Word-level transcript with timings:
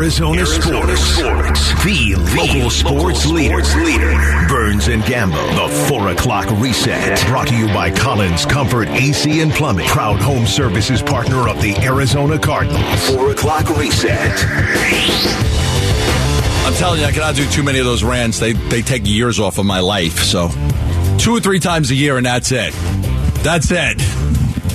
Arizona, 0.00 0.38
Arizona 0.40 0.96
sports. 0.96 1.60
sports. 1.60 1.84
The, 1.84 2.14
the 2.14 2.34
local, 2.34 2.70
sports, 2.70 3.26
local 3.26 3.36
leader. 3.36 3.56
leader. 3.84 4.46
Burns 4.48 4.88
and 4.88 5.02
Gambo. 5.02 5.68
The 5.68 5.88
4 5.88 6.08
o'clock 6.08 6.50
reset. 6.58 7.22
Brought 7.26 7.48
to 7.48 7.54
you 7.54 7.66
by 7.66 7.90
Collins 7.90 8.46
Comfort 8.46 8.88
AC 8.88 9.42
and 9.42 9.52
Plumbing. 9.52 9.86
Proud 9.88 10.18
home 10.18 10.46
services 10.46 11.02
partner 11.02 11.50
of 11.50 11.60
the 11.60 11.76
Arizona 11.84 12.38
Cardinals. 12.38 13.10
4 13.10 13.32
o'clock 13.32 13.68
reset. 13.76 14.42
I'm 16.64 16.72
telling 16.76 17.00
you, 17.00 17.06
I 17.06 17.12
cannot 17.12 17.34
do 17.34 17.46
too 17.50 17.62
many 17.62 17.78
of 17.78 17.84
those 17.84 18.02
rants. 18.02 18.38
They, 18.38 18.54
they 18.54 18.80
take 18.80 19.06
years 19.06 19.38
off 19.38 19.58
of 19.58 19.66
my 19.66 19.80
life. 19.80 20.20
So 20.20 20.48
two 21.18 21.36
or 21.36 21.40
three 21.40 21.60
times 21.60 21.90
a 21.90 21.94
year, 21.94 22.16
and 22.16 22.24
that's 22.24 22.52
it. 22.52 22.72
That's 23.42 23.70
it. 23.70 24.00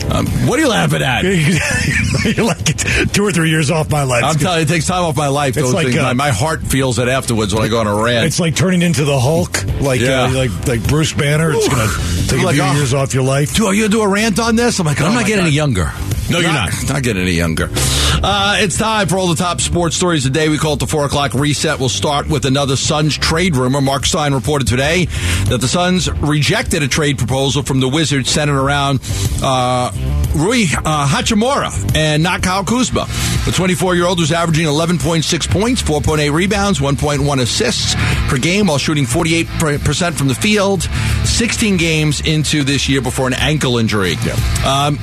Um, 0.09 0.27
what 0.47 0.59
are 0.59 0.61
you 0.61 0.69
laughing 0.69 1.01
at? 1.01 1.23
You're 2.37 2.45
like 2.45 2.63
two 3.11 3.25
or 3.25 3.31
three 3.31 3.49
years 3.49 3.71
off 3.71 3.89
my 3.89 4.03
life. 4.03 4.23
I'm 4.23 4.35
telling 4.35 4.59
you, 4.59 4.63
it 4.63 4.67
takes 4.67 4.85
time 4.85 5.03
off 5.03 5.17
my 5.17 5.27
life. 5.27 5.57
It's 5.57 5.73
like 5.73 5.95
uh, 5.95 6.13
my, 6.13 6.29
heart 6.29 6.61
feels 6.61 6.99
it 6.99 7.07
afterwards 7.07 7.53
when 7.53 7.63
I 7.63 7.67
go 7.67 7.79
on 7.79 7.87
a 7.87 7.95
rant. 7.95 8.25
It's 8.25 8.39
like 8.39 8.55
turning 8.55 8.81
into 8.81 9.03
the 9.03 9.19
Hulk, 9.19 9.65
like 9.81 10.01
uh, 10.01 10.05
yeah. 10.05 10.23
uh, 10.23 10.33
like 10.33 10.67
like 10.67 10.87
Bruce 10.87 11.13
Banner. 11.13 11.51
It's 11.53 11.67
gonna 11.67 12.27
take 12.27 12.45
like, 12.45 12.55
a 12.55 12.59
few 12.59 12.63
oh, 12.63 12.73
years 12.73 12.93
off 12.93 13.13
your 13.13 13.23
life. 13.23 13.55
Dude, 13.55 13.65
are 13.65 13.73
you 13.73 13.83
gonna 13.83 13.91
do 13.91 14.01
a 14.01 14.07
rant 14.07 14.39
on 14.39 14.55
this? 14.55 14.79
I'm 14.79 14.85
like, 14.85 15.01
oh 15.01 15.05
I'm 15.05 15.13
not 15.13 15.25
getting 15.25 15.37
God. 15.37 15.47
any 15.47 15.55
younger. 15.55 15.91
No, 16.29 16.39
you're 16.39 16.51
not. 16.51 16.71
Not 16.87 17.03
getting 17.03 17.21
any 17.21 17.33
younger. 17.33 17.69
Uh, 17.71 18.57
it's 18.59 18.77
time 18.77 19.07
for 19.07 19.17
all 19.17 19.27
the 19.27 19.35
top 19.35 19.61
sports 19.61 19.95
stories 19.95 20.23
today. 20.23 20.49
We 20.49 20.57
call 20.57 20.73
it 20.73 20.79
the 20.79 20.87
four 20.87 21.05
o'clock 21.05 21.33
reset. 21.33 21.79
We'll 21.79 21.89
start 21.89 22.27
with 22.27 22.45
another 22.45 22.75
Suns 22.75 23.17
trade 23.17 23.55
rumor. 23.55 23.81
Marc 23.81 24.05
Stein 24.05 24.33
reported 24.33 24.67
today 24.67 25.05
that 25.49 25.59
the 25.61 25.67
Suns 25.67 26.09
rejected 26.11 26.81
a 26.81 26.87
trade 26.87 27.17
proposal 27.17 27.61
from 27.61 27.79
the 27.79 27.87
Wizards 27.89 28.29
centered 28.29 28.59
around 28.59 28.99
uh, 29.43 29.91
Rui 30.35 30.63
uh, 30.63 31.07
Hachimura 31.07 31.95
and 31.95 32.23
not 32.23 32.41
Kyle 32.41 32.63
Kuzma. 32.63 33.05
The 33.45 33.51
24 33.53 33.95
year 33.95 34.05
old 34.05 34.19
was 34.19 34.31
averaging 34.31 34.65
11.6 34.65 35.49
points, 35.51 35.83
4.8 35.83 36.31
rebounds, 36.33 36.79
1.1 36.79 37.39
assists 37.39 37.95
per 38.29 38.37
game 38.37 38.67
while 38.67 38.79
shooting 38.79 39.05
48% 39.05 40.13
from 40.13 40.27
the 40.27 40.35
field. 40.35 40.83
16 41.25 41.77
games 41.77 42.21
into 42.21 42.63
this 42.63 42.89
year 42.89 43.01
before 43.01 43.27
an 43.27 43.33
ankle 43.33 43.77
injury. 43.77 44.15
Yeah. 44.25 44.33
Um, 44.65 44.97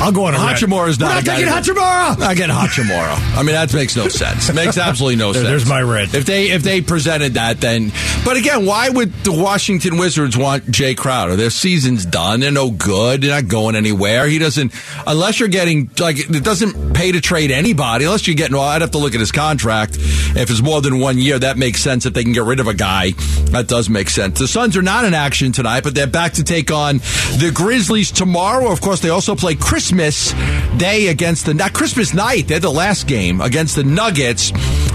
I'll 0.00 0.12
go 0.12 0.24
on 0.24 0.34
a 0.34 0.38
Hachimura 0.38 0.88
is 0.88 0.98
not 0.98 1.08
We're 1.08 1.14
not 1.14 1.24
taking 1.24 1.46
Hachimura. 1.46 2.20
I 2.20 2.34
get 2.34 2.50
Hachimura. 2.50 3.36
I 3.36 3.42
mean, 3.42 3.54
that 3.54 3.72
makes 3.72 3.96
no 3.96 4.08
sense. 4.08 4.48
It 4.48 4.54
makes 4.54 4.76
absolutely 4.76 5.16
no 5.16 5.32
sense. 5.32 5.46
There's 5.46 5.66
my 5.66 5.80
red. 5.80 6.14
If 6.14 6.26
they 6.26 6.50
if 6.50 6.62
they 6.62 6.80
presented 6.80 7.34
that, 7.34 7.60
then. 7.60 7.92
But 8.24 8.36
again, 8.36 8.66
why 8.66 8.88
would 8.88 9.12
the 9.24 9.32
Washington 9.32 9.96
Wizards 9.96 10.36
want 10.36 10.64
Jae 10.66 10.96
Crowder? 10.96 11.36
Their 11.36 11.50
season's 11.50 12.04
done. 12.04 12.40
They're 12.40 12.50
no 12.50 12.70
good. 12.70 13.22
They're 13.22 13.40
not 13.40 13.48
going 13.48 13.76
anywhere. 13.76 14.26
He 14.26 14.38
doesn't 14.38 14.72
unless 15.06 15.40
you're 15.40 15.48
getting 15.48 15.90
like 15.98 16.18
it 16.18 16.44
doesn't 16.44 16.94
pay 16.94 17.12
to 17.12 17.20
trade 17.20 17.50
anybody 17.50 18.04
unless 18.04 18.26
you're 18.26 18.36
getting. 18.36 18.56
Well, 18.56 18.64
I'd 18.64 18.82
have 18.82 18.90
to 18.92 18.98
look 18.98 19.14
at 19.14 19.20
his 19.20 19.32
contract. 19.32 19.96
If 19.96 20.50
it's 20.50 20.62
more 20.62 20.80
than 20.80 20.98
one 20.98 21.18
year, 21.18 21.38
that 21.38 21.56
makes 21.56 21.80
sense. 21.80 22.06
If 22.06 22.14
they 22.14 22.24
can 22.24 22.32
get 22.32 22.44
rid 22.44 22.60
of 22.60 22.66
a 22.66 22.74
guy, 22.74 23.12
that 23.52 23.68
does 23.68 23.88
make 23.88 24.10
sense. 24.10 24.38
The 24.38 24.48
Suns 24.48 24.76
are 24.76 24.82
not 24.82 25.04
in 25.04 25.14
action 25.14 25.52
tonight, 25.52 25.84
but 25.84 25.94
they're 25.94 26.06
back 26.06 26.34
to 26.34 26.44
take 26.44 26.70
on 26.70 26.98
the 27.38 27.50
Grizzlies 27.54 28.10
tomorrow. 28.10 28.70
Of 28.70 28.80
course, 28.80 29.00
they 29.00 29.10
also 29.10 29.34
play 29.34 29.54
Christmas 29.74 30.32
Day 30.78 31.08
against 31.08 31.46
the 31.46 31.52
not 31.52 31.72
Christmas 31.72 32.14
night. 32.14 32.46
They're 32.46 32.60
the 32.60 32.70
last 32.70 33.08
game 33.08 33.40
against 33.40 33.74
the 33.74 33.82
Nuggets, 33.82 34.52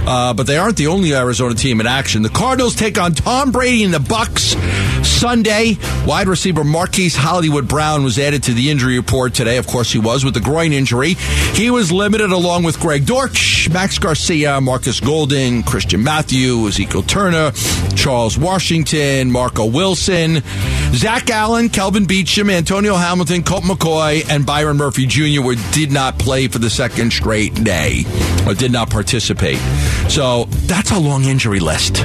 uh, 0.09 0.33
but 0.33 0.47
they 0.47 0.57
aren't 0.57 0.75
the 0.75 0.87
only 0.87 1.13
Arizona 1.13 1.53
team 1.53 1.79
in 1.79 1.85
action. 1.85 2.23
The 2.23 2.29
Cardinals 2.29 2.75
take 2.75 2.97
on 2.97 3.13
Tom 3.13 3.51
Brady 3.51 3.83
and 3.83 3.93
the 3.93 3.99
Bucks 3.99 4.55
Sunday. 5.07 5.77
Wide 6.05 6.27
receiver 6.27 6.63
Marquise 6.63 7.15
Hollywood 7.15 7.67
Brown 7.67 8.03
was 8.03 8.17
added 8.17 8.41
to 8.43 8.53
the 8.53 8.71
injury 8.71 8.97
report 8.97 9.35
today. 9.35 9.57
Of 9.57 9.67
course, 9.67 9.91
he 9.91 9.99
was 9.99 10.25
with 10.25 10.33
the 10.33 10.39
groin 10.39 10.73
injury. 10.73 11.13
He 11.53 11.69
was 11.69 11.91
limited 11.91 12.31
along 12.31 12.63
with 12.63 12.79
Greg 12.79 13.05
Dortch, 13.05 13.69
Max 13.69 13.99
Garcia, 13.99 14.59
Marcus 14.59 14.99
Golden, 14.99 15.61
Christian 15.61 16.03
Matthew, 16.03 16.67
Ezekiel 16.67 17.03
Turner, 17.03 17.51
Charles 17.95 18.37
Washington, 18.37 19.31
Marco 19.31 19.65
Wilson, 19.65 20.41
Zach 20.93 21.29
Allen, 21.29 21.69
Kelvin 21.69 22.05
Beachum, 22.05 22.49
Antonio 22.49 22.95
Hamilton, 22.95 23.43
Colt 23.43 23.63
McCoy, 23.63 24.27
and 24.27 24.43
Byron 24.43 24.77
Murphy 24.77 25.05
Jr. 25.05 25.53
Did 25.71 25.91
not 25.91 26.17
play 26.17 26.47
for 26.47 26.57
the 26.57 26.69
second 26.69 27.13
straight 27.13 27.53
day 27.63 28.05
or 28.47 28.55
did 28.55 28.71
not 28.71 28.89
participate. 28.89 29.59
So 30.09 30.45
that's 30.65 30.91
a 30.91 30.99
long 30.99 31.25
injury 31.25 31.59
list. 31.59 31.95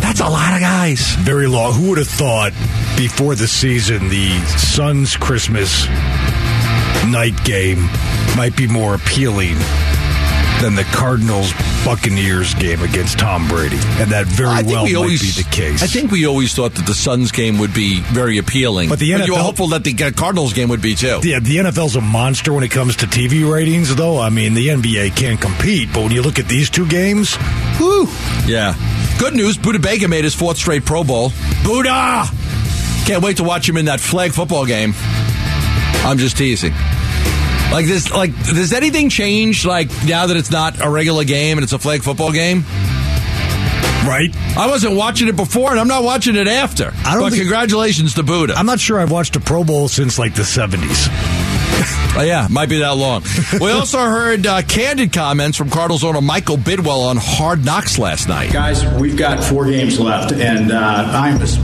That's 0.00 0.20
a 0.20 0.28
lot 0.28 0.54
of 0.54 0.60
guys. 0.60 1.14
Very 1.16 1.46
long. 1.46 1.72
Who 1.72 1.88
would 1.88 1.98
have 1.98 2.06
thought 2.06 2.52
before 2.96 3.34
the 3.34 3.48
season 3.48 4.08
the 4.08 4.38
Suns 4.58 5.16
Christmas 5.16 5.86
night 7.06 7.34
game 7.44 7.88
might 8.36 8.54
be 8.56 8.66
more 8.66 8.94
appealing 8.94 9.56
than 10.60 10.74
the 10.74 10.84
Cardinals 10.84 11.52
Buccaneers 11.84 12.54
game 12.54 12.82
against 12.82 13.18
Tom 13.18 13.46
Brady, 13.48 13.78
and 13.98 14.10
that 14.10 14.26
very 14.26 14.64
well 14.64 14.84
we 14.84 14.92
might 14.92 14.98
always, 14.98 15.36
be 15.36 15.42
the 15.42 15.48
case. 15.50 15.82
I 15.82 15.86
think 15.86 16.10
we 16.10 16.26
always 16.26 16.54
thought 16.54 16.74
that 16.74 16.86
the 16.86 16.94
Suns 16.94 17.32
game 17.32 17.58
would 17.58 17.74
be 17.74 18.00
very 18.00 18.38
appealing, 18.38 18.88
but 18.88 18.98
the 18.98 19.10
NFL, 19.10 19.18
but 19.18 19.26
you 19.26 19.32
were 19.34 19.38
hopeful 19.40 19.68
that 19.68 19.84
the 19.84 19.94
Cardinals 19.94 20.52
game 20.52 20.68
would 20.68 20.82
be 20.82 20.94
too. 20.94 21.20
Yeah, 21.22 21.40
the 21.40 21.56
NFL's 21.58 21.96
a 21.96 22.00
monster 22.00 22.52
when 22.52 22.64
it 22.64 22.70
comes 22.70 22.96
to 22.96 23.06
TV 23.06 23.50
ratings, 23.50 23.94
though. 23.94 24.18
I 24.18 24.30
mean, 24.30 24.54
the 24.54 24.68
NBA 24.68 25.16
can't 25.16 25.40
compete, 25.40 25.90
but 25.92 26.02
when 26.02 26.12
you 26.12 26.22
look 26.22 26.38
at 26.38 26.46
these 26.46 26.70
two 26.70 26.86
games, 26.86 27.36
whoo, 27.78 28.06
yeah. 28.46 28.74
Good 29.18 29.34
news, 29.34 29.56
Baker 29.58 30.08
made 30.08 30.24
his 30.24 30.34
fourth 30.34 30.58
straight 30.58 30.84
Pro 30.84 31.04
Bowl. 31.04 31.30
Budda! 31.62 32.26
Can't 33.06 33.22
wait 33.22 33.36
to 33.38 33.44
watch 33.44 33.68
him 33.68 33.76
in 33.76 33.86
that 33.86 34.00
flag 34.00 34.32
football 34.32 34.66
game. 34.66 34.94
I'm 36.04 36.18
just 36.18 36.36
teasing. 36.36 36.72
Like 37.72 37.86
this, 37.86 38.10
like 38.12 38.34
does 38.44 38.72
anything 38.72 39.08
change? 39.10 39.66
Like 39.66 39.88
now 40.06 40.26
that 40.26 40.36
it's 40.36 40.50
not 40.50 40.84
a 40.84 40.88
regular 40.88 41.24
game 41.24 41.58
and 41.58 41.64
it's 41.64 41.72
a 41.72 41.78
flag 41.78 42.02
football 42.02 42.32
game? 42.32 42.64
Right. 44.06 44.30
I 44.56 44.68
wasn't 44.68 44.94
watching 44.94 45.26
it 45.26 45.34
before, 45.34 45.72
and 45.72 45.80
I'm 45.80 45.88
not 45.88 46.04
watching 46.04 46.36
it 46.36 46.46
after. 46.46 46.92
I 47.04 47.14
don't. 47.14 47.22
But 47.22 47.30
think, 47.30 47.42
congratulations 47.42 48.14
to 48.14 48.22
Budda. 48.22 48.54
I'm 48.56 48.66
not 48.66 48.78
sure 48.78 49.00
I've 49.00 49.10
watched 49.10 49.34
a 49.34 49.40
Pro 49.40 49.64
Bowl 49.64 49.88
since 49.88 50.16
like 50.16 50.34
the 50.34 50.42
70s. 50.42 51.08
Uh, 52.16 52.22
yeah, 52.24 52.46
might 52.48 52.68
be 52.68 52.78
that 52.78 52.96
long. 52.96 53.24
we 53.60 53.70
also 53.72 53.98
heard 53.98 54.46
uh, 54.46 54.62
candid 54.62 55.12
comments 55.12 55.58
from 55.58 55.70
Cardinals 55.70 56.04
owner 56.04 56.20
Michael 56.20 56.56
Bidwill 56.56 57.06
on 57.08 57.16
Hard 57.18 57.64
Knocks 57.64 57.98
last 57.98 58.28
night. 58.28 58.52
Guys, 58.52 58.84
we've 59.00 59.16
got 59.16 59.42
four 59.42 59.66
games 59.66 59.98
left, 59.98 60.32
and 60.32 60.70
uh, 60.70 60.76
I'm 61.12 61.42
as 61.42 61.58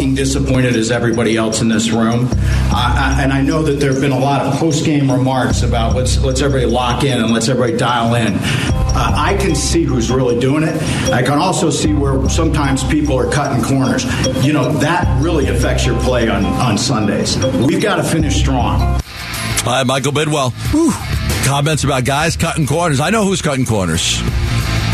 disappointed 0.00 0.76
as 0.76 0.90
everybody 0.90 1.36
else 1.36 1.60
in 1.60 1.68
this 1.68 1.90
room. 1.90 2.28
And 2.32 3.32
I 3.32 3.40
know 3.42 3.62
that 3.62 3.80
there 3.80 3.92
have 3.92 4.00
been 4.00 4.12
a 4.12 4.18
lot 4.18 4.42
of 4.42 4.54
post-game 4.58 5.10
remarks 5.10 5.62
about 5.62 5.96
let's 5.96 6.18
let's 6.18 6.42
everybody 6.42 6.70
lock 6.70 7.02
in 7.04 7.20
and 7.22 7.32
let's 7.32 7.48
everybody 7.48 7.76
dial 7.76 8.14
in. 8.14 8.34
Uh, 8.38 9.12
I 9.16 9.36
can 9.40 9.54
see 9.54 9.84
who's 9.84 10.10
really 10.10 10.38
doing 10.38 10.62
it. 10.62 10.80
I 11.10 11.22
can 11.22 11.38
also 11.38 11.70
see 11.70 11.92
where 11.92 12.28
sometimes 12.28 12.84
people 12.84 13.18
are 13.18 13.30
cutting 13.30 13.62
corners. 13.62 14.04
You 14.44 14.52
know 14.52 14.72
that 14.78 15.22
really 15.22 15.48
affects 15.48 15.86
your 15.86 15.98
play 16.00 16.28
on 16.28 16.44
on 16.44 16.78
Sundays. 16.78 17.36
We've 17.44 17.82
got 17.82 17.96
to 17.96 18.04
finish 18.04 18.36
strong. 18.36 19.00
Hi, 19.68 19.82
Michael 19.82 20.12
Bidwill. 20.12 20.52
Whew. 20.72 20.92
Comments 21.46 21.82
about 21.84 22.04
guys 22.04 22.36
cutting 22.36 22.66
corners. 22.66 23.00
I 23.00 23.10
know 23.10 23.24
who's 23.24 23.42
cutting 23.42 23.66
corners. 23.66 24.20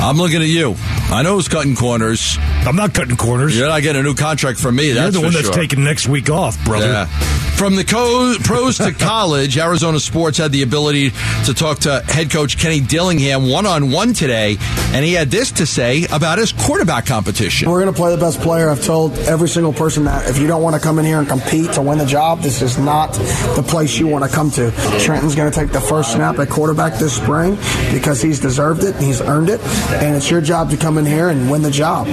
I'm 0.00 0.16
looking 0.16 0.42
at 0.42 0.48
you. 0.48 0.76
I 1.12 1.22
know 1.22 1.34
who's 1.34 1.48
cutting 1.48 1.76
corners. 1.76 2.38
I'm 2.40 2.74
not 2.74 2.94
cutting 2.94 3.16
corners. 3.18 3.56
You're 3.56 3.68
not 3.68 3.82
getting 3.82 4.00
a 4.00 4.02
new 4.02 4.14
contract 4.14 4.58
from 4.58 4.76
me. 4.76 4.92
You're 4.92 5.10
the 5.10 5.20
one 5.20 5.32
that's 5.34 5.50
taking 5.50 5.84
next 5.84 6.08
week 6.08 6.30
off, 6.30 6.62
brother. 6.64 6.86
Yeah. 6.86 7.51
From 7.62 7.76
the 7.76 7.84
co- 7.84 8.34
pros 8.42 8.78
to 8.78 8.90
college, 8.98 9.56
Arizona 9.56 10.00
Sports 10.00 10.38
had 10.38 10.50
the 10.50 10.62
ability 10.62 11.10
to 11.44 11.54
talk 11.54 11.78
to 11.80 12.00
head 12.00 12.28
coach 12.28 12.58
Kenny 12.58 12.80
Dillingham 12.80 13.48
one 13.48 13.66
on 13.66 13.92
one 13.92 14.14
today, 14.14 14.56
and 14.92 15.04
he 15.04 15.12
had 15.12 15.30
this 15.30 15.52
to 15.52 15.64
say 15.64 16.04
about 16.10 16.38
his 16.38 16.50
quarterback 16.50 17.06
competition. 17.06 17.70
We're 17.70 17.80
going 17.80 17.94
to 17.94 17.96
play 17.96 18.10
the 18.10 18.20
best 18.20 18.40
player. 18.40 18.68
I've 18.68 18.82
told 18.82 19.16
every 19.20 19.48
single 19.48 19.72
person 19.72 20.06
that 20.06 20.28
if 20.28 20.38
you 20.38 20.48
don't 20.48 20.60
want 20.60 20.74
to 20.74 20.82
come 20.82 20.98
in 20.98 21.04
here 21.04 21.20
and 21.20 21.28
compete 21.28 21.70
to 21.74 21.82
win 21.82 21.98
the 21.98 22.04
job, 22.04 22.40
this 22.40 22.62
is 22.62 22.78
not 22.78 23.12
the 23.12 23.64
place 23.64 23.96
you 23.96 24.08
want 24.08 24.24
to 24.24 24.30
come 24.34 24.50
to. 24.50 24.72
Trenton's 24.98 25.36
going 25.36 25.48
to 25.48 25.56
take 25.56 25.70
the 25.70 25.80
first 25.80 26.14
snap 26.14 26.40
at 26.40 26.50
quarterback 26.50 26.98
this 26.98 27.14
spring 27.14 27.54
because 27.94 28.20
he's 28.20 28.40
deserved 28.40 28.82
it, 28.82 28.96
he's 28.96 29.20
earned 29.20 29.48
it, 29.48 29.60
and 30.02 30.16
it's 30.16 30.28
your 30.28 30.40
job 30.40 30.68
to 30.70 30.76
come 30.76 30.98
in 30.98 31.06
here 31.06 31.28
and 31.28 31.48
win 31.48 31.62
the 31.62 31.70
job. 31.70 32.08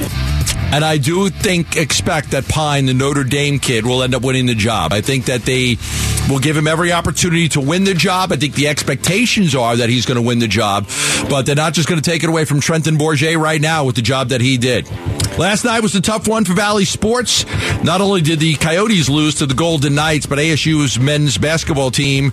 And 0.71 0.85
I 0.85 0.97
do 0.97 1.29
think, 1.29 1.77
expect 1.77 2.31
that 2.31 2.47
Pyne, 2.47 2.85
the 2.85 2.93
Notre 2.93 3.23
Dame 3.23 3.57
kid, 3.57 3.85
will 3.85 4.03
end 4.03 4.13
up 4.13 4.21
winning 4.21 4.45
the 4.45 4.53
job. 4.53 4.93
I 4.93 5.01
think 5.01 5.25
that 5.25 5.41
they 5.41 5.77
will 6.29 6.39
give 6.39 6.55
him 6.55 6.67
every 6.67 6.91
opportunity 6.91 7.49
to 7.49 7.59
win 7.59 7.85
the 7.85 7.95
job. 7.95 8.31
I 8.31 8.35
think 8.35 8.53
the 8.53 8.67
expectations 8.67 9.55
are 9.55 9.77
that 9.77 9.89
he's 9.89 10.05
going 10.05 10.17
to 10.17 10.21
win 10.21 10.37
the 10.37 10.47
job, 10.47 10.87
but 11.27 11.47
they're 11.47 11.55
not 11.55 11.73
just 11.73 11.89
going 11.89 11.99
to 11.99 12.07
take 12.07 12.23
it 12.23 12.29
away 12.29 12.45
from 12.45 12.59
Trenton 12.61 12.97
Bourguet 12.97 13.37
right 13.37 13.59
now 13.59 13.83
with 13.85 13.95
the 13.95 14.03
job 14.03 14.29
that 14.29 14.41
he 14.41 14.57
did. 14.57 14.87
Last 15.37 15.63
night 15.63 15.81
was 15.81 15.95
a 15.95 16.01
tough 16.01 16.27
one 16.27 16.43
for 16.43 16.53
Valley 16.53 16.85
Sports. 16.85 17.45
Not 17.83 18.01
only 18.01 18.21
did 18.21 18.39
the 18.39 18.55
Coyotes 18.55 19.09
lose 19.09 19.35
to 19.35 19.45
the 19.45 19.53
Golden 19.53 19.95
Knights, 19.95 20.25
but 20.25 20.37
ASU's 20.37 20.99
men's 20.99 21.37
basketball 21.37 21.91
team 21.91 22.31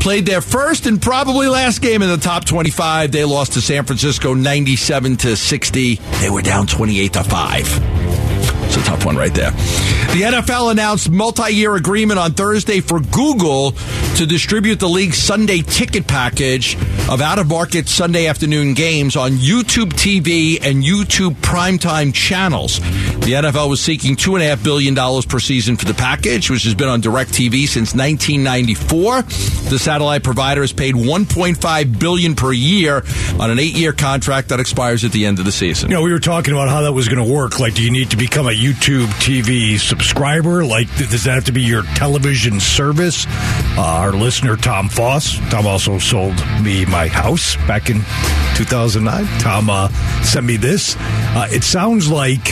played 0.00 0.26
their 0.26 0.40
first 0.40 0.86
and 0.86 1.00
probably 1.00 1.46
last 1.46 1.80
game 1.80 2.02
in 2.02 2.08
the 2.08 2.16
top 2.16 2.44
25. 2.44 3.12
They 3.12 3.24
lost 3.24 3.52
to 3.52 3.60
San 3.60 3.84
Francisco 3.84 4.34
97 4.34 5.16
to 5.18 5.36
60. 5.36 5.94
They 6.20 6.30
were 6.30 6.42
down 6.42 6.66
28 6.66 7.12
to 7.12 7.24
5. 7.24 8.27
A 8.78 8.82
tough 8.84 9.04
one 9.04 9.16
right 9.16 9.34
there. 9.34 9.50
The 9.50 10.22
NFL 10.24 10.70
announced 10.70 11.10
multi-year 11.10 11.74
agreement 11.74 12.18
on 12.18 12.32
Thursday 12.32 12.80
for 12.80 13.00
Google 13.00 13.72
to 14.16 14.26
distribute 14.26 14.80
the 14.80 14.88
league's 14.88 15.18
Sunday 15.18 15.62
ticket 15.62 16.06
package 16.06 16.76
of 17.08 17.20
out-of-market 17.20 17.88
Sunday 17.88 18.26
afternoon 18.26 18.74
games 18.74 19.16
on 19.16 19.32
YouTube 19.32 19.92
TV 19.92 20.58
and 20.62 20.82
YouTube 20.82 21.34
primetime 21.36 22.12
channels. 22.14 22.80
The 22.80 23.34
NFL 23.34 23.68
was 23.68 23.80
seeking 23.80 24.16
two 24.16 24.34
and 24.34 24.42
a 24.44 24.48
half 24.48 24.62
billion 24.62 24.94
dollars 24.94 25.26
per 25.26 25.38
season 25.38 25.76
for 25.76 25.84
the 25.84 25.94
package, 25.94 26.48
which 26.50 26.64
has 26.64 26.74
been 26.74 26.88
on 26.88 27.02
DirecTV 27.02 27.66
since 27.68 27.94
1994. 27.94 29.22
The 29.70 29.78
satellite 29.78 30.22
provider 30.22 30.62
has 30.62 30.72
paid 30.72 30.94
1.5 30.94 31.98
billion 31.98 32.34
per 32.34 32.52
year 32.52 33.04
on 33.38 33.50
an 33.50 33.58
eight-year 33.58 33.92
contract 33.92 34.48
that 34.48 34.60
expires 34.60 35.04
at 35.04 35.12
the 35.12 35.26
end 35.26 35.38
of 35.38 35.44
the 35.44 35.52
season. 35.52 35.90
You 35.90 35.96
know, 35.96 36.02
we 36.02 36.12
were 36.12 36.18
talking 36.18 36.54
about 36.54 36.68
how 36.68 36.82
that 36.82 36.92
was 36.92 37.08
going 37.08 37.24
to 37.24 37.32
work. 37.32 37.60
Like, 37.60 37.74
do 37.74 37.84
you 37.84 37.90
need 37.90 38.10
to 38.10 38.16
become 38.16 38.46
a 38.48 38.52
YouTube 38.68 39.06
TV 39.20 39.78
subscriber? 39.78 40.64
Like, 40.64 40.94
does 40.96 41.24
that 41.24 41.34
have 41.34 41.44
to 41.44 41.52
be 41.52 41.62
your 41.62 41.84
television 41.94 42.60
service? 42.60 43.26
Uh, 43.76 43.80
our 43.80 44.12
listener, 44.12 44.56
Tom 44.56 44.88
Foss, 44.90 45.38
Tom 45.50 45.66
also 45.66 45.98
sold 45.98 46.34
me 46.62 46.84
my 46.84 47.08
house 47.08 47.56
back 47.66 47.88
in 47.88 48.00
2009. 48.56 49.26
Tom 49.40 49.70
uh, 49.70 49.88
sent 50.22 50.44
me 50.44 50.56
this. 50.56 50.96
Uh, 50.98 51.48
it 51.50 51.64
sounds 51.64 52.10
like 52.10 52.44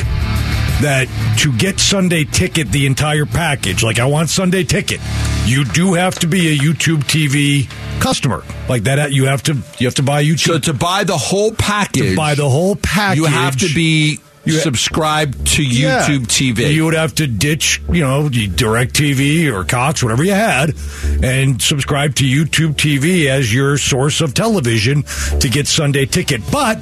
that 0.81 1.07
to 1.39 1.53
get 1.53 1.81
Sunday 1.81 2.25
ticket, 2.25 2.69
the 2.69 2.87
entire 2.87 3.27
package, 3.27 3.83
like 3.83 3.99
I 3.99 4.07
want 4.07 4.31
Sunday 4.31 4.65
ticket, 4.65 5.01
you 5.45 5.65
do 5.65 5.95
have 5.95 6.19
to 6.21 6.27
be 6.27 6.49
a 6.49 6.59
YouTube 6.59 7.05
TV 7.05 7.69
customer. 8.01 8.43
Like 8.69 8.85
that, 8.85 9.13
you 9.13 9.27
have 9.27 9.43
to 9.45 9.55
you 9.79 9.87
have 9.87 9.95
to 9.97 10.03
buy 10.03 10.25
YouTube. 10.25 10.39
So 10.39 10.59
to 10.59 10.75
buy 10.75 11.05
the 11.05 11.17
whole 11.17 11.53
package, 11.53 12.11
to 12.11 12.17
buy 12.17 12.35
the 12.35 12.49
whole 12.49 12.77
package, 12.77 13.19
you 13.19 13.25
have 13.27 13.57
to 13.57 13.75
be 13.75 14.19
You 14.47 14.53
subscribed 14.61 15.47
to 15.55 15.63
YouTube 15.63 15.73
Yeah. 15.75 16.09
TV. 16.09 16.73
You 16.75 16.85
would 16.85 16.95
have 16.95 17.15
to 17.17 17.27
ditch, 17.27 17.83
you 17.93 18.01
know, 18.01 18.29
Direct 18.29 18.95
TV 18.95 19.53
or 19.53 19.65
Cox, 19.65 20.03
whatever 20.03 20.23
you 20.25 20.33
had, 20.33 20.75
and 21.23 21.61
subscribe 21.61 22.15
to 22.17 22.25
YouTube 22.25 22.75
TV 22.77 23.27
as 23.27 23.53
your 23.53 23.77
source 23.77 24.21
of 24.21 24.35
television 24.35 25.03
to 25.41 25.49
get 25.49 25.67
Sunday 25.67 26.07
ticket. 26.07 26.41
But 26.51 26.79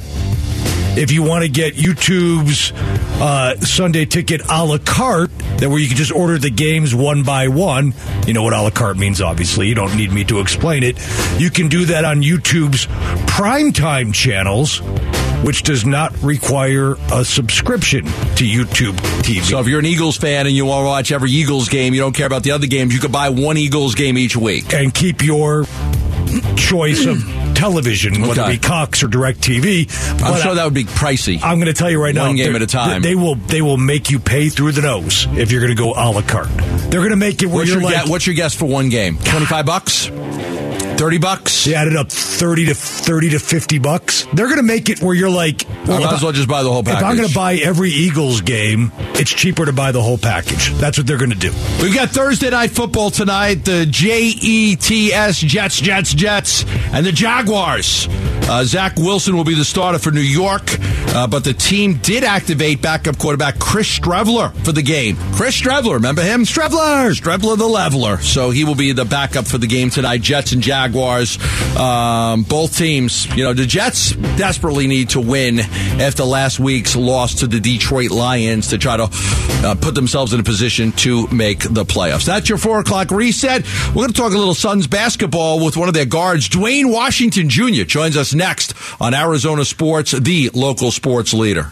if 0.97 1.11
you 1.11 1.23
want 1.23 1.43
to 1.45 1.49
get 1.51 1.75
YouTube's 1.75 2.73
uh, 3.21 3.57
Sunday 3.61 4.05
ticket 4.05 4.43
a 4.49 4.65
la 4.65 4.79
carte, 4.79 5.31
that 5.59 5.69
where 5.71 5.79
you 5.79 5.89
can 5.89 5.97
just 5.97 6.13
order 6.13 6.37
the 6.39 6.51
games 6.51 6.95
one 6.95 7.23
by 7.23 7.49
one, 7.49 7.95
you 8.27 8.35
know 8.35 8.43
what 8.43 8.53
a 8.53 8.61
la 8.61 8.71
carte 8.71 8.97
means, 8.99 9.21
obviously. 9.21 9.69
You 9.69 9.75
don't 9.75 9.97
need 9.97 10.13
me 10.13 10.25
to 10.25 10.41
explain 10.41 10.83
it. 10.83 10.99
You 11.41 11.49
can 11.51 11.69
do 11.69 11.87
that 11.87 12.05
on 12.05 12.23
YouTube's 12.23 12.87
primetime 13.27 14.13
channels, 14.13 14.81
which 15.45 15.63
does 15.63 15.85
not 15.85 16.13
require 16.23 16.97
a 17.13 17.25
subscription 17.25 18.05
to 18.05 18.45
YouTube 18.45 18.95
TV. 19.23 19.43
so 19.43 19.61
if 19.61 19.69
you're 19.69 19.79
an 19.79 19.87
Eagles 19.87 20.17
fan 20.17 20.47
and 20.47 20.57
you 20.57 20.65
want 20.65 20.83
to 20.85 20.89
watch 20.89 21.13
every 21.13 21.31
Eagles 21.31 21.69
game, 21.69 21.95
you 21.95 22.01
don't 22.01 22.15
care 22.15 22.27
about 22.27 22.43
the 22.43 22.51
other 22.53 22.67
games, 22.67 22.95
you 22.95 23.01
could 23.01 23.13
buy 23.13 23.29
one 23.29 23.57
Eagles 23.57 23.95
game 23.95 24.17
each 24.19 24.37
week. 24.37 24.73
and 24.73 24.93
keep 24.95 25.23
your 25.23 25.65
choice 26.57 27.05
of 27.07 27.19
television, 27.55 28.23
whether 28.23 28.43
it 28.43 28.49
be 28.49 28.59
Cox 28.59 29.03
or 29.03 29.09
Direct 29.09 29.41
TV. 29.41 29.89
I'm 30.25 30.41
sure 30.41 30.55
that 30.55 30.65
would 30.65 30.75
be 30.75 30.85
pricey. 30.85 31.41
I'm 31.43 31.59
going 31.59 31.67
to 31.67 31.73
tell 31.75 31.91
you 31.91 32.03
right 32.03 32.15
now, 32.15 32.27
One 32.27 32.37
game 32.37 32.47
they're- 32.47 32.57
at 32.57 32.63
a 32.63 32.67
time. 32.67 33.03
They 33.03 33.15
will 33.15 33.37
they 33.37 33.63
will 33.63 33.77
make 33.77 34.11
you 34.11 34.19
pay 34.19 34.49
through 34.49 34.73
the 34.73 34.83
nose 34.83 35.27
if 35.33 35.53
you're 35.53 35.61
going 35.61 35.77
to 35.77 35.81
go 35.81 35.93
a 35.93 36.11
la 36.11 36.23
carte. 36.23 36.49
They're 36.91 37.01
going 37.01 37.11
to 37.11 37.17
make 37.17 37.43
it 37.43 37.47
where 37.47 37.57
What's 37.59 37.71
you're 37.71 37.81
your, 37.81 37.91
like, 37.91 37.95
guess, 38.03 38.09
what's 38.09 38.27
your 38.27 38.35
guess 38.35 38.55
for 38.55 38.65
one 38.65 38.89
game? 38.89 39.19
25 39.19 39.67
bucks? 39.67 40.11
30 40.97 41.19
bucks? 41.19 41.65
they 41.65 41.75
added 41.75 41.97
up 41.97 42.11
thirty 42.11 42.67
to 42.67 42.75
thirty 42.75 43.31
to 43.31 43.39
fifty 43.39 43.79
bucks. 43.79 44.27
They're 44.35 44.47
going 44.47 44.59
to 44.59 44.63
make 44.63 44.89
it 44.91 45.01
where 45.03 45.15
you're 45.15 45.31
like, 45.31 45.69
I 45.89 45.99
might 45.99 46.13
as 46.13 46.23
well 46.23 46.33
just 46.33 46.49
buy 46.49 46.63
the 46.63 46.71
whole 46.71 46.83
package. 46.83 46.99
If 47.01 47.05
I'm 47.05 47.17
going 47.17 47.29
to 47.29 47.35
buy 47.35 47.55
every 47.57 47.91
Eagles 47.91 48.41
game, 48.43 48.93
it's 49.15 49.31
cheaper 49.31 49.65
to 49.65 49.73
buy 49.73 49.93
the 49.93 50.03
whole 50.03 50.19
package. 50.19 50.71
That's 50.75 50.99
what 50.99 51.07
they're 51.07 51.19
going 51.19 51.31
to 51.31 51.39
do. 51.39 51.53
We've 51.81 51.95
got 51.95 52.11
Thursday 52.11 52.51
night 52.51 52.71
football 52.71 53.11
tonight. 53.11 53.65
The 53.65 53.87
J 53.87 54.33
E 54.41 54.77
T 54.77 55.13
S 55.13 55.39
Jets, 55.41 55.81
Jets, 55.81 56.13
Jets, 56.15 56.65
and 56.93 57.05
the 57.07 57.13
Jaguars. 57.13 58.09
Uh, 58.47 58.63
Zach 58.63 58.97
Wilson 58.97 59.37
will 59.37 59.45
be 59.45 59.55
the 59.55 59.65
starter 59.65 59.99
for 59.99 60.11
New 60.11 60.21
York, 60.21 60.77
uh, 61.15 61.27
but 61.27 61.45
the 61.45 61.55
team 61.55 61.95
did 62.03 62.25
activate 62.25 62.83
backup 62.83 63.17
quarterback 63.17 63.59
Chris 63.59 63.99
Streveler 63.99 64.53
for 64.67 64.73
the 64.73 64.83
game. 64.83 65.17
Chris 65.33 65.59
Streveler, 65.59 65.95
remember 65.95 66.21
him? 66.21 66.43
Streveler, 66.43 67.19
Streveler 67.19 67.57
the 67.57 67.67
leveler. 67.67 68.19
So 68.19 68.51
he 68.51 68.65
will 68.65 68.75
be 68.75 68.93
the 68.93 69.07
backup 69.07 69.47
for 69.47 69.57
the 69.57 69.67
game 69.67 69.89
tonight. 69.89 70.21
Jets 70.21 70.53
and 70.53 70.61
Jaguars. 70.63 70.84
Um, 71.77 72.43
both 72.43 72.77
teams, 72.77 73.27
you 73.37 73.45
know, 73.45 73.53
the 73.53 73.67
Jets 73.67 74.13
desperately 74.37 74.87
need 74.87 75.11
to 75.11 75.21
win 75.21 75.61
after 75.61 76.25
last 76.25 76.61
week's 76.61 76.97
loss 76.97 77.37
to 77.37 77.47
the 77.47 77.61
Detroit 77.61 78.11
Lions 78.11 78.69
to 78.69 78.79
try 78.79 78.97
to 78.97 79.09
uh, 79.11 79.75
put 79.81 79.95
themselves 79.95 80.33
in 80.33 80.41
a 80.41 80.45
position 80.45 80.93
to 80.93 81.27
make 81.29 81.61
the 81.61 81.85
playoffs. 81.85 82.25
That's 82.25 82.49
your 82.49 82.59
four 82.59 82.81
o'clock 82.81 83.11
reset. 83.11 83.65
We're 83.89 83.95
going 83.95 84.09
to 84.09 84.15
talk 84.15 84.33
a 84.33 84.39
little 84.39 84.55
Suns 84.55 84.87
basketball 84.87 85.65
with 85.65 85.77
one 85.77 85.89
of 85.89 85.95
their 85.95 86.07
guards, 86.07 86.49
Duane 86.49 86.91
Washington 86.91 87.49
Jr. 87.49 87.85
joins 87.85 88.17
us 88.17 88.35
next 88.35 88.75
on 89.01 89.15
Arizona 89.15 89.65
Sports, 89.65 90.13
the 90.13 90.51
local 90.55 90.91
sports 90.91 91.35
leader. 91.35 91.71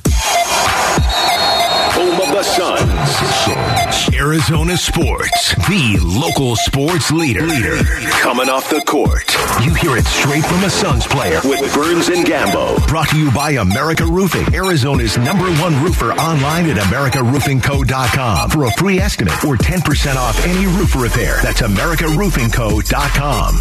The 2.32 2.42
Suns. 2.42 4.08
Arizona 4.14 4.74
Sports, 4.76 5.54
the 5.68 5.98
local 6.02 6.56
sports 6.56 7.12
leader. 7.12 7.42
Leader. 7.42 7.76
Coming 8.22 8.48
off 8.48 8.70
the 8.70 8.80
court. 8.86 9.28
You 9.62 9.74
hear 9.74 9.96
it 9.98 10.06
straight 10.06 10.42
from 10.44 10.64
a 10.64 10.70
Suns 10.70 11.06
player 11.06 11.40
with 11.44 11.60
Burns 11.74 12.08
and 12.08 12.24
Gambo. 12.26 12.84
Brought 12.88 13.10
to 13.10 13.18
you 13.18 13.30
by 13.32 13.50
America 13.52 14.06
Roofing, 14.06 14.54
Arizona's 14.54 15.18
number 15.18 15.44
one 15.60 15.80
roofer 15.84 16.12
online 16.12 16.70
at 16.70 16.78
AmericaRoofingCo.com 16.78 18.50
for 18.50 18.64
a 18.64 18.70
free 18.72 18.98
estimate 18.98 19.44
or 19.44 19.56
10% 19.56 20.16
off 20.16 20.42
any 20.46 20.64
roof 20.66 20.96
repair. 20.96 21.36
That's 21.42 21.60
AmericaRoofingCo.com. 21.60 23.60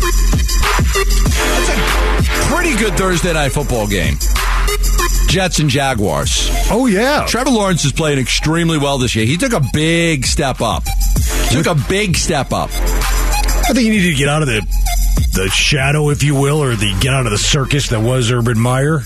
Pretty 2.56 2.76
good 2.78 2.98
Thursday 2.98 3.34
night 3.34 3.52
football 3.52 3.86
game. 3.88 4.16
Jets 5.32 5.60
and 5.60 5.70
Jaguars. 5.70 6.50
Oh 6.70 6.88
yeah, 6.88 7.26
Trevor 7.26 7.52
Lawrence 7.52 7.86
is 7.86 7.94
playing 7.94 8.20
extremely 8.20 8.78
well 8.78 8.98
this 8.98 9.16
year. 9.16 9.26
He 9.26 9.38
took 9.38 9.54
a 9.54 9.62
big 9.72 10.26
step 10.26 10.60
up. 10.60 10.84
Took 11.52 11.68
a 11.68 11.76
big 11.88 12.18
step 12.18 12.52
up. 12.52 12.70
I 12.74 13.72
think 13.74 13.86
you 13.86 13.92
need 13.92 14.12
to 14.12 14.14
get 14.14 14.28
out 14.28 14.42
of 14.42 14.50
the 14.50 14.60
the 15.34 15.48
shadow, 15.50 16.10
if 16.10 16.22
you 16.22 16.36
will, 16.36 16.62
or 16.62 16.76
the 16.76 16.94
get 17.00 17.14
out 17.14 17.26
of 17.26 17.32
the 17.32 17.38
circus 17.38 17.88
that 17.90 18.02
was 18.02 18.30
Urban 18.30 18.60
Meyer. 18.60 19.04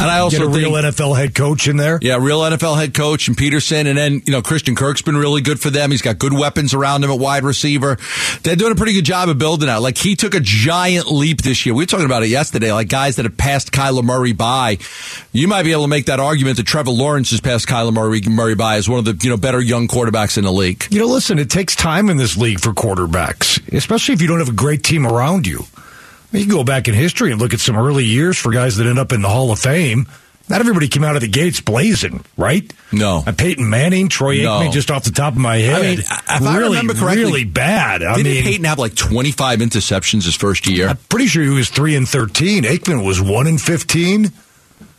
And 0.00 0.10
I 0.10 0.18
also 0.18 0.38
Get 0.38 0.46
a 0.48 0.50
think, 0.50 0.56
real 0.66 0.72
NFL 0.72 1.16
head 1.16 1.34
coach 1.34 1.68
in 1.68 1.76
there. 1.76 1.98
yeah, 2.02 2.16
real 2.20 2.40
NFL 2.40 2.76
head 2.76 2.92
coach 2.92 3.28
and 3.28 3.36
Pederson, 3.36 3.86
and 3.86 3.96
then 3.96 4.22
you 4.26 4.32
know 4.32 4.42
Christian 4.42 4.74
Kirk's 4.74 5.02
been 5.02 5.16
really 5.16 5.42
good 5.42 5.60
for 5.60 5.70
them. 5.70 5.90
He's 5.90 6.02
got 6.02 6.18
good 6.18 6.32
weapons 6.32 6.74
around 6.74 7.04
him 7.04 7.10
at 7.10 7.18
wide 7.18 7.44
receiver. 7.44 7.96
They're 8.42 8.56
doing 8.56 8.72
a 8.72 8.74
pretty 8.74 8.94
good 8.94 9.04
job 9.04 9.28
of 9.28 9.38
building 9.38 9.68
out. 9.68 9.80
Like 9.82 9.98
he 9.98 10.16
took 10.16 10.34
a 10.34 10.40
giant 10.40 11.06
leap 11.06 11.42
this 11.42 11.64
year. 11.64 11.74
We 11.74 11.82
were 11.82 11.86
talking 11.86 12.06
about 12.06 12.22
it 12.24 12.28
yesterday. 12.30 12.72
Like 12.72 12.88
guys 12.88 13.16
that 13.16 13.24
have 13.26 13.36
passed 13.36 13.70
Kyler 13.70 14.02
Murray 14.02 14.32
by, 14.32 14.78
you 15.32 15.46
might 15.46 15.62
be 15.62 15.72
able 15.72 15.82
to 15.82 15.88
make 15.88 16.06
that 16.06 16.18
argument 16.18 16.56
that 16.56 16.66
Trevor 16.66 16.90
Lawrence 16.90 17.30
has 17.30 17.40
passed 17.40 17.68
Kyler 17.68 17.92
Murray, 17.92 18.22
Murray 18.26 18.54
by 18.56 18.76
as 18.76 18.88
one 18.88 18.98
of 18.98 19.04
the 19.04 19.16
you 19.22 19.30
know 19.30 19.36
better 19.36 19.60
young 19.60 19.86
quarterbacks 19.86 20.36
in 20.36 20.44
the 20.44 20.52
league. 20.52 20.84
You 20.90 20.98
know, 20.98 21.06
listen, 21.06 21.38
it 21.38 21.50
takes 21.50 21.76
time 21.76 22.10
in 22.10 22.16
this 22.16 22.36
league 22.36 22.58
for 22.60 22.72
quarterbacks, 22.72 23.60
especially 23.72 24.14
if 24.14 24.20
you 24.22 24.26
don't 24.26 24.40
have 24.40 24.48
a 24.48 24.52
great 24.52 24.82
team 24.82 25.06
around 25.06 25.46
you. 25.46 25.64
I 26.32 26.38
you 26.38 26.44
can 26.46 26.54
go 26.54 26.64
back 26.64 26.88
in 26.88 26.94
history 26.94 27.30
and 27.32 27.40
look 27.40 27.52
at 27.54 27.60
some 27.60 27.76
early 27.76 28.04
years 28.04 28.38
for 28.38 28.52
guys 28.52 28.76
that 28.76 28.86
end 28.86 28.98
up 28.98 29.12
in 29.12 29.22
the 29.22 29.28
Hall 29.28 29.50
of 29.52 29.58
Fame. 29.58 30.06
Not 30.48 30.60
everybody 30.60 30.88
came 30.88 31.04
out 31.04 31.14
of 31.14 31.22
the 31.22 31.28
gates 31.28 31.60
blazing, 31.60 32.24
right? 32.36 32.70
No. 32.92 33.22
Uh, 33.26 33.32
Peyton 33.32 33.70
Manning, 33.70 34.08
Troy 34.08 34.42
No. 34.42 34.58
Aikman, 34.60 34.72
just 34.72 34.90
off 34.90 35.04
the 35.04 35.12
top 35.12 35.34
of 35.34 35.38
my 35.38 35.56
head. 35.58 35.76
I 35.78 35.82
mean, 35.82 35.98
if 36.00 36.42
I 36.42 36.58
really, 36.58 36.76
remember 36.78 36.94
correctly, 36.94 37.22
really 37.24 37.44
bad. 37.44 38.02
I 38.02 38.16
Didn't 38.16 38.32
mean, 38.32 38.42
Peyton 38.44 38.64
have 38.64 38.78
like 38.78 38.94
25 38.94 39.60
interceptions 39.60 40.24
his 40.24 40.34
first 40.34 40.66
year? 40.66 40.88
I'm 40.88 40.96
pretty 41.08 41.26
sure 41.28 41.42
he 41.42 41.48
was 41.48 41.68
three 41.70 41.94
and 41.96 42.08
thirteen. 42.08 42.64
Aikman 42.64 43.06
was 43.06 43.20
one 43.20 43.46
and 43.46 43.60
fifteen. 43.60 44.32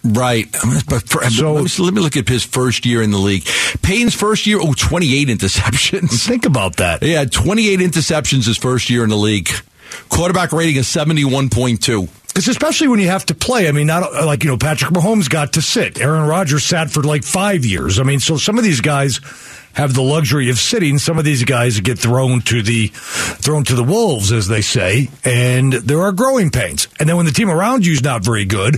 Right. 0.06 0.48
But 0.90 1.08
for, 1.08 1.24
So- 1.30 1.54
let, 1.54 1.64
me, 1.80 1.86
let 1.86 1.94
me 1.94 2.02
look 2.02 2.18
at 2.18 2.28
his 2.28 2.44
first 2.44 2.86
year 2.86 3.02
in 3.02 3.12
the 3.12 3.18
league. 3.18 3.46
Payne's 3.82 4.14
first 4.14 4.46
year, 4.48 4.60
oh, 4.62 4.74
28 4.74 5.28
interceptions. 5.30 6.26
Think 6.28 6.46
about 6.46 6.78
that. 6.78 7.02
He 7.04 7.12
had 7.12 7.32
28 7.32 7.80
interceptions 7.80 8.46
his 8.46 8.58
first 8.58 8.90
year 8.90 9.04
in 9.04 9.10
the 9.10 9.16
league. 9.18 9.50
Quarterback 10.10 10.52
rating 10.52 10.76
is 10.78 10.88
71.2. 10.88 12.10
Because 12.28 12.48
especially 12.48 12.88
when 12.88 13.00
you 13.00 13.08
have 13.10 13.28
to 13.28 13.36
play, 13.36 13.68
I 13.68 13.72
mean, 13.72 13.86
not 13.86 14.12
like 14.26 14.44
you 14.44 14.50
know, 14.50 14.58
Patrick 14.58 14.92
Mahomes 14.92 15.30
got 15.30 15.54
to 15.54 15.62
sit. 15.62 16.02
Aaron 16.02 16.28
Rodgers 16.28 16.64
sat 16.64 16.90
for 16.90 17.04
like 17.04 17.24
five 17.24 17.64
years. 17.64 18.00
I 18.00 18.04
mean, 18.04 18.20
so 18.20 18.38
some 18.38 18.58
of 18.58 18.64
these 18.64 18.82
guys 18.82 19.20
have 19.74 19.94
the 19.94 20.02
luxury 20.02 20.50
of 20.50 20.58
sitting. 20.58 20.98
Some 20.98 21.20
of 21.20 21.26
these 21.26 21.44
guys 21.44 21.80
get 21.80 22.00
thrown 22.00 22.42
to 22.42 22.64
the 22.64 22.88
thrown 22.88 23.64
to 23.66 23.76
the 23.76 23.84
wolves, 23.84 24.32
as 24.32 24.48
they 24.48 24.62
say, 24.62 25.10
and 25.24 25.74
there 25.74 26.02
are 26.02 26.12
growing 26.12 26.50
pains. 26.50 26.88
And 27.00 27.08
then 27.08 27.18
when 27.18 27.28
the 27.28 27.32
team 27.32 27.52
around 27.52 27.86
you 27.86 27.94
is 27.94 28.04
not 28.04 28.24
very 28.24 28.46
good, 28.46 28.76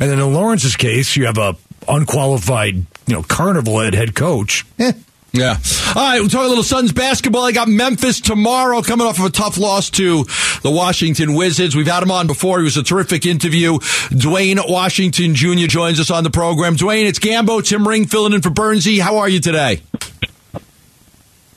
and 0.00 0.10
then 0.10 0.18
in 0.18 0.32
Lawrence's 0.32 0.76
case, 0.76 1.14
you 1.14 1.26
have 1.26 1.36
a 1.36 1.56
unqualified, 1.86 2.74
you 2.74 3.14
know, 3.14 3.22
carnival 3.22 3.80
head 3.80 3.94
head 3.94 4.14
coach. 4.14 4.64
Eh, 4.78 4.92
Yeah. 5.34 5.58
All 5.96 6.02
right, 6.02 6.20
we'll 6.20 6.28
talk 6.28 6.44
a 6.44 6.48
little 6.48 6.62
Suns 6.62 6.92
basketball. 6.92 7.42
I 7.42 7.50
got 7.50 7.66
Memphis 7.66 8.20
tomorrow 8.20 8.82
coming 8.82 9.04
off 9.04 9.18
of 9.18 9.24
a 9.24 9.30
tough 9.30 9.58
loss 9.58 9.90
to 9.90 10.24
the 10.62 10.70
Washington 10.70 11.34
Wizards. 11.34 11.74
We've 11.74 11.88
had 11.88 12.04
him 12.04 12.12
on 12.12 12.28
before. 12.28 12.58
He 12.58 12.64
was 12.64 12.76
a 12.76 12.84
terrific 12.84 13.26
interview. 13.26 13.78
Duane 14.16 14.60
Washington 14.64 15.34
Jr. 15.34 15.66
joins 15.66 15.98
us 15.98 16.12
on 16.12 16.22
the 16.22 16.30
program. 16.30 16.76
Duane, 16.76 17.06
it's 17.06 17.18
Gambo, 17.18 17.64
Tim 17.64 17.86
Ring 17.86 18.06
filling 18.06 18.32
in 18.32 18.42
for 18.42 18.50
Bernsey. 18.50 19.00
How 19.00 19.18
are 19.18 19.28
you 19.28 19.40
today? 19.40 19.82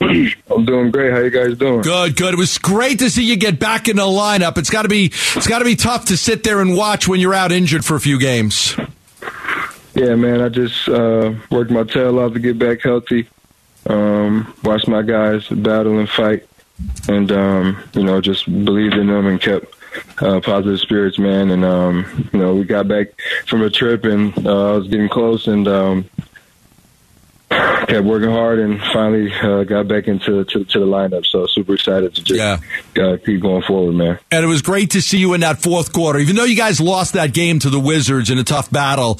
I'm 0.00 0.64
doing 0.64 0.90
great. 0.90 1.12
How 1.12 1.20
you 1.20 1.30
guys 1.30 1.56
doing? 1.56 1.82
Good, 1.82 2.16
good. 2.16 2.34
It 2.34 2.38
was 2.38 2.58
great 2.58 2.98
to 2.98 3.10
see 3.10 3.24
you 3.24 3.36
get 3.36 3.60
back 3.60 3.88
in 3.88 3.96
the 3.96 4.02
lineup. 4.02 4.58
It's 4.58 4.70
got 4.70 4.82
to 4.82 4.88
be 4.88 5.06
it's 5.06 5.46
got 5.46 5.60
to 5.60 5.64
be 5.64 5.76
tough 5.76 6.06
to 6.06 6.16
sit 6.16 6.42
there 6.42 6.60
and 6.60 6.76
watch 6.76 7.06
when 7.06 7.20
you're 7.20 7.34
out 7.34 7.52
injured 7.52 7.84
for 7.84 7.94
a 7.94 8.00
few 8.00 8.18
games. 8.18 8.74
Yeah, 9.94 10.16
man. 10.16 10.40
I 10.40 10.48
just 10.48 10.88
uh, 10.88 11.34
worked 11.48 11.70
my 11.70 11.84
tail 11.84 12.18
off 12.18 12.32
to 12.32 12.40
get 12.40 12.58
back 12.58 12.82
healthy 12.82 13.28
um, 13.88 14.54
watched 14.62 14.88
my 14.88 15.02
guys 15.02 15.48
battle 15.48 15.98
and 15.98 16.08
fight, 16.08 16.46
and 17.08 17.30
um, 17.32 17.82
you 17.94 18.04
know 18.04 18.20
just 18.20 18.46
believed 18.46 18.94
in 18.94 19.08
them 19.08 19.26
and 19.26 19.40
kept 19.40 19.74
uh, 20.22 20.40
positive 20.40 20.80
spirits, 20.80 21.18
man. 21.18 21.50
And 21.50 21.64
um, 21.64 22.28
you 22.32 22.38
know 22.38 22.54
we 22.54 22.64
got 22.64 22.88
back 22.88 23.08
from 23.46 23.62
a 23.62 23.70
trip 23.70 24.04
and 24.04 24.46
uh, 24.46 24.74
I 24.74 24.76
was 24.76 24.88
getting 24.88 25.08
close, 25.08 25.46
and 25.46 25.66
um, 25.66 26.08
kept 27.88 28.04
working 28.04 28.30
hard 28.30 28.58
and 28.58 28.80
finally 28.92 29.32
uh, 29.42 29.64
got 29.64 29.88
back 29.88 30.06
into 30.06 30.44
to, 30.44 30.64
to, 30.64 30.78
the 30.78 30.86
lineup. 30.86 31.24
So 31.24 31.46
super 31.46 31.74
excited 31.74 32.14
to 32.14 32.22
just 32.22 32.38
yeah. 32.38 33.02
uh, 33.02 33.16
keep 33.16 33.40
going 33.40 33.62
forward, 33.62 33.94
man. 33.94 34.18
And 34.30 34.44
it 34.44 34.46
was 34.46 34.62
great 34.62 34.90
to 34.90 35.00
see 35.00 35.18
you 35.18 35.32
in 35.34 35.40
that 35.40 35.62
fourth 35.62 35.92
quarter. 35.92 36.18
Even 36.18 36.36
though 36.36 36.44
you 36.44 36.56
guys 36.56 36.80
lost 36.80 37.14
that 37.14 37.32
game 37.32 37.58
to 37.60 37.70
the 37.70 37.80
Wizards 37.80 38.30
in 38.30 38.38
a 38.38 38.44
tough 38.44 38.70
battle, 38.70 39.14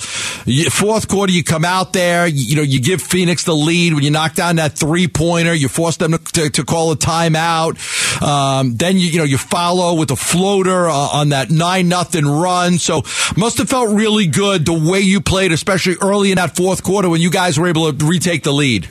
fourth 0.70 1.08
quarter 1.08 1.32
you 1.32 1.44
come 1.44 1.64
out 1.64 1.92
there, 1.92 2.26
you, 2.26 2.42
you 2.42 2.56
know, 2.56 2.62
you 2.62 2.80
give 2.80 3.02
Phoenix 3.02 3.44
the 3.44 3.54
lead 3.54 3.94
when 3.94 4.02
you 4.02 4.10
knock 4.10 4.34
down 4.34 4.56
that 4.56 4.72
three 4.72 5.08
pointer, 5.08 5.54
you 5.54 5.68
force 5.68 5.96
them 5.96 6.12
to, 6.12 6.18
to, 6.18 6.50
to, 6.50 6.64
call 6.64 6.92
a 6.92 6.96
timeout. 6.96 7.76
Um, 8.22 8.76
then 8.76 8.96
you 8.96 9.08
you 9.08 9.18
know 9.18 9.24
you 9.24 9.38
follow 9.38 9.94
with 9.98 10.10
a 10.10 10.16
floater 10.16 10.88
uh, 10.88 10.92
on 10.92 11.30
that 11.30 11.50
nine 11.50 11.88
nothing 11.88 12.26
run. 12.26 12.78
So 12.78 13.02
must 13.36 13.58
have 13.58 13.68
felt 13.68 13.94
really 13.94 14.26
good 14.26 14.64
the 14.64 14.72
way 14.72 15.00
you 15.00 15.20
played, 15.20 15.52
especially 15.52 15.96
early 16.02 16.30
in 16.30 16.36
that 16.36 16.56
fourth 16.56 16.82
quarter 16.82 17.08
when 17.08 17.20
you 17.20 17.30
guys 17.30 17.58
were 17.58 17.66
able 17.66 17.92
to 17.92 18.06
retake 18.06 18.42
the 18.42 18.52
lead? 18.52 18.88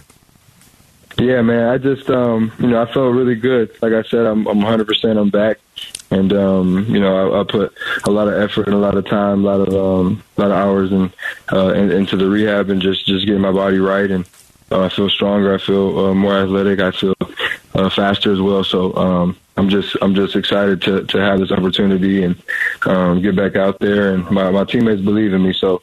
Yeah, 1.20 1.42
man. 1.42 1.68
I 1.68 1.78
just, 1.78 2.10
um, 2.10 2.52
you 2.60 2.68
know, 2.68 2.82
I 2.82 2.86
felt 2.92 3.14
really 3.14 3.36
good. 3.36 3.76
Like 3.82 3.94
I 3.94 4.04
said, 4.04 4.26
I'm, 4.26 4.46
I'm 4.48 4.60
100%. 4.60 5.18
I'm 5.18 5.30
back, 5.32 5.58
and 6.10 6.32
um, 6.34 6.86
you 6.88 7.00
know, 7.00 7.34
I, 7.34 7.42
I 7.42 7.44
put 7.44 7.74
a 8.06 8.12
lot 8.12 8.28
of 8.28 8.36
effort 8.36 8.68
and 8.68 8.76
a 8.76 8.80
lot 8.80 8.96
of 8.96 9.06
time, 9.06 9.44
a 9.44 9.48
lot 9.48 9.68
of, 9.68 9.74
um, 9.74 10.24
a 10.38 10.42
lot 10.42 10.52
of 10.52 10.58
hours, 10.58 10.92
and 10.92 11.12
uh, 11.52 11.74
in, 11.74 11.92
into 11.92 12.16
the 12.16 12.28
rehab 12.28 12.70
and 12.70 12.82
just, 12.82 13.06
just 13.06 13.26
getting 13.26 13.42
my 13.42 13.52
body 13.52 13.80
right. 13.80 14.10
And 14.10 14.26
uh, 14.72 14.86
I 14.86 14.90
feel 14.90 15.10
stronger. 15.10 15.54
I 15.54 15.58
feel 15.58 16.00
uh, 16.00 16.14
more 16.14 16.38
athletic. 16.38 16.80
I 16.80 16.92
feel 16.92 17.16
uh, 17.76 17.90
faster 17.90 18.32
as 18.32 18.40
well. 18.40 18.64
So 18.64 18.96
um, 18.96 19.38
I'm 19.58 19.70
just, 19.70 19.98
I'm 20.02 20.16
just 20.16 20.36
excited 20.36 20.82
to, 20.84 21.06
to 21.06 21.18
have 21.18 21.40
this 21.40 21.52
opportunity 21.52 22.24
and 22.24 22.42
um, 22.86 23.22
get 23.22 23.36
back 23.36 23.56
out 23.56 23.80
there. 23.80 24.14
And 24.14 24.30
my, 24.30 24.52
my 24.52 24.64
teammates 24.64 25.02
believe 25.02 25.34
in 25.34 25.44
me, 25.44 25.54
so 25.54 25.82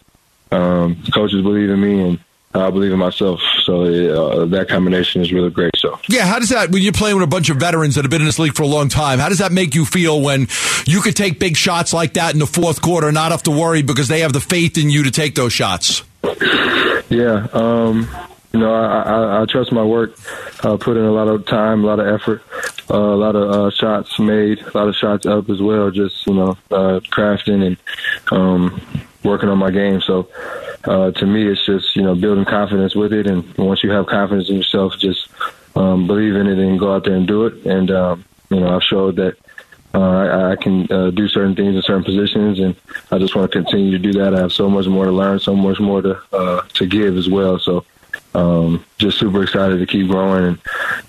um, 0.52 1.02
coaches 1.12 1.42
believe 1.42 1.70
in 1.70 1.80
me, 1.80 2.00
and 2.00 2.18
I 2.54 2.70
believe 2.70 2.92
in 2.92 2.98
myself. 2.98 3.40
So 3.64 3.82
uh, 3.82 4.44
that 4.46 4.68
combination 4.68 5.22
is 5.22 5.32
really 5.32 5.50
great. 5.50 5.72
So 5.76 5.98
yeah, 6.08 6.24
how 6.24 6.38
does 6.38 6.50
that 6.50 6.70
when 6.70 6.82
you're 6.82 6.92
playing 6.92 7.16
with 7.16 7.24
a 7.24 7.28
bunch 7.28 7.50
of 7.50 7.56
veterans 7.56 7.96
that 7.96 8.04
have 8.04 8.10
been 8.10 8.20
in 8.20 8.26
this 8.26 8.38
league 8.38 8.54
for 8.54 8.62
a 8.62 8.68
long 8.68 8.88
time? 8.88 9.18
How 9.18 9.28
does 9.28 9.38
that 9.38 9.50
make 9.50 9.74
you 9.74 9.84
feel 9.84 10.20
when 10.20 10.46
you 10.86 11.00
could 11.00 11.16
take 11.16 11.40
big 11.40 11.56
shots 11.56 11.92
like 11.92 12.14
that 12.14 12.32
in 12.32 12.38
the 12.38 12.46
fourth 12.46 12.80
quarter, 12.80 13.08
and 13.08 13.14
not 13.14 13.32
have 13.32 13.42
to 13.44 13.50
worry 13.50 13.82
because 13.82 14.08
they 14.08 14.20
have 14.20 14.32
the 14.32 14.40
faith 14.40 14.78
in 14.78 14.88
you 14.88 15.02
to 15.02 15.10
take 15.10 15.34
those 15.34 15.52
shots? 15.52 16.02
Yeah, 17.10 17.48
um, 17.52 18.08
you 18.52 18.60
know, 18.60 18.72
I, 18.72 19.02
I, 19.02 19.42
I 19.42 19.46
trust 19.46 19.72
my 19.72 19.84
work. 19.84 20.16
I 20.64 20.76
put 20.76 20.96
in 20.96 21.04
a 21.04 21.12
lot 21.12 21.28
of 21.28 21.44
time, 21.46 21.82
a 21.84 21.86
lot 21.86 21.98
of 21.98 22.06
effort, 22.06 22.42
uh, 22.88 22.96
a 22.96 23.16
lot 23.16 23.34
of 23.34 23.50
uh, 23.50 23.70
shots 23.70 24.18
made, 24.18 24.60
a 24.60 24.78
lot 24.78 24.88
of 24.88 24.94
shots 24.94 25.26
up 25.26 25.50
as 25.50 25.60
well. 25.60 25.90
Just 25.90 26.26
you 26.26 26.34
know, 26.34 26.56
uh, 26.70 27.00
crafting 27.10 27.66
and 27.66 27.76
um, 28.30 28.80
working 29.24 29.48
on 29.48 29.58
my 29.58 29.70
game. 29.70 30.00
So 30.00 30.28
uh, 30.86 31.10
to 31.12 31.26
me, 31.26 31.46
it's 31.46 31.64
just 31.64 31.96
you 31.96 32.02
know 32.02 32.14
building 32.14 32.44
confidence 32.44 32.94
with 32.94 33.12
it, 33.12 33.26
and 33.26 33.56
once 33.56 33.82
you 33.82 33.90
have 33.90 34.06
confidence 34.06 34.48
in 34.48 34.56
yourself, 34.56 34.98
just 34.98 35.28
um, 35.76 36.06
believe 36.06 36.36
in 36.36 36.46
it 36.46 36.58
and 36.58 36.78
go 36.78 36.94
out 36.94 37.04
there 37.04 37.14
and 37.14 37.26
do 37.26 37.46
it. 37.46 37.66
And 37.66 37.90
um, 37.90 38.24
you 38.50 38.60
know, 38.60 38.74
I've 38.74 38.82
showed 38.82 39.16
that 39.16 39.36
uh, 39.94 40.00
I, 40.00 40.52
I 40.52 40.56
can 40.56 40.90
uh, 40.90 41.10
do 41.10 41.28
certain 41.28 41.54
things 41.54 41.74
in 41.74 41.82
certain 41.82 42.04
positions, 42.04 42.58
and 42.58 42.76
I 43.10 43.18
just 43.18 43.34
want 43.34 43.50
to 43.50 43.58
continue 43.62 43.92
to 43.92 43.98
do 43.98 44.12
that. 44.14 44.34
I 44.34 44.40
have 44.40 44.52
so 44.52 44.68
much 44.68 44.86
more 44.86 45.04
to 45.04 45.12
learn, 45.12 45.38
so 45.38 45.54
much 45.54 45.80
more 45.80 46.02
to 46.02 46.20
uh, 46.32 46.62
to 46.74 46.86
give 46.86 47.16
as 47.16 47.28
well. 47.28 47.58
So 47.58 47.84
um, 48.34 48.84
just 48.98 49.18
super 49.18 49.42
excited 49.42 49.78
to 49.78 49.86
keep 49.86 50.08
growing 50.08 50.44
and 50.44 50.58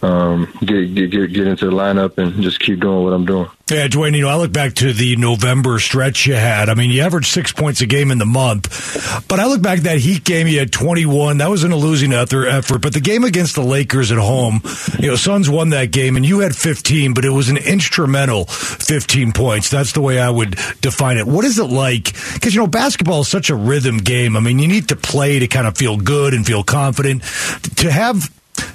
um, 0.03 0.53
get, 0.61 0.93
get 0.93 1.11
get 1.11 1.33
get 1.33 1.47
into 1.47 1.65
the 1.65 1.71
lineup 1.71 2.17
and 2.17 2.41
just 2.41 2.59
keep 2.59 2.79
doing 2.79 3.03
what 3.03 3.13
I'm 3.13 3.25
doing. 3.25 3.49
Yeah, 3.67 3.87
Duane, 3.87 4.13
you 4.13 4.21
know, 4.21 4.29
I 4.29 4.35
look 4.35 4.51
back 4.51 4.75
to 4.75 4.93
the 4.93 5.15
November 5.15 5.79
stretch 5.79 6.27
you 6.27 6.35
had. 6.35 6.69
I 6.69 6.75
mean, 6.75 6.91
you 6.91 7.01
averaged 7.01 7.31
six 7.31 7.51
points 7.51 7.81
a 7.81 7.87
game 7.87 8.11
in 8.11 8.19
the 8.19 8.25
month, 8.25 9.27
but 9.27 9.39
I 9.39 9.47
look 9.47 9.59
back 9.59 9.79
that 9.79 9.97
Heat 9.97 10.23
game, 10.23 10.45
you 10.45 10.59
had 10.59 10.71
21. 10.71 11.39
That 11.39 11.49
wasn't 11.49 11.73
a 11.73 11.75
losing 11.75 12.13
effort, 12.13 12.77
but 12.77 12.93
the 12.93 12.99
game 12.99 13.23
against 13.23 13.55
the 13.55 13.63
Lakers 13.63 14.11
at 14.11 14.19
home, 14.19 14.61
you 14.99 15.07
know, 15.07 15.15
Suns 15.15 15.49
won 15.49 15.69
that 15.69 15.89
game 15.89 16.15
and 16.15 16.23
you 16.23 16.41
had 16.41 16.55
15, 16.55 17.15
but 17.15 17.25
it 17.25 17.31
was 17.31 17.49
an 17.49 17.57
instrumental 17.57 18.45
15 18.45 19.31
points. 19.31 19.71
That's 19.71 19.93
the 19.93 20.01
way 20.01 20.19
I 20.19 20.29
would 20.29 20.59
define 20.81 21.17
it. 21.17 21.25
What 21.25 21.43
is 21.43 21.57
it 21.57 21.65
like? 21.65 22.13
Because, 22.35 22.53
you 22.53 22.61
know, 22.61 22.67
basketball 22.67 23.21
is 23.21 23.29
such 23.29 23.49
a 23.49 23.55
rhythm 23.55 23.97
game. 23.97 24.37
I 24.37 24.41
mean, 24.41 24.59
you 24.59 24.67
need 24.67 24.89
to 24.89 24.95
play 24.95 25.39
to 25.39 25.47
kind 25.47 25.65
of 25.65 25.75
feel 25.75 25.97
good 25.97 26.35
and 26.35 26.45
feel 26.45 26.63
confident. 26.63 27.14
To 27.19 27.91
have 27.91 28.29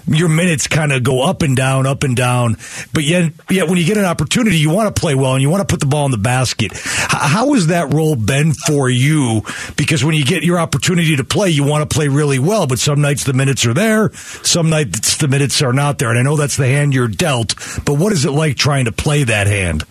your 0.06 0.28
minutes 0.28 0.66
kind 0.66 0.92
of 0.92 1.02
go 1.02 1.22
up 1.22 1.42
and 1.42 1.56
down, 1.56 1.86
up 1.86 2.02
and 2.02 2.16
down. 2.16 2.56
But 2.92 3.04
yet, 3.04 3.32
yet 3.48 3.68
when 3.68 3.78
you 3.78 3.84
get 3.84 3.96
an 3.96 4.04
opportunity, 4.04 4.58
you 4.58 4.70
want 4.70 4.94
to 4.94 5.00
play 5.00 5.14
well 5.14 5.34
and 5.34 5.42
you 5.42 5.50
want 5.50 5.66
to 5.66 5.72
put 5.72 5.80
the 5.80 5.86
ball 5.86 6.04
in 6.04 6.10
the 6.10 6.18
basket. 6.18 6.72
How 6.74 7.52
has 7.54 7.68
that 7.68 7.92
role 7.92 8.16
been 8.16 8.52
for 8.52 8.90
you? 8.90 9.42
Because 9.76 10.04
when 10.04 10.14
you 10.14 10.24
get 10.24 10.42
your 10.42 10.58
opportunity 10.58 11.16
to 11.16 11.24
play, 11.24 11.50
you 11.50 11.64
want 11.64 11.88
to 11.88 11.94
play 11.94 12.08
really 12.08 12.38
well. 12.38 12.66
But 12.66 12.78
some 12.78 13.00
nights 13.00 13.24
the 13.24 13.32
minutes 13.32 13.64
are 13.66 13.74
there, 13.74 14.12
some 14.12 14.70
nights 14.70 15.16
the 15.16 15.28
minutes 15.28 15.62
are 15.62 15.72
not 15.72 15.98
there. 15.98 16.10
And 16.10 16.18
I 16.18 16.22
know 16.22 16.36
that's 16.36 16.56
the 16.56 16.66
hand 16.66 16.94
you're 16.94 17.08
dealt. 17.08 17.54
But 17.84 17.94
what 17.94 18.12
is 18.12 18.24
it 18.24 18.32
like 18.32 18.56
trying 18.56 18.86
to 18.86 18.92
play 18.92 19.24
that 19.24 19.46
hand? 19.46 19.84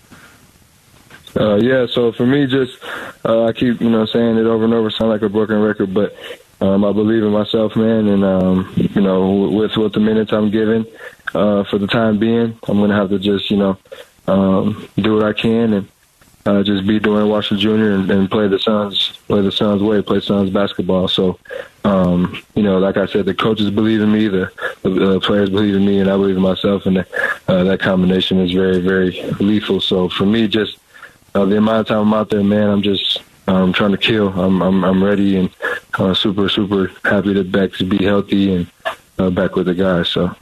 Uh, 1.40 1.56
yeah, 1.58 1.86
so 1.86 2.12
for 2.12 2.26
me, 2.26 2.48
just 2.48 2.84
uh, 3.24 3.46
I 3.46 3.54
keep 3.54 3.80
you 3.80 3.90
know 3.90 4.06
saying 4.06 4.38
it 4.38 4.48
over 4.48 4.66
and 4.66 4.74
over, 4.74 4.90
sound 4.90 5.12
like 5.12 5.22
a 5.22 5.30
broken 5.30 5.62
record, 5.62 5.94
but 5.94 6.16
um, 6.62 6.84
I 6.84 6.92
believe 6.92 7.24
in 7.24 7.32
myself, 7.32 7.76
man, 7.76 8.08
and 8.08 8.24
um, 8.24 8.74
you 8.76 9.02
know, 9.02 9.50
with 9.50 9.78
with 9.78 9.94
the 9.94 10.00
minutes 10.00 10.34
I'm 10.34 10.52
given 10.52 10.86
uh, 11.34 11.64
for 11.64 11.78
the 11.78 11.88
time 11.88 12.20
being, 12.20 12.58
I'm 12.68 12.80
gonna 12.80 12.96
have 12.96 13.10
to 13.10 13.20
just 13.20 13.50
you 13.50 13.58
know 13.58 13.78
um, 14.28 14.88
do 14.98 15.16
what 15.16 15.24
I 15.24 15.34
can 15.34 15.74
and 15.74 15.88
uh, 16.46 16.64
just 16.64 16.88
be 16.88 17.00
Duane 17.00 17.30
Washington 17.30 17.60
Jr. 17.60 17.92
And, 17.92 18.12
and 18.12 18.32
play 18.32 18.48
the 18.48 18.60
Suns, 18.60 19.18
play 19.28 19.42
the 19.42 19.52
Suns 19.52 19.84
way, 19.84 20.02
play 20.02 20.20
Suns 20.20 20.50
basketball. 20.50 21.08
So, 21.08 21.38
um, 21.84 22.42
you 22.56 22.64
know, 22.64 22.80
like 22.80 22.98
I 22.98 23.06
said, 23.06 23.26
the 23.26 23.34
coaches 23.34 23.70
believe 23.70 24.02
in 24.02 24.12
me, 24.12 24.28
the, 24.28 24.52
the 24.82 25.20
players 25.22 25.50
believe 25.50 25.76
in 25.76 25.86
me, 25.86 26.00
and 26.00 26.10
I 26.10 26.16
believe 26.16 26.38
in 26.38 26.42
myself, 26.42 26.86
and 26.86 27.00
uh, 27.00 27.64
that 27.64 27.80
combination 27.80 28.40
is 28.40 28.52
very, 28.52 28.80
very 28.80 29.22
lethal. 29.40 29.80
So 29.82 30.10
for 30.10 30.26
me, 30.26 30.48
just 30.48 30.78
uh, 31.36 31.46
the 31.46 31.58
amount 31.58 31.82
of 31.82 31.88
time 31.88 32.08
I'm 32.08 32.14
out 32.14 32.30
there, 32.30 32.44
man, 32.44 32.70
I'm 32.70 32.82
just 32.82 33.22
I'm 33.48 33.74
trying 33.74 33.92
to 33.92 33.98
kill. 33.98 34.30
I'm 34.30 34.62
I'm, 34.62 34.84
I'm 34.84 35.04
ready 35.04 35.38
and 35.38 35.50
uh, 35.98 36.14
super 36.14 36.50
super 36.50 36.92
happy 37.04 37.34
to 37.34 37.44
back 37.44 37.72
to 37.74 37.86
be 37.86 38.04
healthy 38.04 38.54
and 38.54 38.68
uh, 39.18 39.30
back 39.30 39.56
with 39.56 39.66
the 39.66 39.74
guys. 39.74 40.10
So, 40.10 40.36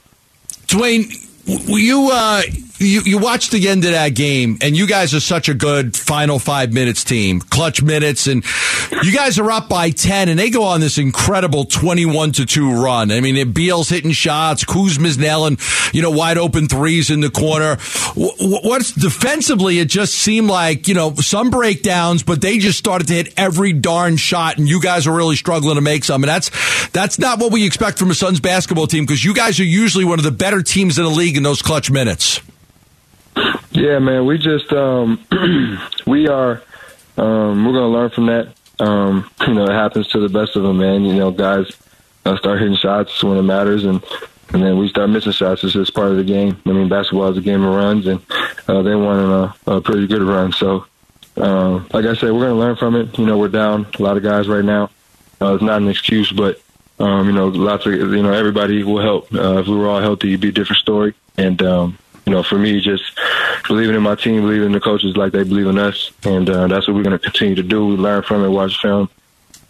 Duane, 0.66 1.04
you 1.46 2.10
uh, 2.12 2.42
you 2.78 3.02
you 3.02 3.18
watched 3.18 3.50
the 3.50 3.68
end 3.68 3.84
of 3.84 3.92
that 3.92 4.14
game, 4.14 4.58
and 4.60 4.76
you 4.76 4.86
guys 4.86 5.14
are 5.14 5.20
such 5.20 5.48
a 5.48 5.54
good 5.54 5.96
final 5.96 6.38
five 6.38 6.72
minutes 6.72 7.04
team, 7.04 7.40
clutch 7.40 7.82
minutes, 7.82 8.26
and 8.26 8.44
you 9.02 9.12
guys 9.12 9.38
are 9.38 9.50
up 9.50 9.68
by 9.68 9.90
ten, 9.90 10.28
and 10.28 10.38
they 10.38 10.50
go 10.50 10.62
on 10.64 10.80
this 10.80 10.98
incredible 10.98 11.64
twenty-one 11.64 12.32
to 12.32 12.46
two 12.46 12.72
run. 12.72 13.10
I 13.10 13.20
mean, 13.20 13.52
Beal's 13.52 13.88
hitting 13.88 14.12
shots, 14.12 14.64
Kuzma's 14.64 15.18
nailing, 15.18 15.58
you 15.92 16.02
know, 16.02 16.10
wide 16.10 16.38
open 16.38 16.68
threes 16.68 17.10
in 17.10 17.20
the 17.20 17.30
corner. 17.30 17.76
What's 18.14 18.92
defensively? 18.92 19.78
It 19.78 19.88
just 19.88 20.14
seemed 20.14 20.48
like 20.48 20.88
you 20.88 20.94
know 20.94 21.14
some 21.16 21.50
breakdowns, 21.50 22.22
but 22.22 22.40
they 22.40 22.58
just 22.58 22.78
started 22.78 23.08
to 23.08 23.14
hit 23.14 23.34
every 23.36 23.72
darn 23.72 24.16
shot, 24.16 24.58
and 24.58 24.68
you 24.68 24.80
guys 24.80 25.06
are 25.06 25.14
really 25.14 25.36
struggling 25.36 25.74
to 25.74 25.80
make 25.80 26.04
some. 26.04 26.22
And 26.22 26.28
that's 26.28 26.50
that's 26.88 27.18
not 27.18 27.38
what 27.38 27.52
we 27.52 27.66
expect 27.66 27.98
from 27.98 28.10
a 28.10 28.14
Suns 28.14 28.40
basketball 28.40 28.86
team 28.86 29.04
because 29.04 29.24
you 29.24 29.34
guys 29.34 29.60
are 29.60 29.64
usually 29.64 30.04
one 30.04 30.18
of 30.18 30.24
the 30.24 30.30
better 30.30 30.62
teams 30.62 30.98
in 30.98 31.04
the 31.04 31.10
league 31.10 31.36
in 31.36 31.42
those 31.42 31.62
clutch 31.62 31.90
minutes. 31.90 32.40
Yeah, 33.78 34.00
man, 34.00 34.26
we 34.26 34.38
just 34.38 34.72
um, 34.72 35.24
we 36.06 36.26
are 36.26 36.62
um, 37.16 37.64
we're 37.64 37.72
gonna 37.72 37.88
learn 37.88 38.10
from 38.10 38.26
that. 38.26 38.54
Um, 38.80 39.30
you 39.46 39.54
know, 39.54 39.64
it 39.64 39.70
happens 39.72 40.08
to 40.08 40.18
the 40.20 40.28
best 40.28 40.56
of 40.56 40.64
them, 40.64 40.78
man. 40.78 41.04
You 41.04 41.14
know, 41.14 41.30
guys 41.30 41.70
uh, 42.24 42.36
start 42.38 42.58
hitting 42.58 42.76
shots 42.76 43.22
when 43.22 43.38
it 43.38 43.42
matters, 43.42 43.84
and 43.84 44.02
and 44.52 44.62
then 44.64 44.78
we 44.78 44.88
start 44.88 45.10
missing 45.10 45.30
shots. 45.30 45.62
It's 45.62 45.74
just 45.74 45.94
part 45.94 46.10
of 46.10 46.16
the 46.16 46.24
game. 46.24 46.60
I 46.66 46.70
mean, 46.70 46.88
basketball 46.88 47.28
is 47.28 47.38
a 47.38 47.40
game 47.40 47.62
of 47.62 47.72
runs, 47.72 48.06
and 48.08 48.20
uh, 48.66 48.82
they 48.82 48.96
won 48.96 49.18
a, 49.20 49.54
a 49.68 49.80
pretty 49.80 50.08
good 50.08 50.22
run. 50.22 50.50
So, 50.52 50.86
uh, 51.36 51.74
like 51.92 52.04
I 52.04 52.14
said, 52.14 52.32
we're 52.32 52.48
gonna 52.48 52.58
learn 52.58 52.74
from 52.74 52.96
it. 52.96 53.16
You 53.16 53.26
know, 53.26 53.38
we're 53.38 53.46
down 53.48 53.86
a 53.96 54.02
lot 54.02 54.16
of 54.16 54.24
guys 54.24 54.48
right 54.48 54.64
now. 54.64 54.90
Uh, 55.40 55.54
it's 55.54 55.62
not 55.62 55.80
an 55.80 55.88
excuse, 55.88 56.32
but 56.32 56.60
Um, 57.00 57.26
you 57.28 57.32
know, 57.32 57.46
lots 57.46 57.86
of 57.86 57.92
you 57.92 58.22
know 58.24 58.32
everybody 58.32 58.82
will 58.82 59.00
help. 59.00 59.32
Uh, 59.32 59.58
if 59.58 59.68
we 59.68 59.76
were 59.76 59.86
all 59.88 60.00
healthy, 60.00 60.30
it'd 60.30 60.40
be 60.40 60.48
a 60.48 60.52
different 60.52 60.80
story. 60.80 61.14
And 61.36 61.62
um, 61.62 61.96
you 62.28 62.34
know, 62.34 62.42
for 62.42 62.58
me, 62.58 62.78
just 62.78 63.18
believing 63.66 63.96
in 63.96 64.02
my 64.02 64.14
team, 64.14 64.42
believing 64.42 64.66
in 64.66 64.72
the 64.72 64.80
coaches 64.80 65.16
like 65.16 65.32
they 65.32 65.44
believe 65.44 65.66
in 65.66 65.78
us, 65.78 66.10
and 66.24 66.50
uh, 66.50 66.66
that's 66.66 66.86
what 66.86 66.94
we're 66.94 67.02
going 67.02 67.18
to 67.18 67.18
continue 67.18 67.54
to 67.54 67.62
do. 67.62 67.86
We 67.86 67.96
learn 67.96 68.22
from 68.22 68.44
it, 68.44 68.50
watch 68.50 68.78
film, 68.82 69.08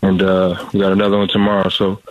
and 0.02 0.20
uh, 0.20 0.68
we 0.72 0.80
got 0.80 0.90
another 0.90 1.18
one 1.18 1.28
tomorrow. 1.28 1.68
So 1.68 2.02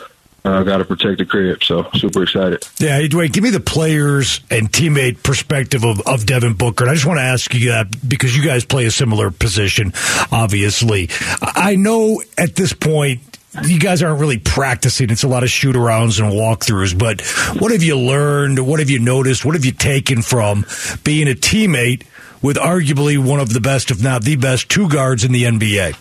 I 0.45 0.59
uh, 0.59 0.63
got 0.63 0.77
to 0.77 0.85
protect 0.85 1.17
the 1.17 1.25
crib. 1.25 1.65
So 1.65 1.89
super 1.95 2.23
excited. 2.23 2.65
Yeah, 2.79 3.05
Duane, 3.09 3.31
give 3.31 3.43
me 3.43 3.49
the 3.49 3.59
players 3.59 4.39
and 4.49 4.71
teammate 4.71 5.21
perspective 5.21 5.83
of, 5.83 5.99
of 6.07 6.25
Devin 6.25 6.53
Booker. 6.53 6.85
And 6.85 6.91
I 6.91 6.93
just 6.93 7.05
want 7.05 7.17
to 7.17 7.23
ask 7.23 7.53
you 7.53 7.71
that 7.71 8.07
because 8.07 8.37
you 8.37 8.41
guys 8.41 8.63
play 8.63 8.85
a 8.85 8.91
similar 8.91 9.31
position, 9.31 9.91
obviously. 10.31 11.09
I 11.41 11.75
know 11.75 12.21
at 12.37 12.55
this 12.55 12.71
point 12.71 13.36
you 13.63 13.79
guys 13.79 14.03
aren't 14.03 14.19
really 14.19 14.39
practicing. 14.39 15.09
It's 15.09 15.23
a 15.23 15.27
lot 15.27 15.43
of 15.43 15.49
shoot 15.49 15.75
arounds 15.75 16.21
and 16.21 16.31
walkthroughs. 16.31 16.97
But 16.97 17.21
what 17.61 17.71
have 17.71 17.83
you 17.83 17.97
learned? 17.97 18.65
What 18.65 18.79
have 18.79 18.89
you 18.89 18.99
noticed? 18.99 19.45
What 19.45 19.55
have 19.55 19.65
you 19.65 19.71
taken 19.71 20.21
from 20.21 20.65
being 21.03 21.27
a 21.27 21.35
teammate 21.35 22.05
with 22.41 22.57
arguably 22.57 23.17
one 23.17 23.39
of 23.39 23.53
the 23.53 23.61
best, 23.61 23.91
if 23.91 24.01
not 24.01 24.23
the 24.23 24.35
best, 24.35 24.69
two 24.69 24.89
guards 24.89 25.23
in 25.23 25.31
the 25.31 25.43
NBA? 25.43 25.97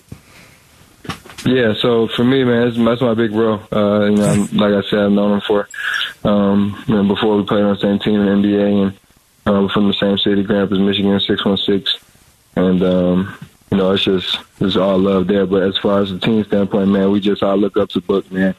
Yeah, 1.45 1.75
so 1.81 2.09
for 2.09 2.25
me, 2.25 2.43
man, 2.43 2.75
that's, 2.75 3.01
my 3.01 3.15
big 3.15 3.31
bro. 3.31 3.61
Uh, 3.71 4.07
you 4.07 4.17
know, 4.17 4.49
like 4.53 4.73
I 4.73 4.89
said, 4.89 4.99
I've 4.99 5.13
known 5.13 5.35
him 5.35 5.41
for 5.43 5.69
um, 6.25 6.83
you 6.89 6.95
know, 6.95 7.05
before 7.05 7.37
we 7.37 7.45
played 7.45 7.63
on 7.63 7.75
the 7.75 7.81
same 7.81 7.99
team 8.01 8.21
in 8.21 8.43
the 8.43 8.49
NBA, 8.49 8.83
and 8.83 8.99
um, 9.47 9.69
from 9.69 9.87
the 9.87 9.95
same 9.95 10.19
city, 10.19 10.43
Grand 10.43 10.63
Rapids, 10.63 10.81
Michigan, 10.81 11.21
six 11.21 11.45
one 11.45 11.57
six, 11.57 11.99
and 12.57 12.83
um, 12.83 13.39
you 13.71 13.77
know, 13.77 13.93
it's 13.93 14.05
just 14.05 14.39
it's 14.61 14.77
all 14.77 14.99
love 14.99 15.27
there. 15.27 15.47
But 15.47 15.63
as 15.63 15.77
far 15.79 16.01
as 16.01 16.11
the 16.11 16.19
team 16.19 16.45
standpoint, 16.45 16.89
man, 16.89 17.11
we 17.11 17.21
just 17.21 17.43
all 17.43 17.57
look 17.57 17.77
up 17.77 17.91
to 17.91 18.01
Book, 18.01 18.31
man. 18.31 18.55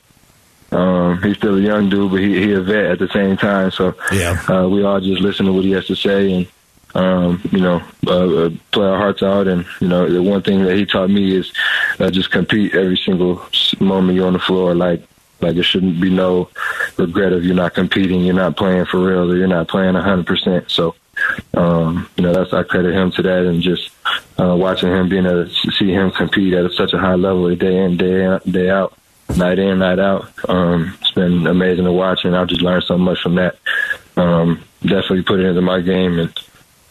Um, 0.72 1.22
he's 1.24 1.38
still 1.38 1.58
a 1.58 1.62
young 1.62 1.90
dude, 1.90 2.12
but 2.12 2.20
he 2.20 2.42
he 2.42 2.52
a 2.54 2.62
vet 2.62 2.86
at 2.92 3.00
the 3.00 3.08
same 3.10 3.38
time. 3.38 3.72
So 3.72 3.96
yeah, 4.12 4.44
uh, 4.50 4.68
we 4.68 4.84
all 4.84 5.00
just 5.00 5.22
listen 5.22 5.46
to 5.46 5.54
what 5.54 5.64
he 5.64 5.72
has 5.72 5.88
to 5.88 5.96
say 5.96 6.32
and 6.34 6.48
um, 6.96 7.42
you 7.52 7.60
know, 7.60 7.82
uh, 8.08 8.46
uh, 8.46 8.50
play 8.72 8.86
our 8.86 8.98
hearts 8.98 9.22
out. 9.22 9.48
And, 9.48 9.66
you 9.80 9.88
know, 9.88 10.10
the 10.10 10.22
one 10.22 10.42
thing 10.42 10.64
that 10.64 10.76
he 10.76 10.86
taught 10.86 11.10
me 11.10 11.36
is 11.36 11.52
uh, 12.00 12.10
just 12.10 12.32
compete 12.32 12.74
every 12.74 12.98
single 12.98 13.42
moment 13.80 14.16
you're 14.16 14.28
on 14.28 14.34
the 14.34 14.40
floor. 14.40 14.74
Like, 14.74 15.04
like 15.40 15.54
there 15.54 15.64
shouldn't 15.64 16.02
be 16.02 16.10
no 16.10 16.50
regret 16.98 17.34
if 17.34 17.44
you're 17.44 17.56
not 17.56 17.76
competing, 17.76 18.22
you're 18.22 18.34
not 18.34 18.58
playing 18.58 18.86
for 18.86 19.00
real, 19.00 19.32
or 19.32 19.36
you're 19.36 19.48
not 19.48 19.68
playing 19.68 19.94
100%. 19.94 20.72
So, 20.72 20.96
um, 21.54 22.10
you 22.18 22.24
know, 22.24 22.34
that's 22.34 22.54
I 22.54 22.64
credit 22.64 22.94
him 22.94 23.12
to 23.12 23.22
that, 23.24 23.46
and 23.46 23.62
just 23.62 23.92
uh, 24.40 24.56
watching 24.56 24.90
him 24.90 25.10
being 25.10 25.26
able 25.26 25.48
to 25.48 25.72
see 25.72 25.92
him 25.92 26.12
compete 26.12 26.54
at 26.54 26.72
such 26.72 26.94
a 26.94 26.98
high 26.98 27.16
level 27.16 27.54
day 27.56 27.78
in, 27.78 27.98
day 27.98 28.26
out, 28.26 28.52
day 28.52 28.70
out, 28.70 28.98
night 29.36 29.60
in, 29.60 29.80
night 29.80 30.00
out. 30.00 30.30
Um, 30.50 30.98
it's 31.02 31.12
been 31.12 31.48
amazing 31.48 31.86
to 31.86 31.92
watch, 31.92 32.26
and 32.26 32.36
I've 32.36 32.48
just 32.48 32.62
learned 32.62 32.84
so 32.84 32.98
much 32.98 33.22
from 33.22 33.36
that. 33.36 33.58
Um, 34.16 34.64
definitely 34.82 35.24
put 35.24 35.40
it 35.40 35.46
into 35.46 35.62
my 35.62 35.82
game, 35.82 36.20
and 36.20 36.40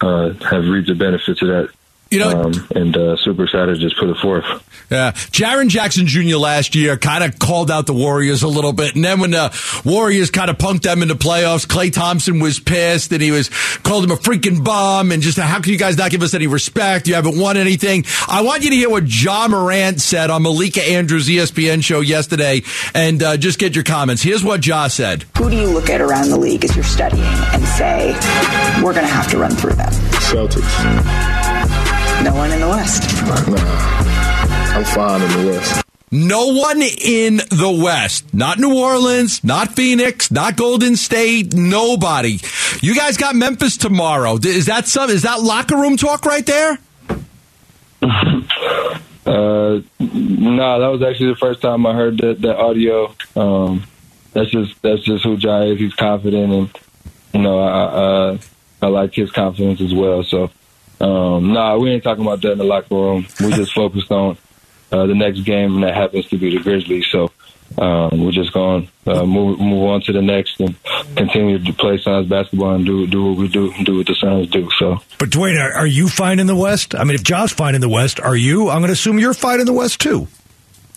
uh, 0.00 0.30
have 0.50 0.68
reaped 0.68 0.88
the 0.88 0.94
benefits 0.94 1.42
of 1.42 1.48
that 1.48 1.70
you 2.10 2.20
know, 2.20 2.42
um, 2.42 2.52
and 2.74 2.96
uh, 2.96 3.16
super 3.16 3.44
excited 3.44 3.74
to 3.74 3.80
just 3.80 3.98
put 3.98 4.08
it 4.08 4.16
forth. 4.18 4.44
Yeah, 4.90 5.10
Jaren 5.10 5.68
Jackson 5.68 6.06
Jr. 6.06 6.36
last 6.36 6.76
year 6.76 6.96
kind 6.96 7.24
of 7.24 7.38
called 7.40 7.70
out 7.70 7.86
the 7.86 7.92
Warriors 7.92 8.44
a 8.44 8.48
little 8.48 8.72
bit, 8.72 8.94
and 8.94 9.04
then 9.04 9.18
when 9.18 9.32
the 9.32 9.52
Warriors 9.84 10.30
kind 10.30 10.48
of 10.48 10.56
punked 10.58 10.82
them 10.82 11.02
in 11.02 11.08
the 11.08 11.14
playoffs, 11.14 11.66
Klay 11.66 11.92
Thompson 11.92 12.38
was 12.38 12.60
pissed, 12.60 13.10
and 13.12 13.20
he 13.20 13.32
was 13.32 13.48
called 13.78 14.04
him 14.04 14.12
a 14.12 14.16
freaking 14.16 14.62
bum, 14.62 15.10
and 15.10 15.20
just 15.20 15.36
how 15.38 15.60
can 15.60 15.72
you 15.72 15.78
guys 15.78 15.98
not 15.98 16.12
give 16.12 16.22
us 16.22 16.34
any 16.34 16.46
respect? 16.46 17.08
You 17.08 17.14
haven't 17.14 17.38
won 17.38 17.56
anything. 17.56 18.04
I 18.28 18.42
want 18.42 18.62
you 18.62 18.70
to 18.70 18.76
hear 18.76 18.88
what 18.90 19.04
Ja 19.06 19.48
Morant 19.48 20.00
said 20.00 20.30
on 20.30 20.42
Malika 20.42 20.82
Andrews' 20.82 21.28
ESPN 21.28 21.82
show 21.82 22.00
yesterday, 22.00 22.62
and 22.94 23.20
uh, 23.20 23.36
just 23.36 23.58
get 23.58 23.74
your 23.74 23.84
comments. 23.84 24.22
Here's 24.22 24.44
what 24.44 24.64
Ja 24.64 24.86
said: 24.86 25.24
Who 25.38 25.50
do 25.50 25.56
you 25.56 25.66
look 25.66 25.90
at 25.90 26.00
around 26.00 26.30
the 26.30 26.38
league 26.38 26.64
as 26.64 26.76
you're 26.76 26.84
studying 26.84 27.24
and 27.24 27.64
say 27.64 28.12
we're 28.82 28.94
going 28.94 29.06
to 29.06 29.12
have 29.12 29.28
to 29.30 29.38
run 29.38 29.50
through 29.56 29.74
them? 29.74 29.92
Celtics. 30.30 31.45
No 32.24 32.34
one 32.34 32.52
in 32.52 32.60
the 32.60 32.68
West. 32.68 33.02
Nah, 33.26 34.76
I'm 34.76 34.84
fine 34.84 35.22
in 35.22 35.44
the 35.44 35.52
West. 35.52 35.82
No 36.12 36.46
one 36.46 36.80
in 36.82 37.36
the 37.36 37.80
West. 37.82 38.32
Not 38.32 38.58
New 38.58 38.78
Orleans, 38.78 39.42
not 39.42 39.74
Phoenix, 39.74 40.30
not 40.30 40.56
Golden 40.56 40.96
State, 40.96 41.52
nobody. 41.52 42.38
You 42.80 42.94
guys 42.94 43.16
got 43.16 43.34
Memphis 43.34 43.76
tomorrow. 43.76 44.38
Is 44.42 44.66
that 44.66 44.86
some 44.86 45.10
is 45.10 45.22
that 45.22 45.42
locker 45.42 45.76
room 45.76 45.96
talk 45.96 46.24
right 46.24 46.46
there? 46.46 46.78
uh 48.02 49.80
no, 49.98 50.80
that 50.80 50.88
was 50.88 51.02
actually 51.02 51.30
the 51.30 51.38
first 51.40 51.60
time 51.60 51.84
I 51.86 51.94
heard 51.94 52.18
that, 52.18 52.40
that 52.42 52.56
audio. 52.56 53.14
Um 53.34 53.84
that's 54.32 54.50
just 54.50 54.80
that's 54.82 55.02
just 55.02 55.24
who 55.24 55.34
Ja 55.34 55.62
is. 55.62 55.78
He's 55.78 55.94
confident 55.94 56.52
and 56.52 56.78
you 57.34 57.40
know, 57.42 57.58
I 57.58 57.82
uh 57.82 58.38
I 58.80 58.86
like 58.86 59.14
his 59.14 59.32
confidence 59.32 59.80
as 59.80 59.92
well. 59.92 60.22
So 60.22 60.50
um, 61.00 61.52
nah, 61.52 61.76
we 61.76 61.90
ain't 61.90 62.02
talking 62.04 62.24
about 62.24 62.42
that 62.42 62.52
in 62.52 62.58
the 62.58 62.64
locker 62.64 62.94
room. 62.94 63.26
We 63.40 63.52
just 63.52 63.72
focused 63.74 64.10
on 64.10 64.38
uh, 64.92 65.06
the 65.06 65.14
next 65.14 65.40
game, 65.40 65.74
and 65.74 65.84
that 65.84 65.94
happens 65.94 66.26
to 66.28 66.38
be 66.38 66.56
the 66.56 66.62
Grizzlies. 66.62 67.06
So 67.10 67.30
um, 67.78 68.24
we're 68.24 68.32
just 68.32 68.52
going 68.52 68.88
to 69.04 69.22
uh, 69.22 69.26
move 69.26 69.58
move 69.58 69.90
on 69.90 70.00
to 70.02 70.12
the 70.12 70.22
next 70.22 70.60
and 70.60 70.74
continue 71.16 71.58
to 71.58 71.72
play 71.72 71.98
Suns 71.98 72.28
basketball 72.28 72.74
and 72.74 72.86
do 72.86 73.06
do 73.06 73.24
what 73.26 73.36
we 73.36 73.48
do 73.48 73.72
and 73.72 73.84
do 73.84 73.98
what 73.98 74.06
the 74.06 74.14
Suns 74.14 74.48
do. 74.48 74.68
So, 74.78 74.98
but 75.18 75.30
Duane, 75.30 75.58
are, 75.58 75.72
are 75.72 75.86
you 75.86 76.08
fine 76.08 76.38
in 76.38 76.46
the 76.46 76.56
West? 76.56 76.94
I 76.94 77.04
mean, 77.04 77.14
if 77.14 77.22
Josh 77.22 77.52
fine 77.52 77.74
in 77.74 77.80
the 77.80 77.88
West, 77.88 78.20
are 78.20 78.36
you? 78.36 78.70
I'm 78.70 78.78
going 78.78 78.88
to 78.88 78.92
assume 78.92 79.18
you're 79.18 79.34
fine 79.34 79.60
in 79.60 79.66
the 79.66 79.72
West 79.72 80.00
too. 80.00 80.28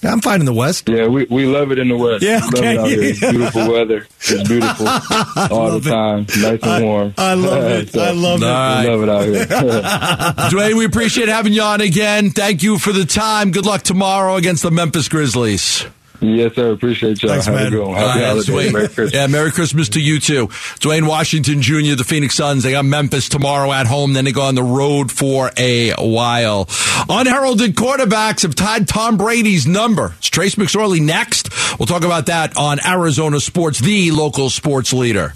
I'm 0.03 0.21
fine 0.21 0.39
in 0.39 0.45
the 0.45 0.53
West. 0.53 0.87
Yeah, 0.87 1.07
we, 1.07 1.25
we 1.25 1.45
love 1.45 1.71
it 1.71 1.79
in 1.79 1.89
the 1.89 1.97
West. 1.97 2.23
Yeah, 2.23 2.39
okay. 2.53 2.77
Love 2.77 2.77
it 2.77 2.77
out 2.79 2.87
here. 2.87 3.03
It's 3.03 3.19
beautiful 3.31 3.71
weather. 3.71 4.07
It's 4.21 4.47
beautiful 4.47 4.87
all 5.51 5.79
the 5.79 5.89
time. 5.89 6.25
It. 6.29 6.37
Nice 6.37 6.59
and 6.63 6.85
warm. 6.85 7.13
I, 7.17 7.31
I 7.31 7.33
love 7.33 7.63
it. 7.71 7.89
so, 7.93 8.01
I 8.01 8.11
love 8.11 8.41
it. 8.41 8.45
Right. 8.45 8.83
We 8.83 8.89
love 8.89 9.03
it 9.03 9.09
out 9.09 10.41
here. 10.41 10.49
Duane, 10.49 10.77
we 10.77 10.85
appreciate 10.85 11.27
having 11.27 11.53
you 11.53 11.61
on 11.61 11.81
again. 11.81 12.29
Thank 12.29 12.63
you 12.63 12.77
for 12.79 12.93
the 12.93 13.05
time. 13.05 13.51
Good 13.51 13.65
luck 13.65 13.83
tomorrow 13.83 14.35
against 14.35 14.63
the 14.63 14.71
Memphis 14.71 15.09
Grizzlies. 15.09 15.85
Yes, 16.21 16.53
sir. 16.55 16.71
Appreciate 16.71 17.21
y'all. 17.23 17.31
Thanks, 17.31 17.45
Have 17.45 17.55
man. 17.55 17.67
a 17.67 17.69
good 17.69 17.87
one. 17.87 17.95
Happy 17.95 18.19
Uh, 18.21 18.25
holidays. 18.25 18.45
Duane- 18.45 18.73
Merry 18.73 18.87
Christmas. 18.89 19.13
Yeah, 19.13 19.27
Merry 19.27 19.51
Christmas 19.51 19.89
to 19.89 20.01
you 20.01 20.19
too. 20.19 20.49
Duane 20.81 21.05
Washington 21.05 21.61
Jr., 21.61 21.95
the 21.95 22.03
Phoenix 22.05 22.35
Suns. 22.35 22.63
They 22.63 22.71
got 22.71 22.83
Memphis 22.85 23.29
tomorrow 23.29 23.71
at 23.71 23.87
home. 23.87 24.11
Then 24.13 24.25
they 24.25 24.33
go 24.33 24.41
on 24.41 24.55
the 24.55 24.63
road 24.63 25.11
for 25.11 25.49
a 25.57 25.93
while. 25.97 26.67
Unheralded 27.07 27.75
quarterbacks 27.75 28.41
have 28.41 28.53
tied 28.55 28.87
Tom 28.87 29.15
Brady's 29.17 29.65
number. 29.65 30.13
It's 30.17 30.27
Trace 30.29 30.55
McSorley 30.55 30.99
next. 31.01 31.49
We'll 31.79 31.87
talk 31.87 32.03
about 32.03 32.25
that 32.25 32.57
on 32.57 32.79
Arizona 32.85 33.39
Sports, 33.39 33.79
the 33.79 34.11
local 34.11 34.49
sports 34.49 34.91
leader. 34.91 35.33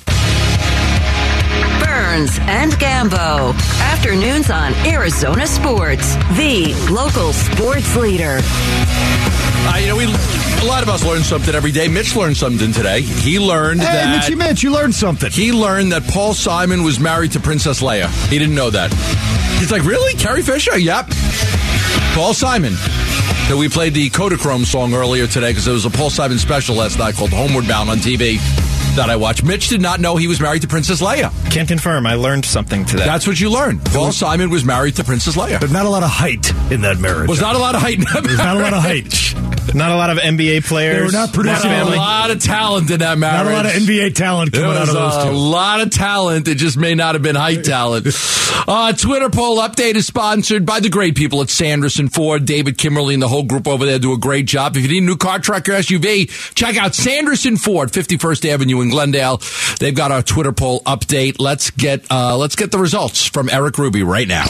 Burns 1.79 2.37
and 2.41 2.71
Gambo. 2.73 3.53
Afternoons 3.81 4.49
on 4.49 4.73
Arizona 4.85 5.47
Sports, 5.47 6.15
the 6.37 6.73
local 6.91 7.31
sports 7.33 7.95
leader. 7.95 8.39
Uh, 9.65 9.77
you 9.79 9.87
know, 9.87 9.95
we 9.95 10.05
a 10.05 10.65
lot 10.65 10.83
of 10.83 10.89
us 10.89 11.03
learn 11.05 11.23
something 11.23 11.53
every 11.55 11.71
day. 11.71 11.87
Mitch 11.87 12.15
learned 12.15 12.37
something 12.37 12.71
today. 12.71 13.01
He 13.01 13.39
learned 13.39 13.81
Hey, 13.81 13.87
that 13.93 14.15
Mitchy 14.15 14.35
Mitch, 14.35 14.63
you 14.63 14.71
learned 14.71 14.93
something. 14.95 15.29
he 15.31 15.51
learned 15.51 15.91
that 15.91 16.03
Paul 16.07 16.33
Simon 16.33 16.83
was 16.83 16.99
married 16.99 17.31
to 17.33 17.39
Princess 17.39 17.81
Leia. 17.81 18.07
He 18.29 18.37
didn't 18.39 18.55
know 18.55 18.69
that. 18.69 18.91
He's 19.59 19.71
like, 19.71 19.83
really? 19.83 20.13
Carrie 20.15 20.41
Fisher? 20.41 20.77
Yep. 20.77 21.07
Paul 22.13 22.33
Simon. 22.33 22.73
So 23.47 23.57
we 23.57 23.67
played 23.67 23.93
the 23.93 24.09
Kodachrome 24.09 24.65
song 24.65 24.93
earlier 24.93 25.27
today 25.27 25.49
because 25.51 25.65
there 25.65 25.73
was 25.73 25.85
a 25.85 25.89
Paul 25.89 26.09
Simon 26.09 26.37
special 26.37 26.75
last 26.75 26.97
night 26.97 27.15
called 27.15 27.31
Homeward 27.31 27.67
Bound 27.67 27.89
on 27.89 27.97
TV 27.97 28.37
that 28.95 29.09
I 29.09 29.15
watched. 29.15 29.43
Mitch 29.43 29.67
did 29.69 29.81
not 29.81 29.99
know 29.99 30.15
he 30.17 30.27
was 30.27 30.39
married 30.39 30.61
to 30.61 30.67
Princess 30.67 31.01
Leia. 31.01 31.31
Can't 31.51 31.67
confirm. 31.67 32.05
I 32.05 32.13
learned 32.15 32.45
something 32.45 32.85
today. 32.85 33.05
That's 33.05 33.25
what 33.27 33.39
you 33.39 33.49
learned. 33.49 33.83
Paul 33.85 34.11
Simon 34.11 34.49
was 34.49 34.63
married 34.63 34.95
to 34.97 35.03
Princess 35.03 35.35
Leia. 35.35 35.59
There's 35.59 35.71
not 35.73 35.85
a 35.85 35.89
lot 35.89 36.03
of 36.03 36.09
height 36.09 36.51
in 36.71 36.81
that 36.81 36.99
marriage. 36.99 37.27
Was 37.27 37.41
not 37.41 37.55
a 37.55 37.59
lot 37.59 37.75
of 37.75 37.81
height 37.81 37.95
in 37.95 38.01
that 38.01 38.13
marriage. 38.23 38.27
There's 38.27 38.37
not 38.39 38.55
a 38.57 38.59
lot 38.59 38.73
of 38.73 38.81
height. 38.81 39.35
Not 39.73 39.91
a 39.91 39.95
lot 39.95 40.09
of 40.09 40.17
NBA 40.19 40.65
players. 40.65 41.11
They 41.11 41.17
were 41.17 41.25
not 41.25 41.33
producing 41.33 41.71
a 41.71 41.85
lot 41.85 42.31
of 42.31 42.41
talent 42.41 42.89
in 42.91 42.99
that 42.99 43.17
marriage. 43.17 43.45
Not 43.45 43.65
a 43.65 43.67
lot 43.69 43.75
of 43.75 43.81
NBA 43.81 44.15
talent 44.15 44.53
coming 44.53 44.69
out 44.77 44.87
of 44.87 44.93
those 44.93 45.15
a 45.15 45.29
two. 45.29 45.35
lot 45.35 45.81
of 45.81 45.89
talent. 45.89 46.47
It 46.47 46.55
just 46.55 46.77
may 46.77 46.95
not 46.95 47.15
have 47.15 47.21
been 47.21 47.35
height 47.35 47.63
talent. 47.63 48.07
Uh, 48.67 48.93
Twitter 48.93 49.29
poll 49.29 49.57
update 49.57 49.95
is 49.95 50.05
sponsored 50.07 50.65
by 50.65 50.79
the 50.79 50.89
great 50.89 51.15
people 51.15 51.41
at 51.41 51.49
Sanderson 51.49 52.07
Ford. 52.09 52.45
David 52.45 52.77
Kimberly 52.77 53.13
and 53.13 53.23
the 53.23 53.27
whole 53.27 53.43
group 53.43 53.67
over 53.67 53.85
there 53.85 53.99
do 53.99 54.13
a 54.13 54.17
great 54.17 54.45
job. 54.45 54.75
If 54.77 54.83
you 54.83 54.89
need 54.89 55.03
a 55.03 55.05
new 55.05 55.17
car, 55.17 55.39
truck, 55.39 55.67
or 55.69 55.73
SUV, 55.73 56.29
check 56.55 56.77
out 56.77 56.93
Sanderson 56.95 57.57
Ford, 57.57 57.91
51st 57.91 58.49
Avenue 58.49 58.81
in 58.81 58.89
Glendale. 58.89 59.41
They've 59.79 59.95
got 59.95 60.11
our 60.11 60.21
Twitter 60.21 60.51
poll 60.51 60.81
update. 60.81 61.37
Let's 61.39 61.71
get 61.71 62.05
uh, 62.11 62.37
let's 62.37 62.55
get 62.55 62.71
the 62.71 62.79
results 62.79 63.25
from 63.25 63.49
Eric 63.49 63.77
Ruby 63.77 64.03
right 64.03 64.27
now. 64.27 64.45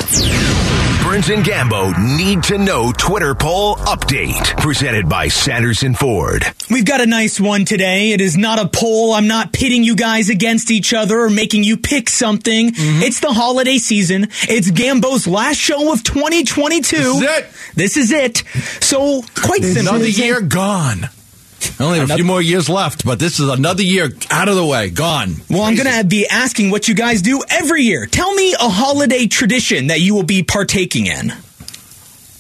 Burns 1.14 1.30
and 1.30 1.46
Gambo 1.46 2.18
need 2.18 2.42
to 2.46 2.58
know 2.58 2.92
Twitter 2.92 3.36
poll 3.36 3.76
update. 3.76 4.58
Presented 4.58 5.08
by 5.08 5.28
Sanderson 5.28 5.94
Ford. 5.94 6.44
We've 6.72 6.86
got 6.86 7.02
a 7.02 7.06
nice 7.06 7.40
one 7.40 7.66
today. 7.66 8.14
It 8.14 8.20
is 8.20 8.36
not 8.36 8.58
a 8.58 8.68
poll. 8.68 9.14
I'm 9.14 9.28
not 9.28 9.54
pitting 9.54 9.84
you 9.84 9.96
guys 9.96 10.32
against 10.32 10.72
each 10.72 10.92
other 10.92 11.20
or 11.20 11.30
making 11.30 11.66
you 11.66 11.78
pick 11.78 12.10
something. 12.10 12.72
Mm-hmm. 12.72 13.04
It's 13.04 13.20
the 13.20 13.32
holiday 13.32 13.78
season. 13.78 14.24
It's 14.50 14.72
Gambo's 14.72 15.28
last 15.28 15.58
show 15.58 15.94
of 15.94 16.04
2022. 16.04 16.96
This 16.98 17.06
is 17.06 17.22
it. 17.22 17.48
This 17.76 17.98
is 17.98 18.12
it. 18.12 18.38
So, 18.84 19.22
quite 19.36 19.62
simply, 19.62 19.82
Another 19.82 20.08
year 20.08 20.42
gone. 20.42 21.10
I 21.80 21.84
only 21.84 22.00
have 22.00 22.12
a 22.12 22.16
few 22.16 22.24
more 22.24 22.42
years 22.42 22.70
left, 22.70 23.06
but 23.06 23.20
this 23.20 23.40
is 23.40 23.50
another 23.50 23.84
year 23.84 24.10
out 24.30 24.50
of 24.50 24.56
the 24.56 24.66
way, 24.66 24.90
gone. 24.90 25.36
Well, 25.50 25.64
I'm 25.64 25.76
going 25.76 25.92
to 25.92 26.04
be 26.06 26.28
asking 26.28 26.72
what 26.72 26.88
you 26.88 26.96
guys 26.96 27.22
do 27.22 27.42
every 27.50 27.84
year. 27.84 28.06
Tell 28.06 28.34
me 28.34 28.54
a 28.54 28.70
holiday 28.70 29.28
tradition 29.28 29.88
that 29.88 30.02
you 30.02 30.16
will 30.16 30.24
be 30.24 30.44
partaking 30.44 31.08
in. 31.08 31.34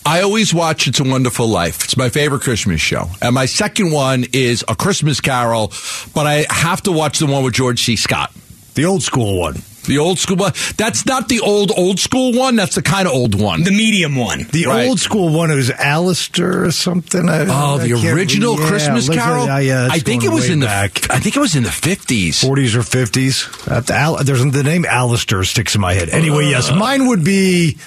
I 0.05 0.21
always 0.21 0.53
watch 0.53 0.87
It's 0.87 0.99
a 0.99 1.03
Wonderful 1.03 1.47
Life. 1.47 1.85
It's 1.85 1.95
my 1.95 2.09
favorite 2.09 2.41
Christmas 2.41 2.81
show. 2.81 3.09
And 3.21 3.33
my 3.33 3.45
second 3.45 3.91
one 3.91 4.25
is 4.33 4.63
A 4.67 4.75
Christmas 4.75 5.21
Carol, 5.21 5.71
but 6.13 6.27
I 6.27 6.45
have 6.49 6.81
to 6.83 6.91
watch 6.91 7.19
the 7.19 7.25
one 7.25 7.43
with 7.43 7.53
George 7.53 7.81
C. 7.83 7.95
Scott. 7.95 8.31
The 8.75 8.85
old 8.85 9.01
school 9.03 9.39
one. 9.39 9.61
The 9.85 9.97
old 9.97 10.17
school 10.19 10.37
one. 10.37 10.53
That's 10.77 11.05
not 11.05 11.27
the 11.27 11.41
old, 11.41 11.71
old 11.75 11.99
school 11.99 12.33
one. 12.33 12.55
That's 12.55 12.75
the 12.75 12.81
kind 12.81 13.07
of 13.07 13.13
old 13.13 13.35
one. 13.39 13.63
The 13.63 13.71
medium 13.71 14.15
one. 14.15 14.47
The 14.51 14.65
Right. 14.67 14.87
old 14.87 14.99
school 14.99 15.29
one 15.29 15.51
is 15.51 15.69
Alastair 15.71 16.65
or 16.65 16.71
something. 16.71 17.27
I, 17.29 17.45
Oh, 17.47 17.75
I 17.79 17.87
the 17.87 17.93
original 18.13 18.59
yeah, 18.59 18.67
Christmas 18.67 19.07
listen, 19.09 19.21
Carol. 19.21 19.45
yeah, 19.45 19.59
yeah, 19.59 19.87
I 19.91 19.99
think 19.99 20.23
it 20.23 20.29
was 20.29 20.47
way 20.47 20.53
in 20.53 20.59
the. 20.61 20.69
I 20.69 20.87
think 21.19 21.35
it 21.35 21.39
was 21.39 21.55
in 21.55 21.63
the 21.63 21.71
fifties. 21.71 22.41
40s 22.41 22.75
or 22.75 22.81
50s. 22.81 23.85
The, 23.85 23.93
Al- 23.93 24.23
there's 24.23 24.43
the 24.51 24.63
name 24.63 24.85
Alastair 24.85 25.43
sticks 25.43 25.75
in 25.75 25.81
my 25.81 25.93
head. 25.93 26.09
Anyway, 26.09 26.49
yes, 26.49 26.69
Uh. 26.69 26.75
mine 26.75 27.07
would 27.07 27.23
be 27.23 27.77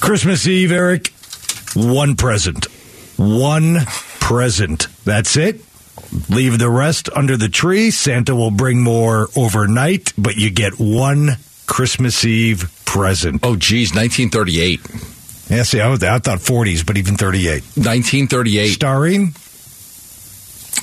Christmas 0.00 0.46
Eve, 0.46 0.70
Eric. 0.72 1.12
One 1.74 2.14
present. 2.16 2.66
One 3.16 3.86
present. 4.20 4.88
That's 5.04 5.36
it. 5.36 5.60
Leave 6.28 6.58
the 6.58 6.70
rest 6.70 7.08
under 7.14 7.36
the 7.36 7.48
tree. 7.48 7.90
Santa 7.90 8.34
will 8.34 8.50
bring 8.50 8.82
more 8.82 9.28
overnight, 9.36 10.12
but 10.16 10.36
you 10.36 10.50
get 10.50 10.74
one 10.78 11.36
Christmas 11.66 12.24
Eve 12.24 12.70
present. 12.84 13.40
Oh, 13.42 13.56
geez, 13.56 13.90
1938. 13.94 14.80
Yeah, 15.48 15.62
see, 15.62 15.80
I, 15.80 15.88
was, 15.88 16.02
I 16.02 16.18
thought 16.18 16.38
40s, 16.40 16.84
but 16.86 16.96
even 16.96 17.16
38. 17.16 17.62
1938. 17.76 18.68
Starring 18.68 19.34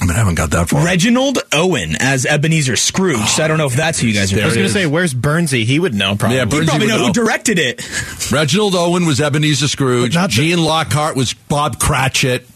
I 0.01 0.05
mean, 0.05 0.11
I 0.11 0.17
haven't 0.19 0.35
got 0.35 0.49
that 0.51 0.69
far. 0.69 0.83
Reginald 0.83 1.37
Owen 1.53 1.95
as 1.99 2.25
Ebenezer 2.25 2.75
Scrooge. 2.75 3.19
So 3.29 3.43
I 3.43 3.47
don't 3.47 3.57
know 3.59 3.67
if 3.67 3.75
that's 3.75 3.99
who 3.99 4.07
you 4.07 4.13
guys 4.13 4.33
are. 4.33 4.41
I 4.41 4.45
was 4.45 4.55
going 4.55 4.67
to 4.67 4.73
say, 4.73 4.85
where's 4.87 5.13
Bernsey? 5.13 5.65
He 5.65 5.77
would 5.79 5.93
know 5.93 6.15
probably. 6.15 6.37
Yeah, 6.37 6.43
You 6.45 6.49
Bernsey 6.49 6.65
probably 6.67 6.87
would 6.87 6.93
know 6.93 6.97
know. 6.99 7.05
who 7.07 7.13
directed 7.13 7.59
it. 7.59 8.31
Reginald 8.31 8.73
Owen 8.75 9.05
was 9.05 9.21
Ebenezer 9.21 9.67
Scrooge. 9.67 10.13
But 10.13 10.19
not 10.19 10.29
the- 10.31 10.35
Gene 10.37 10.63
Lockhart 10.63 11.15
was 11.15 11.33
Bob 11.33 11.79
Cratchit. 11.79 12.47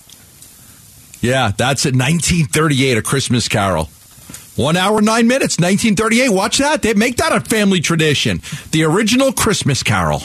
Yeah, 1.21 1.51
that's 1.57 1.85
it. 1.85 1.95
1938, 1.95 2.97
A 2.97 3.01
Christmas 3.01 3.47
Carol. 3.47 3.89
One 4.55 4.75
hour, 4.75 5.01
nine 5.01 5.27
minutes, 5.27 5.59
1938. 5.59 6.29
Watch 6.29 6.57
that. 6.57 6.81
They 6.81 6.93
make 6.95 7.17
that 7.17 7.31
a 7.31 7.39
family 7.41 7.79
tradition. 7.79 8.41
The 8.71 8.83
original 8.83 9.31
Christmas 9.31 9.83
Carol. 9.83 10.21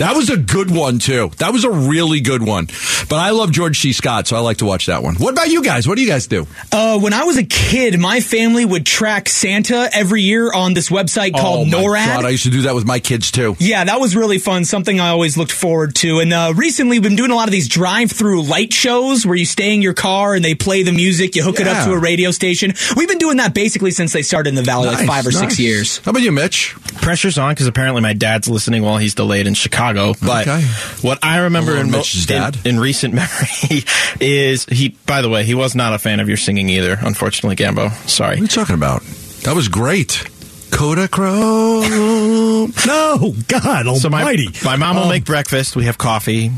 That 0.00 0.16
was 0.16 0.30
a 0.30 0.38
good 0.38 0.70
one, 0.70 0.98
too. 0.98 1.30
That 1.36 1.52
was 1.52 1.64
a 1.64 1.70
really 1.70 2.22
good 2.22 2.42
one. 2.42 2.68
But 3.10 3.16
I 3.16 3.30
love 3.30 3.52
George 3.52 3.80
C. 3.80 3.92
Scott, 3.92 4.26
so 4.26 4.34
I 4.34 4.40
like 4.40 4.56
to 4.58 4.64
watch 4.64 4.86
that 4.86 5.02
one. 5.02 5.14
What 5.16 5.32
about 5.34 5.48
you 5.50 5.62
guys? 5.62 5.86
What 5.86 5.96
do 5.96 6.02
you 6.02 6.08
guys 6.08 6.26
do? 6.26 6.46
Uh, 6.72 6.98
when 6.98 7.12
I 7.12 7.24
was 7.24 7.36
a 7.36 7.44
kid, 7.44 7.98
my 8.00 8.20
family 8.20 8.64
would 8.64 8.86
track 8.86 9.28
Santa 9.28 9.90
every 9.92 10.22
year 10.22 10.50
on 10.50 10.72
this 10.72 10.88
website 10.88 11.34
called 11.34 11.68
oh, 11.68 11.70
my 11.70 11.82
NORAD. 11.82 12.06
God, 12.06 12.24
I 12.24 12.30
used 12.30 12.44
to 12.44 12.50
do 12.50 12.62
that 12.62 12.74
with 12.74 12.86
my 12.86 12.98
kids, 12.98 13.30
too. 13.30 13.56
Yeah, 13.58 13.84
that 13.84 14.00
was 14.00 14.16
really 14.16 14.38
fun. 14.38 14.64
Something 14.64 15.00
I 15.00 15.10
always 15.10 15.36
looked 15.36 15.52
forward 15.52 15.94
to. 15.96 16.20
And 16.20 16.32
uh, 16.32 16.54
recently, 16.56 16.96
we've 16.96 17.02
been 17.02 17.16
doing 17.16 17.30
a 17.30 17.36
lot 17.36 17.48
of 17.48 17.52
these 17.52 17.68
drive-through 17.68 18.44
light 18.44 18.72
shows 18.72 19.26
where 19.26 19.36
you 19.36 19.44
stay 19.44 19.74
in 19.74 19.82
your 19.82 19.92
car 19.92 20.34
and 20.34 20.42
they 20.42 20.54
play 20.54 20.82
the 20.82 20.92
music. 20.92 21.36
You 21.36 21.42
hook 21.42 21.60
it 21.60 21.66
up 21.66 21.84
to 21.84 21.92
a 21.92 21.98
radio 21.98 22.30
station. 22.30 22.72
We've 22.96 23.06
been 23.06 23.18
doing 23.18 23.36
that 23.36 23.52
basically 23.52 23.90
since 23.90 24.14
they 24.14 24.22
started 24.22 24.48
in 24.48 24.54
the 24.54 24.62
valley, 24.62 24.88
like 24.88 25.06
five 25.06 25.26
or 25.26 25.30
nice. 25.30 25.40
six 25.40 25.58
years. 25.58 25.98
How 25.98 26.12
about 26.12 26.22
you, 26.22 26.32
Mitch? 26.32 26.74
Pressure's 27.02 27.36
on 27.36 27.52
because 27.52 27.66
apparently 27.66 28.00
my 28.00 28.14
dad's 28.14 28.48
listening 28.48 28.82
while 28.82 28.96
he's 28.96 29.14
delayed 29.14 29.46
in 29.46 29.52
Chicago. 29.52 29.89
But 29.94 30.46
Okay. 30.48 30.62
what 31.02 31.18
I 31.22 31.38
remember 31.38 31.76
in, 31.76 31.90
Mitch's 31.90 32.28
in, 32.30 32.36
dad. 32.36 32.58
in 32.64 32.78
recent 32.80 33.14
memory 33.22 33.84
is 34.20 34.64
he. 34.66 34.90
By 35.06 35.22
the 35.22 35.28
way, 35.28 35.44
he 35.44 35.54
was 35.54 35.74
not 35.74 35.92
a 35.94 35.98
fan 35.98 36.20
of 36.20 36.28
your 36.28 36.36
singing 36.36 36.68
either. 36.68 36.98
Unfortunately, 37.00 37.56
Gambo. 37.56 37.90
Sorry. 38.08 38.30
What 38.36 38.38
are 38.38 38.42
you 38.42 38.48
talking 38.48 38.74
about? 38.74 39.02
That 39.44 39.54
was 39.56 39.68
great. 39.68 40.24
Kodachrome. 40.70 42.30
No, 42.86 43.34
God 43.48 43.96
So 43.98 44.08
my, 44.08 44.20
almighty. 44.20 44.48
my 44.64 44.76
mom 44.76 44.96
will 44.96 45.02
Um, 45.04 45.08
make 45.08 45.24
breakfast. 45.24 45.74
We 45.76 45.84
have 45.86 45.98
coffee, 45.98 46.50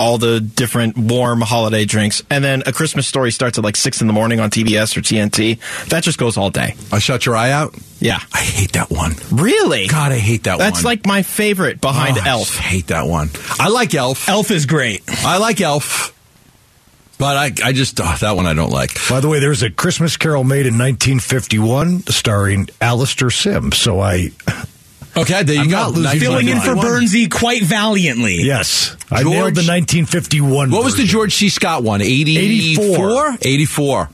all 0.00 0.16
the 0.18 0.40
different 0.40 0.96
warm 0.96 1.42
holiday 1.42 1.84
drinks, 1.84 2.22
and 2.30 2.42
then 2.42 2.62
a 2.66 2.72
Christmas 2.72 3.06
story 3.06 3.30
starts 3.30 3.58
at 3.58 3.64
like 3.64 3.76
six 3.76 4.00
in 4.00 4.06
the 4.06 4.12
morning 4.14 4.40
on 4.40 4.50
TBS 4.50 4.96
or 4.96 5.02
TNT. 5.02 5.58
That 5.90 6.02
just 6.02 6.18
goes 6.18 6.36
all 6.38 6.48
day. 6.50 6.74
I 6.90 6.98
shut 6.98 7.26
your 7.26 7.36
eye 7.36 7.50
out. 7.52 7.74
Yeah. 8.00 8.18
I 8.32 8.38
hate 8.40 8.72
that 8.72 8.90
one. 8.90 9.12
Really? 9.30 9.86
God, 9.88 10.10
I 10.12 10.18
hate 10.18 10.44
that 10.44 10.52
one. 10.52 10.58
That's 10.60 10.82
like 10.84 11.04
my 11.06 11.22
favorite 11.22 11.80
behind 11.82 12.16
Oh, 12.16 12.22
I 12.24 12.28
Elf. 12.30 12.46
just 12.48 12.58
hate 12.58 12.86
that 12.86 13.06
one. 13.06 13.28
I 13.58 13.68
like 13.68 13.94
Elf. 13.94 14.26
Elf 14.28 14.50
is 14.50 14.64
great. 14.64 15.02
I 15.06 15.36
like 15.36 15.60
Elf. 15.60 16.16
But 17.18 17.36
I, 17.36 17.68
I 17.68 17.72
just 17.72 18.00
oh, 18.00 18.16
that 18.22 18.34
one 18.34 18.46
I 18.46 18.54
don't 18.54 18.70
like. 18.72 18.92
By 19.10 19.20
the 19.20 19.28
way, 19.28 19.40
there's 19.40 19.62
a 19.62 19.68
Christmas 19.70 20.16
Carol 20.16 20.42
made 20.42 20.64
in 20.64 20.78
1951 20.78 22.04
starring 22.08 22.70
Alastair 22.80 23.28
Sim. 23.28 23.72
So 23.72 24.00
I, 24.00 24.30
Okay, 25.16 25.42
there 25.42 25.56
you 25.56 25.62
I'm 25.62 25.68
go. 25.68 25.76
not 25.76 25.92
losing 25.92 26.20
Filling 26.20 26.48
in 26.48 26.60
for 26.60 26.74
1951. 26.76 27.02
Bernsey 27.26 27.30
quite 27.40 27.62
valiantly. 27.62 28.42
yes, 28.42 28.96
I 29.10 29.22
George- 29.22 29.32
nailed 29.34 29.54
the 29.56 29.66
1951. 29.66 30.70
What 30.70 30.84
was 30.84 30.96
the. 30.96 31.04
George 31.04 31.34
C. 31.34 31.48
Scott 31.48 31.82
one? 31.82 32.00
84? 32.02 33.36
84. 33.42 34.08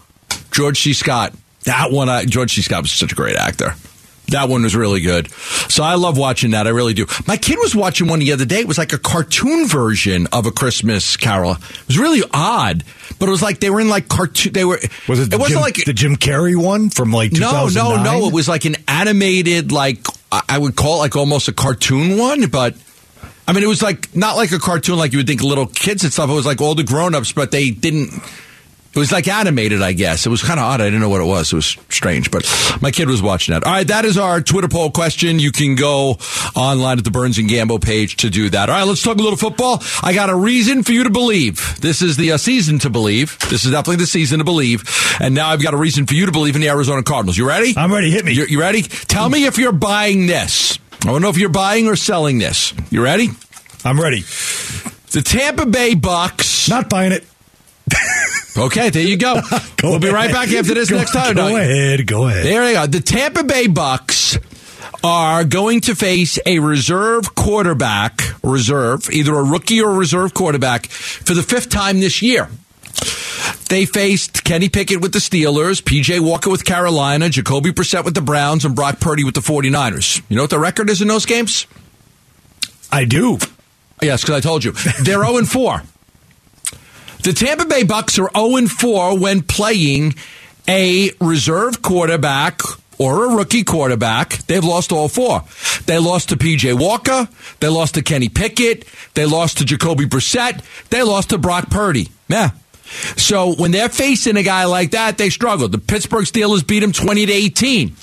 George 0.52 0.80
C. 0.80 0.92
Scott. 0.94 1.32
That 1.64 1.90
one, 1.90 2.08
I, 2.08 2.24
George 2.24 2.54
C. 2.54 2.62
Scott 2.62 2.82
was 2.82 2.92
such 2.92 3.12
a 3.12 3.14
great 3.14 3.36
actor. 3.36 3.74
That 4.28 4.48
one 4.48 4.62
was 4.62 4.74
really 4.74 5.00
good. 5.00 5.30
So 5.68 5.84
I 5.84 5.94
love 5.94 6.18
watching 6.18 6.50
that. 6.50 6.66
I 6.66 6.70
really 6.70 6.94
do. 6.94 7.06
My 7.26 7.36
kid 7.36 7.58
was 7.60 7.76
watching 7.76 8.08
one 8.08 8.18
the 8.18 8.32
other 8.32 8.44
day. 8.44 8.60
It 8.60 8.68
was 8.68 8.78
like 8.78 8.92
a 8.92 8.98
cartoon 8.98 9.66
version 9.66 10.26
of 10.32 10.46
a 10.46 10.50
Christmas 10.50 11.16
Carol. 11.16 11.52
It 11.52 11.86
was 11.86 11.98
really 11.98 12.22
odd, 12.34 12.82
but 13.18 13.28
it 13.28 13.30
was 13.30 13.42
like 13.42 13.60
they 13.60 13.70
were 13.70 13.80
in 13.80 13.88
like 13.88 14.08
cartoon. 14.08 14.52
They 14.52 14.64
were. 14.64 14.80
Was 15.08 15.20
it? 15.20 15.32
It 15.32 15.38
wasn't 15.38 15.58
Jim, 15.58 15.60
like 15.60 15.84
the 15.84 15.92
Jim 15.92 16.16
Carrey 16.16 16.56
one 16.56 16.90
from 16.90 17.12
like 17.12 17.32
no, 17.32 17.66
2009? 17.66 18.04
no, 18.04 18.18
no. 18.20 18.26
It 18.28 18.34
was 18.34 18.48
like 18.48 18.64
an 18.64 18.76
animated, 18.88 19.70
like 19.70 19.98
I 20.32 20.42
I 20.48 20.58
would 20.58 20.76
call 20.76 20.96
it 20.96 20.98
like 20.98 21.16
almost 21.16 21.48
a 21.48 21.52
cartoon 21.52 22.18
one, 22.18 22.46
but 22.48 22.74
I 23.48 23.52
mean, 23.52 23.62
it 23.62 23.68
was 23.68 23.82
like 23.82 24.14
not 24.16 24.36
like 24.36 24.50
a 24.52 24.58
cartoon 24.58 24.98
like 24.98 25.12
you 25.12 25.20
would 25.20 25.26
think 25.26 25.42
little 25.42 25.66
kids 25.66 26.02
and 26.02 26.12
stuff. 26.12 26.28
It 26.30 26.32
was 26.32 26.46
like 26.46 26.60
all 26.60 26.74
the 26.74 26.82
grown 26.84 27.14
ups, 27.14 27.32
but 27.32 27.50
they 27.50 27.70
didn't. 27.70 28.10
It 28.96 28.98
was 28.98 29.12
like 29.12 29.28
animated, 29.28 29.82
I 29.82 29.92
guess. 29.92 30.24
It 30.24 30.30
was 30.30 30.42
kind 30.42 30.58
of 30.58 30.64
odd. 30.64 30.80
I 30.80 30.84
didn't 30.84 31.00
know 31.00 31.10
what 31.10 31.20
it 31.20 31.26
was. 31.26 31.52
It 31.52 31.56
was 31.56 31.76
strange, 31.90 32.30
but 32.30 32.50
my 32.80 32.90
kid 32.90 33.08
was 33.08 33.20
watching 33.20 33.52
that. 33.52 33.62
All 33.62 33.72
right, 33.72 33.86
that 33.88 34.06
is 34.06 34.16
our 34.16 34.40
Twitter 34.40 34.68
poll 34.68 34.90
question. 34.90 35.38
You 35.38 35.52
can 35.52 35.74
go 35.74 36.16
online 36.54 36.96
at 36.96 37.04
the 37.04 37.10
Burns 37.10 37.36
and 37.36 37.46
Gambo 37.46 37.78
page 37.78 38.16
to 38.16 38.30
do 38.30 38.48
that. 38.48 38.70
All 38.70 38.76
right, 38.76 38.86
let's 38.86 39.02
talk 39.02 39.18
a 39.18 39.22
little 39.22 39.36
football. 39.36 39.82
I 40.02 40.14
got 40.14 40.30
a 40.30 40.34
reason 40.34 40.82
for 40.82 40.92
you 40.92 41.04
to 41.04 41.10
believe. 41.10 41.78
This 41.82 42.00
is 42.00 42.16
the 42.16 42.32
uh, 42.32 42.38
season 42.38 42.78
to 42.80 42.90
believe. 42.90 43.38
This 43.50 43.66
is 43.66 43.72
definitely 43.72 43.96
the 43.96 44.06
season 44.06 44.38
to 44.38 44.46
believe. 44.46 44.82
And 45.20 45.34
now 45.34 45.50
I've 45.50 45.62
got 45.62 45.74
a 45.74 45.76
reason 45.76 46.06
for 46.06 46.14
you 46.14 46.24
to 46.24 46.32
believe 46.32 46.54
in 46.54 46.62
the 46.62 46.70
Arizona 46.70 47.02
Cardinals. 47.02 47.36
You 47.36 47.46
ready? 47.46 47.74
I'm 47.76 47.92
ready. 47.92 48.10
Hit 48.10 48.24
me. 48.24 48.32
You, 48.32 48.46
you 48.46 48.58
ready? 48.58 48.80
Tell 48.80 49.28
me 49.28 49.44
if 49.44 49.58
you're 49.58 49.72
buying 49.72 50.26
this. 50.26 50.78
I 51.04 51.10
want 51.10 51.16
to 51.16 51.20
know 51.20 51.28
if 51.28 51.36
you're 51.36 51.50
buying 51.50 51.86
or 51.86 51.96
selling 51.96 52.38
this. 52.38 52.72
You 52.90 53.02
ready? 53.02 53.28
I'm 53.84 54.00
ready. 54.00 54.22
The 55.12 55.22
Tampa 55.22 55.66
Bay 55.66 55.94
Bucks. 55.94 56.70
Not 56.70 56.88
buying 56.88 57.12
it. 57.12 57.24
Okay, 58.58 58.88
there 58.88 59.02
you 59.02 59.18
go. 59.18 59.34
Go 59.76 59.90
we'll 59.90 59.98
be 59.98 60.08
right 60.08 60.30
ahead. 60.30 60.48
back 60.48 60.48
after 60.58 60.72
this 60.72 60.88
Go- 60.88 60.96
next 60.96 61.12
time. 61.12 61.34
Go 61.34 61.48
No, 61.50 61.56
ahead. 61.56 62.06
Go 62.06 62.26
ahead. 62.26 62.42
There 62.42 62.66
you 62.68 62.72
go. 62.74 62.86
The 62.86 63.00
Tampa 63.00 63.44
Bay 63.44 63.66
Bucks 63.66 64.38
are 65.04 65.44
going 65.44 65.82
to 65.82 65.94
face 65.94 66.38
a 66.46 66.58
reserve 66.60 67.34
quarterback, 67.34 68.22
reserve, 68.42 69.10
either 69.10 69.34
a 69.34 69.42
rookie 69.44 69.82
or 69.82 69.90
a 69.90 69.94
reserve 69.94 70.32
quarterback 70.32 70.86
for 70.86 71.34
the 71.34 71.42
fifth 71.42 71.68
time 71.68 72.00
this 72.00 72.22
year. 72.22 72.48
They 73.68 73.84
faced 73.84 74.42
Kenny 74.42 74.70
Pickett 74.70 75.02
with 75.02 75.12
the 75.12 75.18
Steelers, 75.18 75.82
PJ 75.82 76.20
Walker 76.20 76.48
with 76.48 76.64
Carolina, 76.64 77.28
Jacoby 77.28 77.72
Brissett 77.72 78.06
with 78.06 78.14
the 78.14 78.22
Browns, 78.22 78.64
and 78.64 78.74
Brock 78.74 79.00
Purdy 79.00 79.22
with 79.22 79.34
the 79.34 79.42
49ers. 79.42 80.22
You 80.30 80.36
know 80.36 80.44
what 80.44 80.50
the 80.50 80.58
record 80.58 80.88
is 80.88 81.02
in 81.02 81.08
those 81.08 81.26
games? 81.26 81.66
I 82.90 83.04
do. 83.04 83.36
Yes, 84.00 84.22
because 84.22 84.36
I 84.36 84.40
told 84.40 84.64
you. 84.64 84.72
They're 85.02 85.22
0 85.22 85.44
4. 85.44 85.82
The 87.22 87.32
Tampa 87.32 87.64
Bay 87.64 87.82
Bucks 87.82 88.18
are 88.18 88.30
0 88.36 88.66
4 88.66 89.18
when 89.18 89.42
playing 89.42 90.14
a 90.68 91.10
reserve 91.20 91.82
quarterback 91.82 92.60
or 92.98 93.24
a 93.24 93.36
rookie 93.36 93.64
quarterback. 93.64 94.30
They've 94.46 94.64
lost 94.64 94.92
all 94.92 95.08
four. 95.08 95.44
They 95.86 95.98
lost 95.98 96.30
to 96.30 96.36
PJ 96.36 96.78
Walker. 96.78 97.28
They 97.60 97.68
lost 97.68 97.94
to 97.94 98.02
Kenny 98.02 98.28
Pickett. 98.28 98.86
They 99.14 99.26
lost 99.26 99.58
to 99.58 99.64
Jacoby 99.64 100.06
Brissett. 100.06 100.62
They 100.90 101.02
lost 101.02 101.30
to 101.30 101.38
Brock 101.38 101.70
Purdy. 101.70 102.08
Yeah. 102.28 102.50
So 103.16 103.54
when 103.54 103.72
they're 103.72 103.88
facing 103.88 104.36
a 104.36 104.42
guy 104.42 104.64
like 104.64 104.92
that, 104.92 105.18
they 105.18 105.30
struggle. 105.30 105.68
The 105.68 105.78
Pittsburgh 105.78 106.24
Steelers 106.24 106.66
beat 106.66 106.82
him 106.82 106.92
20 106.92 107.26
to 107.26 107.32
18. 107.32 107.96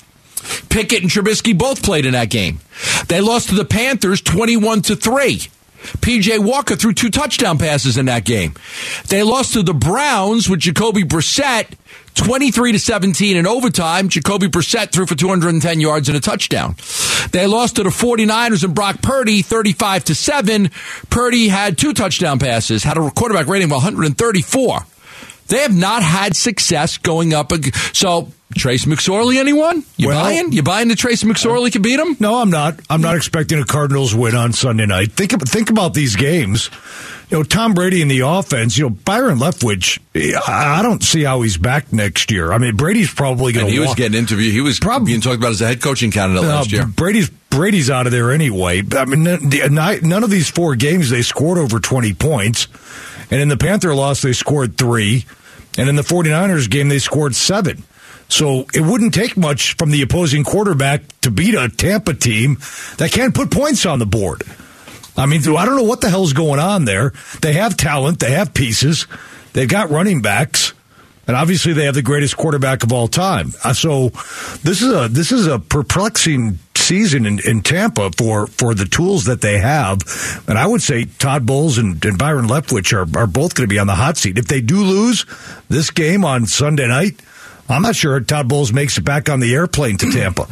Pickett 0.68 1.02
and 1.02 1.10
Trubisky 1.10 1.56
both 1.56 1.82
played 1.82 2.04
in 2.04 2.12
that 2.12 2.28
game. 2.28 2.60
They 3.08 3.22
lost 3.22 3.48
to 3.48 3.54
the 3.54 3.64
Panthers 3.64 4.20
21 4.20 4.82
to 4.82 4.96
3. 4.96 5.40
PJ 5.84 6.38
Walker 6.38 6.76
threw 6.76 6.92
two 6.92 7.10
touchdown 7.10 7.58
passes 7.58 7.96
in 7.96 8.06
that 8.06 8.24
game. 8.24 8.54
They 9.08 9.22
lost 9.22 9.52
to 9.54 9.62
the 9.62 9.74
Browns 9.74 10.48
with 10.48 10.60
Jacoby 10.60 11.02
Brissett 11.02 11.66
23 12.14 12.72
to 12.72 12.78
17 12.78 13.36
in 13.36 13.46
overtime. 13.46 14.08
Jacoby 14.08 14.48
Brissett 14.48 14.92
threw 14.92 15.06
for 15.06 15.14
210 15.14 15.80
yards 15.80 16.08
and 16.08 16.16
a 16.16 16.20
touchdown. 16.20 16.76
They 17.32 17.46
lost 17.46 17.76
to 17.76 17.82
the 17.82 17.90
49ers 17.90 18.64
and 18.64 18.74
Brock 18.74 19.02
Purdy 19.02 19.42
35 19.42 20.04
to 20.04 20.14
7. 20.14 20.70
Purdy 21.10 21.48
had 21.48 21.76
two 21.76 21.92
touchdown 21.92 22.38
passes, 22.38 22.82
had 22.84 22.96
a 22.96 23.10
quarterback 23.10 23.46
rating 23.46 23.66
of 23.66 23.72
134. 23.72 24.80
They 25.48 25.58
have 25.58 25.76
not 25.76 26.02
had 26.02 26.36
success 26.36 26.96
going 26.98 27.34
up. 27.34 27.52
So 27.92 28.28
Trace 28.56 28.84
McSorley, 28.86 29.36
anyone? 29.36 29.84
You 29.96 30.08
Well- 30.08 30.22
buying? 30.22 30.52
You 30.52 30.62
buying 30.62 30.88
that 30.88 30.98
Trace 30.98 31.22
McSorley 31.22 31.70
can 31.72 31.82
beat 31.82 31.98
him? 32.00 32.16
No, 32.20 32.36
I'm 32.40 32.50
not. 32.50 32.78
I'm 32.88 33.00
not 33.00 33.16
expecting 33.16 33.58
a 33.60 33.64
Cardinals 33.64 34.14
win 34.14 34.34
on 34.34 34.52
Sunday 34.52 34.86
night. 34.86 35.12
Think 35.12 35.32
ab- 35.34 35.48
think 35.48 35.70
about 35.70 35.94
these 35.94 36.16
games. 36.16 36.70
You 37.30 37.38
know, 37.38 37.42
Tom 37.42 37.72
Brady 37.74 38.02
in 38.02 38.08
the 38.08 38.20
offense. 38.20 38.76
You 38.76 38.84
know, 38.84 38.90
Byron 38.90 39.38
Leftwich. 39.38 39.98
I 40.46 40.82
don't 40.82 41.02
see 41.02 41.24
how 41.24 41.40
he's 41.40 41.56
back 41.56 41.92
next 41.92 42.30
year. 42.30 42.52
I 42.52 42.58
mean, 42.58 42.76
Brady's 42.76 43.12
probably 43.12 43.52
going 43.52 43.66
to. 43.66 43.72
he 43.72 43.78
was 43.78 43.94
getting 43.94 44.16
interviewed. 44.18 44.52
He 44.52 44.60
was 44.60 44.78
probably 44.78 45.06
being 45.06 45.20
talked 45.22 45.36
about 45.36 45.50
as 45.52 45.60
a 45.62 45.66
head 45.66 45.80
coaching 45.82 46.10
candidate 46.10 46.42
last 46.44 46.70
year. 46.70 46.86
Brady's 46.86 47.30
Brady's 47.50 47.88
out 47.88 48.06
of 48.06 48.12
there 48.12 48.30
anyway. 48.32 48.82
I 48.96 49.04
mean, 49.04 49.24
the- 49.24 50.00
none 50.02 50.22
of 50.24 50.30
these 50.30 50.50
four 50.50 50.74
games 50.76 51.08
they 51.10 51.22
scored 51.22 51.56
over 51.58 51.78
20 51.80 52.12
points, 52.12 52.66
and 53.30 53.40
in 53.40 53.48
the 53.48 53.56
Panther 53.56 53.94
loss 53.94 54.22
they 54.22 54.32
scored 54.32 54.76
three, 54.76 55.24
and 55.78 55.88
in 55.88 55.96
the 55.96 56.02
49ers 56.02 56.68
game 56.68 56.88
they 56.88 56.98
scored 56.98 57.34
seven. 57.34 57.84
So 58.28 58.66
it 58.74 58.80
wouldn't 58.80 59.14
take 59.14 59.36
much 59.36 59.76
from 59.76 59.90
the 59.90 60.02
opposing 60.02 60.44
quarterback 60.44 61.02
to 61.20 61.30
beat 61.30 61.54
a 61.54 61.68
Tampa 61.68 62.14
team 62.14 62.58
that 62.98 63.12
can't 63.12 63.34
put 63.34 63.50
points 63.50 63.86
on 63.86 63.98
the 63.98 64.06
board. 64.06 64.42
I 65.16 65.26
mean, 65.26 65.40
I 65.40 65.64
don't 65.64 65.76
know 65.76 65.84
what 65.84 66.00
the 66.00 66.10
hell's 66.10 66.32
going 66.32 66.58
on 66.58 66.84
there. 66.84 67.12
They 67.40 67.52
have 67.52 67.76
talent, 67.76 68.18
they 68.18 68.32
have 68.32 68.52
pieces, 68.52 69.06
they've 69.52 69.68
got 69.68 69.90
running 69.90 70.22
backs, 70.22 70.72
and 71.26 71.36
obviously 71.36 71.72
they 71.72 71.84
have 71.84 71.94
the 71.94 72.02
greatest 72.02 72.36
quarterback 72.36 72.82
of 72.82 72.92
all 72.92 73.08
time. 73.08 73.52
Uh, 73.62 73.72
so 73.72 74.08
this 74.62 74.82
is 74.82 74.92
a 74.92 75.08
this 75.08 75.32
is 75.32 75.46
a 75.46 75.58
perplexing 75.58 76.58
season 76.74 77.26
in, 77.26 77.38
in 77.46 77.62
Tampa 77.62 78.10
for 78.18 78.46
for 78.48 78.74
the 78.74 78.84
tools 78.84 79.24
that 79.24 79.40
they 79.40 79.58
have, 79.58 80.00
and 80.48 80.58
I 80.58 80.66
would 80.66 80.82
say 80.82 81.04
Todd 81.04 81.46
Bowles 81.46 81.78
and, 81.78 82.04
and 82.04 82.18
Byron 82.18 82.46
Leftwich 82.46 82.92
are 82.92 83.18
are 83.18 83.26
both 83.26 83.54
going 83.54 83.68
to 83.68 83.72
be 83.72 83.78
on 83.78 83.86
the 83.86 83.94
hot 83.94 84.16
seat. 84.16 84.36
If 84.36 84.46
they 84.46 84.60
do 84.60 84.82
lose 84.82 85.24
this 85.68 85.90
game 85.90 86.24
on 86.24 86.46
Sunday 86.46 86.88
night, 86.88 87.20
I'm 87.68 87.82
not 87.82 87.96
sure 87.96 88.18
Todd 88.20 88.48
Bowles 88.48 88.72
makes 88.72 88.98
it 88.98 89.04
back 89.04 89.28
on 89.28 89.40
the 89.40 89.54
airplane 89.54 89.96
to 89.98 90.10
Tampa. 90.12 90.46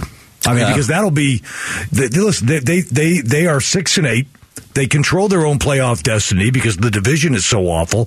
I 0.47 0.51
mean, 0.55 0.59
Yeah. 0.61 0.69
because 0.71 0.87
that'll 0.89 1.11
be 1.11 1.43
they, 1.93 2.09
they- 2.09 2.21
listen. 2.21 2.47
They, 2.47 2.59
they 2.59 2.81
they 2.81 3.21
they 3.21 3.47
are 3.47 3.61
six 3.61 3.97
and 3.99 4.07
eight. 4.07 4.27
They 4.75 4.87
control 4.87 5.29
their 5.29 5.45
own 5.47 5.59
playoff 5.59 6.03
destiny 6.03 6.51
because 6.51 6.77
the 6.79 6.91
division 6.91 7.35
is 7.35 7.45
so 7.45 7.67
awful. 7.69 8.07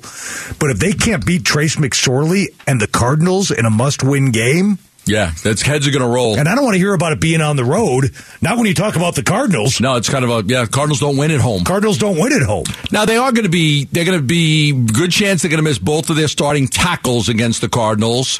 But 0.59 0.71
if 0.71 0.79
they 0.79 0.93
can't 0.93 1.25
beat 1.25 1.43
Trace 1.45 1.75
McSorley 1.75 2.47
and 2.67 2.81
the 2.81 2.87
Cardinals 2.87 3.51
in 3.51 3.65
a 3.65 3.69
must-win 3.69 4.31
game, 4.31 4.79
Yeah, 5.05 5.33
that's 5.43 5.61
heads 5.61 5.87
are 5.87 5.91
going 5.91 6.01
to 6.01 6.07
roll. 6.07 6.37
and 6.37 6.47
I 6.47 6.55
don't 6.55 6.63
want 6.63 6.75
to 6.75 6.79
hear 6.79 6.93
about 6.93 7.11
it 7.11 7.19
being 7.19 7.41
on 7.41 7.55
the 7.55 7.63
road. 7.63 8.11
Not 8.41 8.57
when 8.57 8.65
you 8.65 8.73
talk 8.73 8.95
about 8.95 9.15
the 9.15 9.23
Cardinals. 9.23 9.79
No, 9.79 9.95
it's 9.97 10.09
kind 10.09 10.25
of 10.25 10.31
a 10.31 10.43
yeah. 10.47 10.65
Cardinals 10.65 10.99
don't 10.99 11.17
win 11.17 11.31
at 11.31 11.41
home. 11.41 11.63
Cardinals 11.63 11.97
don't 11.97 12.17
win 12.17 12.33
at 12.33 12.41
home. 12.41 12.65
Now 12.91 13.05
they 13.05 13.17
are 13.17 13.31
going 13.31 13.43
to 13.43 13.49
be. 13.49 13.85
They're 13.85 14.05
going 14.05 14.17
to 14.19 14.25
be 14.25 14.73
good 14.73 15.11
chance 15.11 15.41
they're 15.41 15.49
going 15.49 15.63
to 15.63 15.69
miss 15.69 15.77
both 15.77 16.09
of 16.09 16.15
their 16.15 16.27
starting 16.27 16.67
tackles 16.67 17.29
against 17.29 17.61
the 17.61 17.69
Cardinals. 17.69 18.39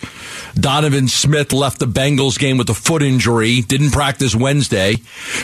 Donovan 0.55 1.07
Smith 1.07 1.53
left 1.53 1.79
the 1.79 1.85
Bengals 1.85 2.39
game 2.39 2.57
with 2.57 2.69
a 2.69 2.73
foot 2.73 3.03
injury. 3.03 3.61
Didn't 3.61 3.91
practice 3.91 4.35
Wednesday. 4.35 4.95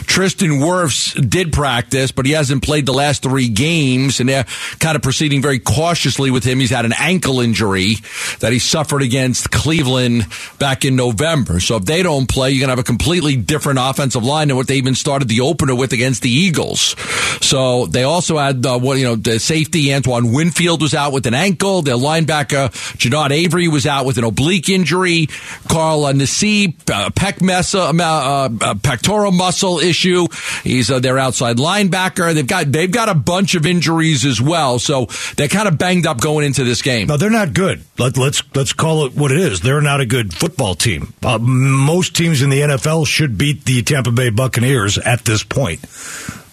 Tristan 0.08 0.60
Wirfs 0.60 1.14
did 1.30 1.54
practice, 1.54 2.12
but 2.12 2.26
he 2.26 2.32
hasn't 2.32 2.64
played 2.64 2.86
the 2.86 2.94
last 2.94 3.22
three 3.22 3.48
games, 3.48 4.20
and 4.20 4.28
they're 4.28 4.46
kind 4.80 4.96
of 4.96 5.02
proceeding 5.02 5.42
very 5.42 5.60
cautiously 5.60 6.32
with 6.32 6.44
him. 6.44 6.60
He's 6.60 6.70
had 6.72 6.86
an 6.86 6.94
ankle 6.98 7.40
injury 7.42 7.96
that 8.40 8.52
he 8.52 8.60
suffered 8.60 9.02
against 9.04 9.52
Cleveland 9.52 10.26
back 10.58 10.84
in 10.84 10.96
November. 10.96 11.11
So 11.60 11.78
if 11.78 11.86
they 11.86 12.04
don't 12.04 12.28
play, 12.28 12.52
you're 12.52 12.60
going 12.60 12.68
to 12.68 12.72
have 12.72 12.80
a 12.80 12.84
completely 12.84 13.36
different 13.36 13.80
offensive 13.82 14.24
line 14.24 14.48
than 14.48 14.58
what 14.58 14.68
they 14.68 14.76
even 14.76 14.96
started 14.96 15.28
the 15.28 15.42
opener 15.42 15.76
with 15.76 15.94
against 15.94 16.22
the 16.22 16.30
Eagles. 16.30 16.96
So 17.42 17.86
they 17.86 18.04
also 18.04 18.38
had 18.38 18.66
uh, 18.66 18.80
what 18.80 18.98
you 18.98 19.04
know 19.04 19.16
the 19.16 19.40
safety 19.40 19.94
Antoine 19.94 20.32
Winfield 20.32 20.82
was 20.82 20.94
out 20.94 21.14
with 21.14 21.26
an 21.26 21.34
ankle. 21.34 21.82
Their 21.82 21.96
linebacker 21.96 22.70
Genard 22.98 23.32
Avery 23.32 23.68
was 23.68 23.86
out 23.86 24.06
with 24.06 24.18
an 24.18 24.24
oblique 24.24 24.70
injury. 24.70 25.28
Carl 25.68 26.06
uh, 26.06 26.14
Nassib, 26.14 26.76
uh, 26.90 27.10
pec 27.10 27.42
mesa, 27.42 27.92
uh, 27.92 28.76
pectoral 28.76 29.32
muscle 29.32 29.80
issue. 29.80 30.28
He's 30.64 30.88
their 30.88 31.18
outside 31.18 31.58
linebacker. 31.58 32.34
They've 32.34 32.48
got 32.48 32.72
they've 32.72 32.92
got 32.92 33.10
a 33.10 33.16
bunch 33.16 33.56
of 33.56 33.66
injuries 33.66 34.26
as 34.26 34.42
well. 34.42 34.80
So 34.80 35.08
they're 35.38 35.48
kind 35.48 35.68
of 35.68 35.78
banged 35.78 36.06
up 36.06 36.20
going 36.22 36.46
into 36.46 36.64
this 36.64 36.82
game. 36.82 37.08
No, 37.08 37.18
they're 37.18 37.30
not 37.30 37.54
good. 37.54 37.84
Let, 37.98 38.18
let's 38.18 38.44
let's 38.56 38.74
call 38.74 39.06
it 39.06 39.16
what 39.16 39.32
it 39.32 39.40
is. 39.40 39.62
They're 39.62 39.82
not 39.82 40.02
a 40.02 40.06
good 40.06 40.34
football 40.34 40.76
team. 40.76 41.01
Uh, 41.24 41.38
most 41.40 42.16
teams 42.16 42.42
in 42.42 42.50
the 42.50 42.62
NFL 42.62 43.08
should 43.08 43.38
beat 43.38 43.66
the 43.66 43.82
Tampa 43.84 44.12
Bay 44.12 44.30
Buccaneers 44.30 44.98
at 44.98 45.24
this 45.26 45.44
point, 45.44 45.82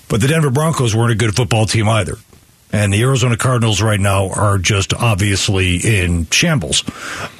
but 0.08 0.20
the 0.20 0.28
Denver 0.28 0.50
Broncos 0.50 0.94
weren't 0.94 1.12
a 1.12 1.16
good 1.16 1.34
football 1.34 1.66
team 1.66 1.88
either. 1.88 2.16
And 2.70 2.92
the 2.92 3.02
Arizona 3.02 3.36
Cardinals 3.36 3.80
right 3.80 3.98
now 3.98 4.28
are 4.28 4.58
just 4.58 4.92
obviously 4.92 5.76
in 5.76 6.28
shambles 6.28 6.80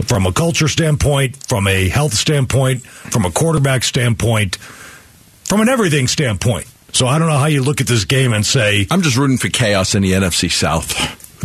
from 0.07 0.25
a 0.25 0.33
culture 0.33 0.68
standpoint, 0.68 1.37
from 1.37 1.66
a 1.66 1.88
health 1.88 2.14
standpoint, 2.14 2.83
from 2.83 3.27
a 3.27 3.31
quarterback 3.31 3.85
standpoint, 3.85 4.57
from 4.57 5.61
an 5.61 5.68
everything 5.68 6.09
standpoint. 6.09 6.66
So 6.92 7.07
I 7.07 7.18
don't 7.18 7.29
know 7.29 7.37
how 7.37 7.47
you 7.47 7.62
look 7.62 7.83
at 7.83 7.87
this 7.87 8.07
game 8.07 8.33
and 8.33 8.44
say 8.44 8.87
I'm 8.90 9.03
just 9.03 9.18
rooting 9.18 9.37
for 9.37 9.49
chaos 9.49 9.94
in 9.94 10.03
the 10.03 10.12
NFC 10.12 10.51
South. 10.51 10.88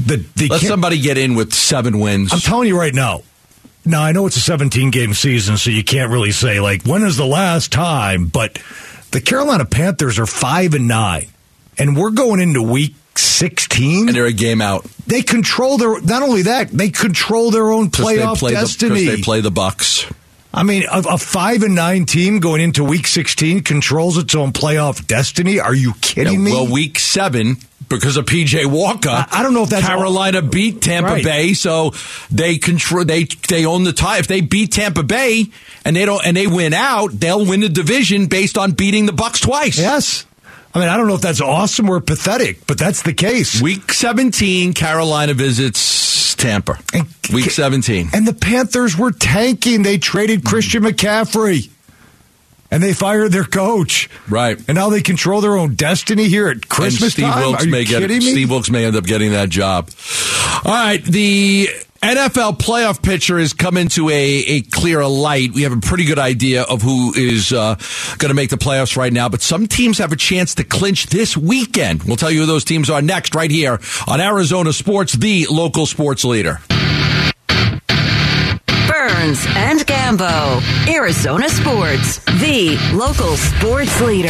that 0.08 0.34
they 0.36 0.47
Let 0.47 0.62
somebody 0.62 1.02
get 1.02 1.17
in 1.17 1.36
with 1.36 1.54
seven 1.54 1.99
wins. 1.99 2.32
I'm 2.32 2.39
telling 2.39 2.69
you 2.69 2.80
right 2.80 2.93
now. 2.93 3.21
Now 3.86 4.04
I 4.04 4.12
know 4.12 4.26
it's 4.26 4.38
a 4.38 4.41
17 4.41 4.91
game 4.91 5.13
season, 5.13 5.58
so 5.58 5.69
you 5.69 5.84
can't 5.84 6.12
really 6.12 6.32
say 6.32 6.60
like 6.60 6.84
when 6.84 7.04
is 7.04 7.17
the 7.17 7.26
last 7.26 7.72
time. 7.72 8.28
But 8.28 8.60
the 9.12 9.22
Carolina 9.22 9.65
Panthers 9.65 10.19
are 10.19 10.26
five 10.26 10.74
and 10.74 10.88
nine, 10.88 11.28
and 11.78 11.96
we're 11.98 12.12
going 12.12 12.39
into 12.39 12.62
week 12.62 12.96
16. 13.15 14.08
and 14.08 14.15
they're 14.15 14.26
a 14.26 14.34
game 14.34 14.62
out. 14.62 14.86
They 15.06 15.22
control 15.22 15.78
their. 15.78 16.02
Not 16.02 16.24
only 16.24 16.43
that, 16.43 16.69
they 16.69 16.89
control 16.89 17.52
their 17.52 17.72
own 17.72 17.89
playoff 17.89 18.36
they 18.36 18.39
play 18.39 18.52
destiny. 18.54 19.06
The, 19.06 19.15
they 19.17 19.22
play 19.22 19.41
the 19.41 19.52
Bucks. 19.52 20.06
I 20.54 20.63
mean, 20.63 20.84
a, 20.89 21.00
a 21.00 21.17
five 21.17 21.63
and 21.63 21.74
nine 21.76 22.06
team 22.06 22.39
going 22.39 22.62
into 22.62 22.84
week 22.84 23.08
16 23.08 23.62
controls 23.63 24.17
its 24.17 24.36
own 24.36 24.52
playoff 24.54 25.06
destiny. 25.08 25.60
Are 25.60 25.74
you 25.74 25.93
kidding 26.02 26.34
Yeah, 26.34 26.39
me? 26.39 26.52
Well, 26.52 26.72
week 26.72 27.00
seven 27.00 27.58
because 27.97 28.17
of 28.17 28.25
PJ 28.25 28.65
Walker. 28.65 29.10
I- 29.10 29.27
I 29.32 29.43
don't 29.43 29.53
know 29.53 29.63
if 29.63 29.69
that's- 29.69 29.88
Carolina 29.88 30.41
beat 30.41 30.82
Tampa 30.82 31.12
Right. 31.12 31.23
Bay, 31.23 31.53
so 31.53 31.93
they 32.32 32.58
control. 32.58 33.06
They 33.06 33.27
they 33.47 33.65
own 33.65 33.84
the 33.84 33.93
tie. 33.93 34.19
If 34.19 34.27
they 34.27 34.41
beat 34.41 34.71
Tampa 34.73 35.03
Bay 35.03 35.47
and 35.86 35.95
they 35.95 36.06
don't 36.06 36.25
and 36.25 36.36
they 36.38 36.47
win 36.47 36.73
out, 36.73 37.19
they'll 37.19 37.45
win 37.45 37.62
the 37.62 37.69
division 37.69 38.27
based 38.27 38.58
on 38.58 38.71
beating 38.71 39.06
the 39.06 39.13
Bucks 39.13 39.39
twice. 39.39 39.77
yes. 39.77 40.25
I 40.75 40.79
mean, 40.79 40.89
I 40.89 40.97
don't 40.97 41.06
know 41.08 41.13
if 41.13 41.21
that's 41.21 41.39
awesome 41.39 41.88
or 41.88 41.99
pathetic, 42.01 42.65
but 42.65 42.79
that's 42.79 43.03
the 43.03 43.13
case. 43.13 43.62
Week 43.62 43.93
seventeen, 43.93 44.73
Carolina 44.73 45.36
visits 45.36 46.34
Tampa. 46.36 46.79
And- 46.93 47.06
Week 47.32 47.51
seventeen. 47.51 48.10
And 48.12 48.27
the 48.27 48.34
Panthers 48.34 48.97
were 48.97 49.12
tanking. 49.12 49.84
They 49.84 49.99
traded 49.99 50.43
Christian 50.43 50.84
McCaffrey. 50.84 51.69
And 52.73 52.81
they 52.81 52.93
fired 52.93 53.31
their 53.31 53.43
coach. 53.43 54.09
Right. 54.27 54.57
And 54.67 54.75
now 54.75 54.89
they 54.89 55.01
control 55.01 55.41
their 55.41 55.55
own 55.55 55.75
destiny 55.75 56.27
here 56.27 56.47
at 56.47 56.67
Christmas 56.67 57.03
and 57.03 57.12
Steve 57.12 57.25
time. 57.25 57.41
Wilks 57.41 57.63
Are 57.63 57.65
you 57.67 57.71
may 57.71 57.86
kidding 57.86 58.07
get 58.07 58.23
me? 58.23 58.31
Steve 58.31 58.49
Wilks 58.49 58.71
may 58.71 58.86
end 58.86 58.95
up 58.95 59.05
getting 59.05 59.31
that 59.31 59.49
job. 59.49 59.91
All 60.65 60.73
right, 60.73 61.03
the 61.03 61.69
NFL 62.01 62.57
playoff 62.57 63.01
picture 63.01 63.39
has 63.39 63.53
come 63.53 63.77
into 63.77 64.09
a, 64.09 64.13
a 64.13 64.62
clearer 64.62 65.05
light. 65.05 65.53
We 65.53 65.62
have 65.62 65.71
a 65.71 65.79
pretty 65.79 66.03
good 66.03 66.19
idea 66.19 66.63
of 66.63 66.81
who 66.81 67.13
is 67.13 67.53
uh, 67.53 67.75
going 68.17 68.29
to 68.29 68.33
make 68.33 68.49
the 68.49 68.57
playoffs 68.57 68.97
right 68.97 69.13
now, 69.13 69.29
but 69.29 69.41
some 69.41 69.67
teams 69.67 69.99
have 69.99 70.12
a 70.12 70.17
chance 70.17 70.55
to 70.55 70.63
clinch 70.63 71.05
this 71.05 71.38
weekend. 71.38 72.03
We'll 72.03 72.17
tell 72.17 72.31
you 72.31 72.41
who 72.41 72.45
those 72.45 72.65
teams 72.65 72.89
are 72.89 73.01
next, 73.01 73.36
right 73.36 73.51
here 73.51 73.79
on 74.07 74.19
Arizona 74.19 74.73
Sports, 74.73 75.13
the 75.13 75.47
local 75.49 75.86
sports 75.86 76.25
leader. 76.25 76.59
Burns 78.93 79.43
and 79.56 79.79
Gambo. 79.79 80.62
Arizona 80.88 81.49
Sports, 81.49 82.19
the 82.39 82.77
local 82.93 83.36
sports 83.38 83.99
leader. 84.01 84.29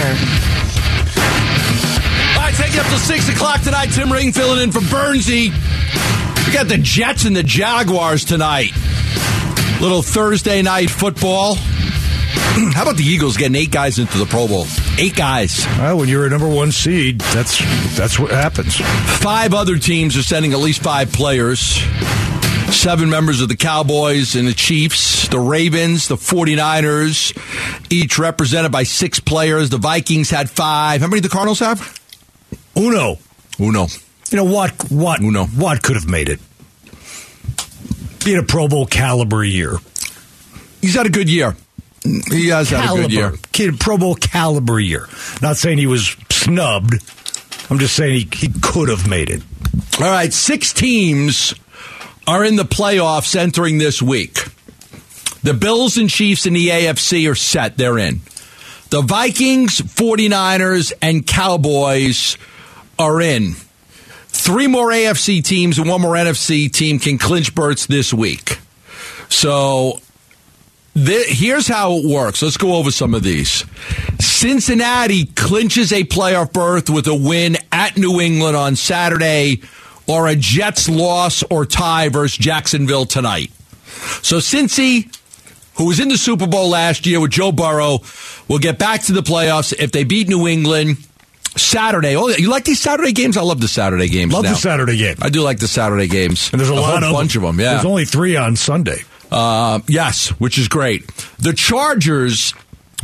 All 2.32 2.40
right, 2.40 2.54
take 2.56 2.74
you 2.74 2.80
up 2.80 2.88
till 2.88 2.98
6 2.98 3.30
o'clock 3.30 3.62
tonight. 3.62 3.88
Tim 3.88 4.10
Ring 4.10 4.32
filling 4.32 4.64
in 4.64 4.72
for 4.72 4.80
Bernsey. 4.80 5.52
We 6.48 6.54
got 6.54 6.70
the 6.70 6.78
Jets 6.78 7.26
and 7.26 7.36
the 7.36 7.44
Jaguars 7.44 8.24
tonight. 8.24 8.72
Little 9.82 10.02
Thursday 10.02 10.62
night 10.62 10.90
football. 10.90 11.56
How 12.74 12.84
about 12.84 12.96
the 12.96 13.04
Eagles 13.04 13.36
getting 13.36 13.56
eight 13.56 13.72
guys 13.72 14.00
into 14.00 14.18
the 14.18 14.26
Pro 14.26 14.48
Bowl? 14.48 14.66
Eight 14.98 15.16
guys. 15.16 15.66
Well, 15.78 15.98
when 15.98 16.08
you're 16.08 16.26
a 16.26 16.30
number 16.30 16.48
one 16.48 16.72
seed, 16.72 17.20
that's 17.20 17.60
that's 17.98 18.18
what 18.18 18.32
happens. 18.32 18.78
Five 18.78 19.54
other 19.54 19.78
teams 19.78 20.16
are 20.16 20.24
sending 20.24 20.54
at 20.54 20.60
least 20.60 20.82
five 20.82 21.12
players. 21.12 21.84
Seven 22.74 23.10
members 23.10 23.40
of 23.42 23.48
the 23.48 23.56
Cowboys 23.56 24.36
and 24.36 24.46
the 24.48 24.54
Chiefs, 24.54 25.30
the 25.30 25.40
Ravens, 25.40 26.10
the 26.10 26.16
49ers, 26.16 27.32
each 27.90 28.20
represented 28.20 28.72
by 28.74 28.84
six 28.84 29.20
players. 29.22 29.70
The 29.70 29.78
Vikings 29.78 30.30
had 30.30 30.50
five. 30.50 31.00
How 31.00 31.08
many 31.08 31.22
did 31.22 31.30
the 31.30 31.34
Cardinals 31.34 31.60
have? 31.60 32.00
Uno. 32.76 33.18
Uno. 33.60 33.88
You 34.32 34.38
know 34.38 34.44
what? 34.44 34.72
What? 34.92 35.22
Uno. 35.22 35.46
What 35.46 35.82
could 35.82 35.96
have 35.96 36.10
made 36.10 36.28
it? 36.28 36.40
Be 38.26 38.36
a 38.36 38.44
Pro 38.44 38.68
Bowl 38.68 38.86
caliber 38.86 39.44
year. 39.46 39.78
He's 40.82 40.96
had 40.96 41.06
a 41.06 41.10
good 41.10 41.30
year. 41.30 41.56
He 42.04 42.48
has 42.50 42.70
had 42.70 42.80
a 42.80 42.84
Caliber. 42.84 43.02
good 43.04 43.14
year. 43.14 43.34
Kid, 43.54 43.80
Pro 43.80 43.98
Bowl 43.98 44.16
caliber 44.16 44.80
year. 44.80 45.08
Not 45.42 45.56
saying 45.56 45.78
he 45.78 45.88
was 45.88 46.18
snubbed. 46.30 46.96
I'm 47.70 47.80
just 47.80 47.96
saying 47.96 48.14
he, 48.14 48.48
he 48.48 48.54
could 48.62 48.90
have 48.90 49.08
made 49.08 49.30
it. 49.30 49.42
All 50.02 50.10
right, 50.10 50.34
six 50.34 50.74
teams 50.74 51.54
are 52.28 52.44
in 52.44 52.56
the 52.56 52.64
playoffs 52.64 53.36
entering 53.36 53.78
this 53.78 54.02
week. 54.02 54.46
The 55.44 55.54
Bills 55.54 55.98
and 55.98 56.10
Chiefs 56.10 56.46
in 56.46 56.54
the 56.54 56.70
AFC 56.70 57.30
are 57.30 57.36
set. 57.36 57.78
They're 57.78 57.98
in. 57.98 58.22
The 58.90 59.02
Vikings, 59.02 59.82
49ers, 59.82 60.94
and 61.02 61.26
Cowboys 61.26 62.38
are 62.98 63.20
in. 63.20 63.56
Three 64.28 64.68
more 64.68 64.90
AFC 64.90 65.44
teams 65.44 65.78
and 65.78 65.88
one 65.88 66.02
more 66.02 66.14
NFC 66.14 66.72
team 66.72 67.00
can 67.00 67.18
clinch 67.18 67.54
berths 67.54 67.88
this 67.88 68.14
week. 68.14 68.60
So 69.30 70.00
th- 70.96 71.28
here's 71.28 71.68
how 71.68 71.94
it 71.98 72.06
works. 72.06 72.42
Let's 72.42 72.58
go 72.58 72.76
over 72.76 72.92
some 72.92 73.14
of 73.14 73.24
these. 73.24 73.66
Cincinnati 74.20 75.26
clinches 75.26 75.92
a 75.92 76.04
playoff 76.04 76.54
berth 76.54 76.90
with 76.90 77.08
a 77.08 77.16
win 77.16 77.58
at 77.72 77.98
New 77.98 78.22
England 78.22 78.56
on 78.56 78.76
Saturday 78.76 79.62
or 80.08 80.28
a 80.28 80.36
Jets 80.36 80.90
loss 80.90 81.44
or 81.50 81.66
tie 81.66 82.10
versus 82.10 82.38
Jacksonville 82.38 83.06
tonight. 83.06 83.52
So 84.22 84.38
Cincy, 84.38 85.16
who 85.78 85.86
was 85.88 86.00
in 86.00 86.10
the 86.10 86.18
Super 86.18 86.48
Bowl 86.48 86.70
last 86.70 87.06
year 87.06 87.20
with 87.20 87.32
Joe 87.32 87.52
Burrow, 87.52 88.00
will 88.48 88.60
get 88.60 88.78
back 88.78 89.04
to 89.04 89.14
the 89.14 89.22
playoffs 89.22 89.74
if 89.78 89.92
they 89.92 90.04
beat 90.04 90.28
New 90.28 90.48
England 90.48 90.98
Saturday. 91.56 92.16
Oh, 92.16 92.28
you 92.30 92.50
like 92.50 92.66
these 92.66 92.80
Saturday 92.82 93.12
games? 93.12 93.38
I 93.38 93.42
love 93.42 93.62
the 93.62 93.68
Saturday 93.68 94.10
games. 94.10 94.34
Love 94.34 94.44
now. 94.44 94.52
the 94.52 94.58
Saturday 94.58 94.98
game. 94.98 95.16
I 95.22 95.30
do 95.30 95.42
like 95.42 95.60
the 95.60 95.68
Saturday 95.68 96.08
games. 96.08 96.50
And 96.52 96.60
there's 96.60 96.70
a, 96.70 96.74
lot 96.76 97.02
whole 97.04 97.12
of 97.12 97.16
bunch 97.16 97.34
them. 97.36 97.44
of 97.46 97.56
them. 97.56 97.60
Yeah, 97.64 97.74
There's 97.76 97.86
only 97.86 98.06
three 98.06 98.36
on 98.36 98.56
Sunday. 98.56 99.02
uh, 99.32 99.80
yes, 99.88 100.30
which 100.40 100.58
is 100.58 100.68
great. 100.68 101.06
The 101.40 101.54
Chargers, 101.54 102.54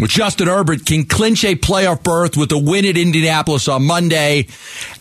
Justin 0.07 0.47
Herbert, 0.47 0.85
can 0.85 1.05
clinch 1.05 1.43
a 1.43 1.55
playoff 1.55 2.03
berth 2.03 2.37
with 2.37 2.51
a 2.51 2.57
win 2.57 2.85
at 2.85 2.97
Indianapolis 2.97 3.67
on 3.67 3.85
Monday, 3.85 4.47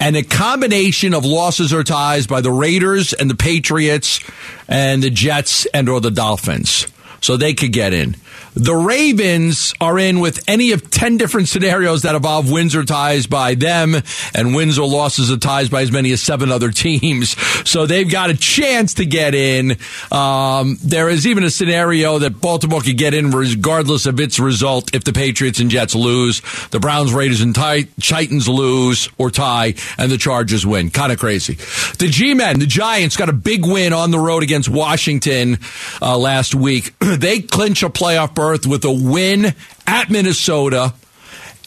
and 0.00 0.16
a 0.16 0.22
combination 0.22 1.14
of 1.14 1.24
losses 1.24 1.72
or 1.72 1.84
ties 1.84 2.26
by 2.26 2.40
the 2.40 2.50
Raiders 2.50 3.12
and 3.12 3.30
the 3.30 3.36
Patriots 3.36 4.20
and 4.68 5.02
the 5.02 5.10
Jets 5.10 5.66
and 5.66 5.88
or 5.88 6.00
the 6.00 6.10
Dolphins. 6.10 6.86
So 7.20 7.36
they 7.36 7.54
could 7.54 7.72
get 7.72 7.92
in. 7.92 8.16
The 8.54 8.74
Ravens 8.74 9.72
are 9.80 9.98
in 9.98 10.18
with 10.18 10.42
any 10.48 10.72
of 10.72 10.90
10 10.90 11.16
different 11.16 11.48
scenarios 11.48 12.02
that 12.02 12.16
involve 12.16 12.50
wins 12.50 12.74
or 12.74 12.82
ties 12.82 13.28
by 13.28 13.54
them 13.54 13.94
and 14.34 14.54
wins 14.54 14.80
or 14.80 14.88
losses 14.88 15.30
or 15.30 15.36
ties 15.36 15.68
by 15.68 15.82
as 15.82 15.92
many 15.92 16.10
as 16.10 16.20
seven 16.20 16.50
other 16.50 16.70
teams. 16.72 17.36
So 17.68 17.86
they've 17.86 18.10
got 18.10 18.30
a 18.30 18.36
chance 18.36 18.94
to 18.94 19.06
get 19.06 19.34
in. 19.34 19.76
Um, 20.10 20.76
there 20.82 21.08
is 21.08 21.26
even 21.26 21.44
a 21.44 21.50
scenario 21.50 22.18
that 22.18 22.40
Baltimore 22.40 22.80
could 22.80 22.98
get 22.98 23.14
in 23.14 23.30
regardless 23.30 24.06
of 24.06 24.18
its 24.18 24.40
result 24.40 24.92
if 24.92 25.04
the 25.04 25.12
Patriots 25.12 25.60
and 25.60 25.70
Jets 25.70 25.94
lose, 25.94 26.42
the 26.70 26.80
Browns, 26.80 27.12
Raiders, 27.12 27.40
and 27.40 27.54
Titans 27.54 28.48
lose 28.48 29.08
or 29.18 29.30
tie, 29.30 29.74
and 29.98 30.10
the 30.10 30.18
Chargers 30.18 30.66
win. 30.66 30.90
Kind 30.90 31.12
of 31.12 31.18
crazy. 31.20 31.54
The 31.98 32.08
G-Men, 32.08 32.58
the 32.58 32.66
Giants, 32.66 33.16
got 33.16 33.28
a 33.28 33.32
big 33.32 33.64
win 33.64 33.92
on 33.92 34.10
the 34.10 34.18
road 34.18 34.42
against 34.42 34.68
Washington 34.68 35.58
uh, 36.02 36.18
last 36.18 36.56
week. 36.56 36.94
they 37.16 37.40
clinch 37.40 37.82
a 37.82 37.88
playoff 37.88 38.34
berth 38.34 38.66
with 38.66 38.84
a 38.84 38.92
win 38.92 39.54
at 39.86 40.10
Minnesota 40.10 40.94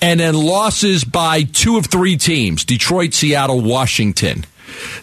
and 0.02 0.20
then 0.20 0.34
losses 0.34 1.04
by 1.04 1.44
two 1.44 1.78
of 1.78 1.86
three 1.86 2.18
teams 2.18 2.66
Detroit, 2.66 3.14
Seattle, 3.14 3.62
Washington. 3.62 4.46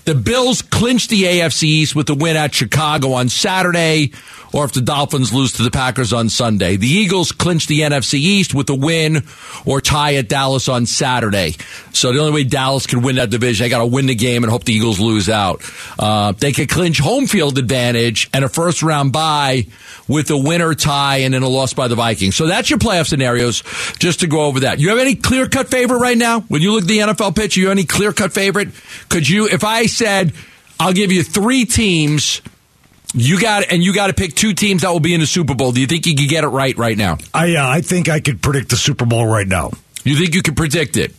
The 0.04 0.14
Bills 0.14 0.62
clinch 0.62 1.08
the 1.08 1.24
AFC 1.24 1.64
East 1.64 1.96
with 1.96 2.08
a 2.10 2.14
win 2.14 2.36
at 2.36 2.54
Chicago 2.54 3.12
on 3.12 3.28
Saturday, 3.28 4.12
or 4.52 4.64
if 4.64 4.72
the 4.72 4.80
Dolphins 4.80 5.32
lose 5.32 5.52
to 5.54 5.62
the 5.62 5.70
Packers 5.70 6.12
on 6.12 6.28
Sunday. 6.28 6.76
The 6.76 6.86
Eagles 6.86 7.32
clinch 7.32 7.66
the 7.66 7.80
NFC 7.80 8.14
East 8.14 8.54
with 8.54 8.70
a 8.70 8.74
win 8.74 9.24
or 9.66 9.80
tie 9.80 10.14
at 10.14 10.28
Dallas 10.28 10.68
on 10.68 10.86
Saturday. 10.86 11.56
So 11.92 12.12
the 12.12 12.20
only 12.20 12.32
way 12.32 12.44
Dallas 12.44 12.86
can 12.86 13.02
win 13.02 13.16
that 13.16 13.30
division, 13.30 13.64
they 13.64 13.68
got 13.68 13.80
to 13.80 13.86
win 13.86 14.06
the 14.06 14.14
game 14.14 14.44
and 14.44 14.50
hope 14.50 14.64
the 14.64 14.72
Eagles 14.72 15.00
lose 15.00 15.28
out. 15.28 15.62
Uh, 15.98 16.32
they 16.32 16.52
could 16.52 16.68
clinch 16.68 16.98
home 16.98 17.26
field 17.26 17.58
advantage 17.58 18.30
and 18.32 18.44
a 18.44 18.48
first 18.48 18.82
round 18.82 19.12
bye 19.12 19.66
with 20.06 20.30
a 20.30 20.38
winner 20.38 20.74
tie 20.74 21.18
and 21.18 21.34
then 21.34 21.42
a 21.42 21.48
loss 21.48 21.74
by 21.74 21.88
the 21.88 21.94
Vikings. 21.94 22.34
So 22.34 22.46
that's 22.46 22.70
your 22.70 22.78
playoff 22.78 23.06
scenarios. 23.06 23.62
Just 23.98 24.20
to 24.20 24.26
go 24.26 24.46
over 24.46 24.60
that. 24.60 24.80
You 24.80 24.90
have 24.90 24.98
any 24.98 25.14
clear 25.14 25.48
cut 25.48 25.68
favorite 25.68 25.98
right 25.98 26.16
now? 26.16 26.40
When 26.40 26.62
you 26.62 26.72
look 26.72 26.82
at 26.82 26.88
the 26.88 26.98
NFL 26.98 27.36
pitch, 27.36 27.56
you 27.56 27.64
have 27.64 27.72
any 27.72 27.84
clear 27.84 28.12
cut 28.12 28.32
favorite? 28.32 28.70
Could 29.08 29.28
you, 29.28 29.48
if 29.58 29.64
I 29.64 29.86
said, 29.86 30.32
I'll 30.78 30.92
give 30.92 31.10
you 31.10 31.24
three 31.24 31.64
teams, 31.64 32.42
you 33.12 33.40
got 33.40 33.64
and 33.72 33.82
you 33.82 33.92
got 33.92 34.06
to 34.06 34.12
pick 34.12 34.36
two 34.36 34.54
teams 34.54 34.82
that 34.82 34.90
will 34.90 35.00
be 35.00 35.14
in 35.14 35.20
the 35.20 35.26
Super 35.26 35.56
Bowl. 35.56 35.72
Do 35.72 35.80
you 35.80 35.88
think 35.88 36.06
you 36.06 36.14
could 36.14 36.28
get 36.28 36.44
it 36.44 36.48
right 36.48 36.78
right 36.78 36.96
now? 36.96 37.18
I 37.34 37.56
uh, 37.56 37.68
I 37.68 37.80
think 37.80 38.08
I 38.08 38.20
could 38.20 38.40
predict 38.40 38.70
the 38.70 38.76
Super 38.76 39.04
Bowl 39.04 39.26
right 39.26 39.48
now. 39.48 39.72
You 40.04 40.14
think 40.14 40.36
you 40.36 40.42
can 40.42 40.54
predict 40.54 40.96
it? 40.96 41.12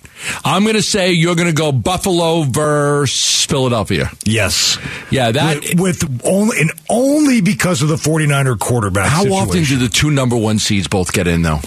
I'm 0.46 0.64
going 0.64 0.76
to 0.76 0.82
say 0.82 1.12
you're 1.12 1.36
going 1.36 1.50
to 1.50 1.54
go 1.54 1.74
Buffalo 1.74 2.44
versus 2.44 3.46
Philadelphia. 3.46 4.10
Yes. 4.24 4.78
Yeah, 5.12 5.32
that 5.32 5.76
with, 5.76 6.04
with 6.04 6.22
only 6.26 6.62
and 6.62 6.72
only 6.90 7.42
because 7.42 7.82
of 7.82 7.90
the 7.90 7.98
49er 7.98 8.58
quarterback. 8.58 9.10
How 9.10 9.24
situation. 9.24 9.50
often 9.50 9.64
do 9.66 9.78
the 9.78 9.90
two 9.90 10.12
number 10.12 10.38
one 10.38 10.60
seeds 10.60 10.88
both 10.88 11.12
get 11.12 11.28
in 11.28 11.42
though? 11.42 11.60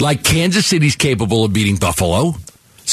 Like 0.00 0.24
Kansas 0.24 0.66
City's 0.66 0.96
capable 0.96 1.44
of 1.44 1.52
beating 1.52 1.76
Buffalo. 1.76 2.34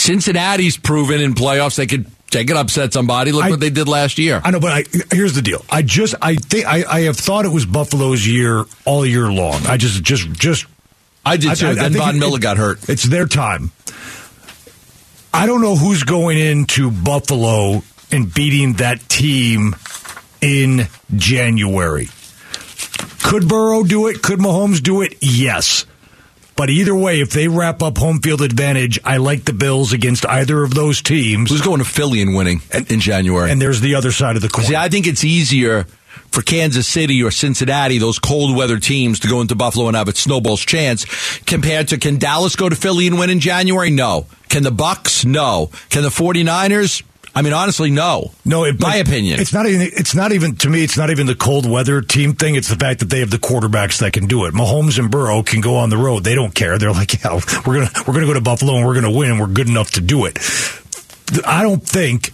Cincinnati's 0.08 0.78
proven 0.78 1.20
in 1.20 1.34
playoffs 1.34 1.76
they 1.76 1.86
could 1.86 2.06
they 2.32 2.46
could 2.46 2.56
upset 2.56 2.94
somebody. 2.94 3.34
Look 3.34 3.44
I- 3.44 3.50
what 3.50 3.60
they 3.60 3.70
did 3.70 3.90
last 3.90 4.18
year. 4.18 4.42
I 4.42 4.52
know, 4.52 4.62
but 4.62 4.72
I, 4.72 4.84
here's 5.14 5.34
the 5.34 5.42
deal. 5.42 5.66
I 5.70 5.82
just 5.82 6.16
I 6.22 6.36
think 6.36 6.66
I, 6.66 6.84
I 6.90 7.00
have 7.02 7.18
thought 7.18 7.44
it 7.44 7.52
was 7.52 7.66
Buffalo's 7.66 8.26
year 8.26 8.64
all 8.86 9.06
year 9.06 9.30
long. 9.30 9.66
I 9.68 9.76
just 9.76 10.02
just 10.04 10.32
just 10.32 10.66
I 11.26 11.36
did 11.36 11.58
too. 11.58 11.76
then 11.76 11.92
think 11.92 12.04
Von 12.04 12.20
Miller 12.20 12.40
got 12.40 12.56
hurt. 12.56 12.88
It's 12.88 13.04
their 13.04 13.26
time. 13.26 13.72
I 15.34 15.46
don't 15.46 15.62
know 15.62 15.76
who's 15.76 16.04
going 16.04 16.38
into 16.40 16.90
Buffalo 16.90 17.84
and 18.10 18.34
beating 18.34 18.74
that 18.76 19.10
team 19.10 19.76
in 20.40 20.88
January. 21.16 22.08
Could 23.24 23.50
Burrow 23.50 23.84
do 23.84 24.08
it? 24.08 24.22
Could 24.22 24.40
Mahomes 24.40 24.82
do 24.82 25.02
it? 25.02 25.18
Yes. 25.20 25.86
But 26.58 26.72
either 26.72 26.96
way, 26.96 27.22
if 27.22 27.30
they 27.30 27.48
wrap 27.48 27.84
up 27.84 28.00
home 28.00 28.20
field 28.20 28.42
advantage, 28.42 29.00
I 29.06 29.18
like 29.18 29.46
the 29.46 29.54
Bills 29.54 29.94
against 29.94 30.26
either 30.26 30.64
of 30.64 30.74
those 30.74 31.04
teams. 31.04 31.52
Who's 31.52 31.62
going 31.62 31.78
to 31.80 31.86
Philly 31.86 32.22
and 32.22 32.36
winning 32.36 32.62
in 32.90 33.00
January? 33.00 33.52
And 33.52 33.62
there's 33.62 33.80
the 33.80 33.94
other 33.94 34.12
side 34.12 34.36
of 34.36 34.42
the 34.42 34.50
coin. 34.50 34.66
See, 34.66 34.76
I 34.76 34.90
think 34.90 35.06
it's 35.06 35.24
easier 35.24 35.86
for 36.32 36.42
Kansas 36.42 36.88
City 36.88 37.24
or 37.24 37.30
Cincinnati, 37.30 38.00
those 38.00 38.18
cold 38.18 38.58
weather 38.58 38.80
teams, 38.80 39.20
to 39.20 39.28
go 39.28 39.40
into 39.42 39.54
Buffalo 39.54 39.88
and 39.88 39.96
have 39.96 40.08
a 40.08 40.16
snowball's 40.16 40.62
chance 40.62 41.06
compared 41.46 41.90
to 41.90 42.00
can 42.00 42.18
Dallas 42.18 42.56
go 42.56 42.68
to 42.68 42.76
Philly 42.76 43.06
and 43.06 43.20
win 43.20 43.30
in 43.30 43.40
January? 43.40 43.92
No. 43.92 44.26
Can 44.50 44.64
the 44.64 44.72
Bucks? 44.72 45.26
No. 45.26 45.70
Can 45.90 46.02
the 46.02 46.10
49ers? 46.10 47.04
I 47.38 47.44
mean, 47.44 47.54
honestly, 47.54 47.92
no. 47.92 48.32
No, 48.46 48.64
it, 48.64 48.80
my 48.80 48.96
opinion. 48.96 49.40
It's 49.40 49.54
not 49.54 49.68
even. 49.68 49.82
It's 49.94 50.16
not 50.16 50.32
even 50.32 50.56
to 50.56 50.72
me. 50.72 50.84
It's 50.84 50.98
not 50.98 51.12
even 51.12 51.28
the 51.28 51.36
cold 51.36 51.70
weather 51.70 52.02
team 52.02 52.34
thing. 52.34 52.56
It's 52.56 52.68
the 52.68 52.76
fact 52.76 53.00
that 53.02 53.12
they 53.12 53.20
have 53.20 53.30
the 53.30 53.38
quarterbacks 53.38 54.00
that 54.00 54.12
can 54.14 54.26
do 54.26 54.46
it. 54.46 54.56
Mahomes 54.56 54.98
and 54.98 55.12
Burrow 55.12 55.44
can 55.44 55.62
go 55.62 55.76
on 55.76 55.92
the 55.92 55.98
road. 55.98 56.24
They 56.24 56.34
don't 56.34 56.56
care. 56.56 56.80
They're 56.80 56.92
like, 56.92 57.14
yeah, 57.24 57.40
we're 57.64 57.76
gonna 57.76 57.92
we're 58.08 58.16
gonna 58.16 58.26
go 58.26 58.34
to 58.34 58.42
Buffalo 58.42 58.74
and 58.78 58.88
we're 58.88 58.96
gonna 58.96 59.12
win. 59.12 59.30
and 59.30 59.40
We're 59.40 59.46
good 59.46 59.70
enough 59.70 59.92
to 59.92 60.02
do 60.02 60.26
it. 60.26 60.40
I 61.46 61.62
don't 61.62 61.84
think. 61.84 62.34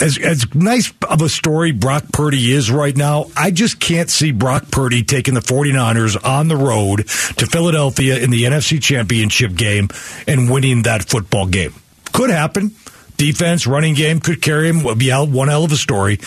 As, 0.00 0.18
as 0.18 0.52
nice 0.56 0.92
of 1.08 1.22
a 1.22 1.28
story 1.28 1.70
Brock 1.70 2.04
Purdy 2.12 2.50
is 2.50 2.68
right 2.68 2.96
now, 2.96 3.26
I 3.36 3.52
just 3.52 3.78
can't 3.78 4.10
see 4.10 4.32
Brock 4.32 4.68
Purdy 4.70 5.04
taking 5.04 5.34
the 5.34 5.40
49ers 5.40 6.16
on 6.24 6.48
the 6.48 6.56
road 6.56 7.06
to 7.08 7.46
Philadelphia 7.46 8.18
in 8.18 8.30
the 8.30 8.42
NFC 8.42 8.82
Championship 8.82 9.54
game 9.54 9.88
and 10.26 10.50
winning 10.50 10.82
that 10.82 11.04
football 11.08 11.46
game. 11.46 11.74
Could 12.12 12.30
happen. 12.30 12.74
Defense, 13.16 13.66
running 13.66 13.94
game 13.94 14.20
could 14.20 14.42
carry 14.42 14.68
him. 14.68 14.82
Would 14.82 14.98
be 14.98 15.10
one 15.10 15.48
hell 15.48 15.64
of 15.64 15.72
a 15.72 15.76
story. 15.76 16.18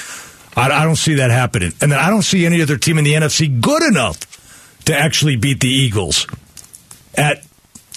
I, 0.56 0.69
I 0.71 0.84
don't 0.84 0.95
see 0.95 1.15
that 1.15 1.32
happening. 1.32 1.73
And 1.82 1.91
then 1.91 2.00
I 2.00 2.10
don't 2.10 2.23
see 2.23 2.45
any 2.45 2.62
other 2.62 2.78
team 2.78 2.97
in 2.97 3.04
the 3.04 3.13
NFC 3.13 3.62
good 3.62 3.84
enough 3.84 4.19
to 4.86 4.97
actually 4.97 5.36
beat 5.36 5.60
the 5.60 5.67
Eagles 5.67 6.28
at 7.15 7.43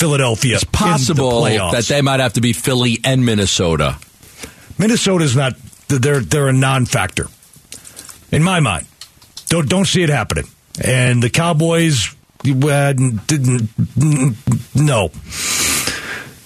Philadelphia. 0.00 0.56
it's 0.56 0.64
possible 0.64 1.46
in 1.46 1.58
the 1.58 1.70
that 1.72 1.84
they 1.84 2.02
might 2.02 2.20
have 2.20 2.34
to 2.34 2.40
be 2.40 2.52
Philly 2.52 2.98
and 3.04 3.24
Minnesota. 3.24 3.98
Minnesota's 4.78 5.36
not. 5.36 5.54
They're 5.88 6.20
they're 6.20 6.48
a 6.48 6.52
non-factor 6.52 7.26
in 8.32 8.42
my 8.42 8.60
mind. 8.60 8.86
Don't 9.48 9.68
don't 9.68 9.86
see 9.86 10.02
it 10.02 10.08
happening. 10.08 10.44
And 10.82 11.22
the 11.22 11.30
Cowboys 11.30 12.14
uh, 12.44 12.92
didn't. 12.92 13.68
No. 14.74 15.10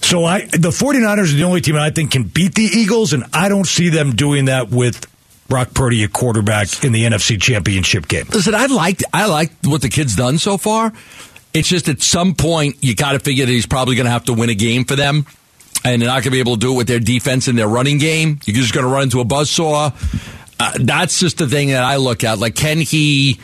So 0.04 0.26
I 0.26 0.42
the 0.42 0.68
49ers 0.68 1.32
are 1.32 1.36
the 1.36 1.44
only 1.44 1.62
team 1.62 1.76
I 1.76 1.88
think 1.88 2.10
can 2.10 2.24
beat 2.24 2.54
the 2.54 2.62
Eagles, 2.62 3.14
and 3.14 3.24
I 3.32 3.48
don't 3.48 3.66
see 3.66 3.88
them 3.88 4.14
doing 4.14 4.44
that 4.44 4.68
with 4.68 5.06
Brock 5.48 5.72
Purdy, 5.72 6.04
a 6.04 6.08
quarterback 6.08 6.84
in 6.84 6.92
the 6.92 7.04
NFC 7.04 7.40
Championship 7.40 8.06
game. 8.06 8.26
Listen, 8.30 8.54
I 8.54 8.66
like 8.66 9.00
I 9.14 9.24
like 9.26 9.50
what 9.64 9.80
the 9.80 9.88
kid's 9.88 10.14
done 10.14 10.36
so 10.36 10.58
far. 10.58 10.92
It's 11.54 11.68
just 11.68 11.88
at 11.88 12.02
some 12.02 12.34
point 12.34 12.76
you 12.80 12.94
got 12.94 13.12
to 13.12 13.18
figure 13.18 13.46
that 13.46 13.50
he's 13.50 13.64
probably 13.64 13.96
going 13.96 14.04
to 14.04 14.10
have 14.10 14.24
to 14.26 14.34
win 14.34 14.50
a 14.50 14.54
game 14.54 14.84
for 14.84 14.94
them, 14.94 15.24
and 15.86 16.02
they're 16.02 16.08
not 16.08 16.16
going 16.16 16.24
to 16.24 16.30
be 16.32 16.40
able 16.40 16.56
to 16.56 16.60
do 16.60 16.74
it 16.74 16.76
with 16.76 16.86
their 16.86 17.00
defense 17.00 17.48
and 17.48 17.56
their 17.56 17.68
running 17.68 17.96
game. 17.96 18.40
You're 18.44 18.56
just 18.56 18.74
going 18.74 18.86
to 18.86 18.92
run 18.92 19.04
into 19.04 19.20
a 19.20 19.24
buzzsaw. 19.24 19.90
Uh, 20.60 20.72
that's 20.80 21.18
just 21.18 21.38
the 21.38 21.48
thing 21.48 21.68
that 21.68 21.82
I 21.82 21.96
look 21.96 22.24
at. 22.24 22.38
Like, 22.38 22.54
can 22.54 22.78
he 22.78 23.40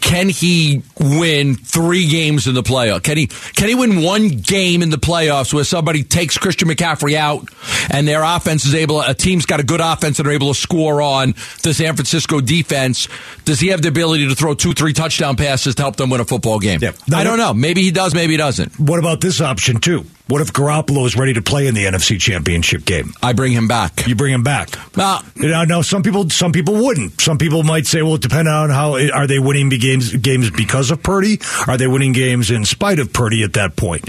can 0.00 0.28
he 0.28 0.82
win 0.98 1.56
three 1.56 2.08
games 2.08 2.46
in 2.46 2.54
the 2.54 2.62
playoff? 2.62 3.02
Can 3.02 3.16
he 3.16 3.26
can 3.26 3.68
he 3.68 3.74
win 3.74 4.02
one 4.02 4.28
game 4.28 4.82
in 4.82 4.90
the 4.90 4.96
playoffs 4.96 5.52
where 5.52 5.64
somebody 5.64 6.02
takes 6.02 6.38
Christian 6.38 6.68
McCaffrey 6.68 7.14
out 7.14 7.48
and 7.90 8.08
their 8.08 8.22
offense 8.22 8.64
is 8.64 8.74
able 8.74 9.00
a 9.00 9.14
team's 9.14 9.46
got 9.46 9.60
a 9.60 9.62
good 9.62 9.80
offense 9.82 10.18
and 10.18 10.28
are 10.28 10.32
able 10.32 10.48
to 10.48 10.58
score 10.58 11.02
on 11.02 11.34
the 11.62 11.74
San 11.74 11.96
Francisco 11.96 12.40
defense? 12.40 13.08
Does 13.44 13.60
he 13.60 13.68
have 13.68 13.82
the 13.82 13.88
ability 13.88 14.28
to 14.28 14.34
throw 14.34 14.54
two, 14.54 14.72
three 14.72 14.92
touchdown 14.92 15.36
passes 15.36 15.74
to 15.74 15.82
help 15.82 15.96
them 15.96 16.10
win 16.10 16.20
a 16.20 16.24
football 16.24 16.58
game? 16.58 16.80
Yeah. 16.80 16.92
I 17.12 17.24
don't 17.24 17.38
know. 17.38 17.52
Maybe 17.52 17.82
he 17.82 17.90
does, 17.90 18.14
maybe 18.14 18.32
he 18.34 18.38
doesn't. 18.38 18.78
What 18.80 18.98
about 18.98 19.20
this 19.20 19.40
option 19.40 19.80
too? 19.80 20.06
What 20.26 20.40
if 20.40 20.54
Garoppolo 20.54 21.04
is 21.04 21.16
ready 21.18 21.34
to 21.34 21.42
play 21.42 21.66
in 21.66 21.74
the 21.74 21.84
NFC 21.84 22.18
Championship 22.18 22.86
game? 22.86 23.12
I 23.22 23.34
bring 23.34 23.52
him 23.52 23.68
back. 23.68 24.06
You 24.06 24.14
bring 24.14 24.32
him 24.32 24.42
back. 24.42 24.70
Well, 24.96 25.22
You 25.36 25.48
know, 25.48 25.64
no, 25.64 25.82
some 25.82 26.02
people, 26.02 26.30
some 26.30 26.50
people 26.50 26.74
wouldn't. 26.82 27.20
Some 27.20 27.36
people 27.36 27.62
might 27.62 27.86
say, 27.86 28.00
well, 28.00 28.16
depending 28.16 28.52
on 28.54 28.70
how 28.70 28.94
are 29.12 29.26
they 29.26 29.38
winning 29.38 29.68
games, 29.68 30.16
games 30.16 30.50
because 30.50 30.90
of 30.90 31.02
Purdy? 31.02 31.40
Are 31.66 31.76
they 31.76 31.86
winning 31.86 32.12
games 32.12 32.50
in 32.50 32.64
spite 32.64 33.00
of 33.00 33.12
Purdy 33.12 33.42
at 33.42 33.52
that 33.52 33.76
point? 33.76 34.06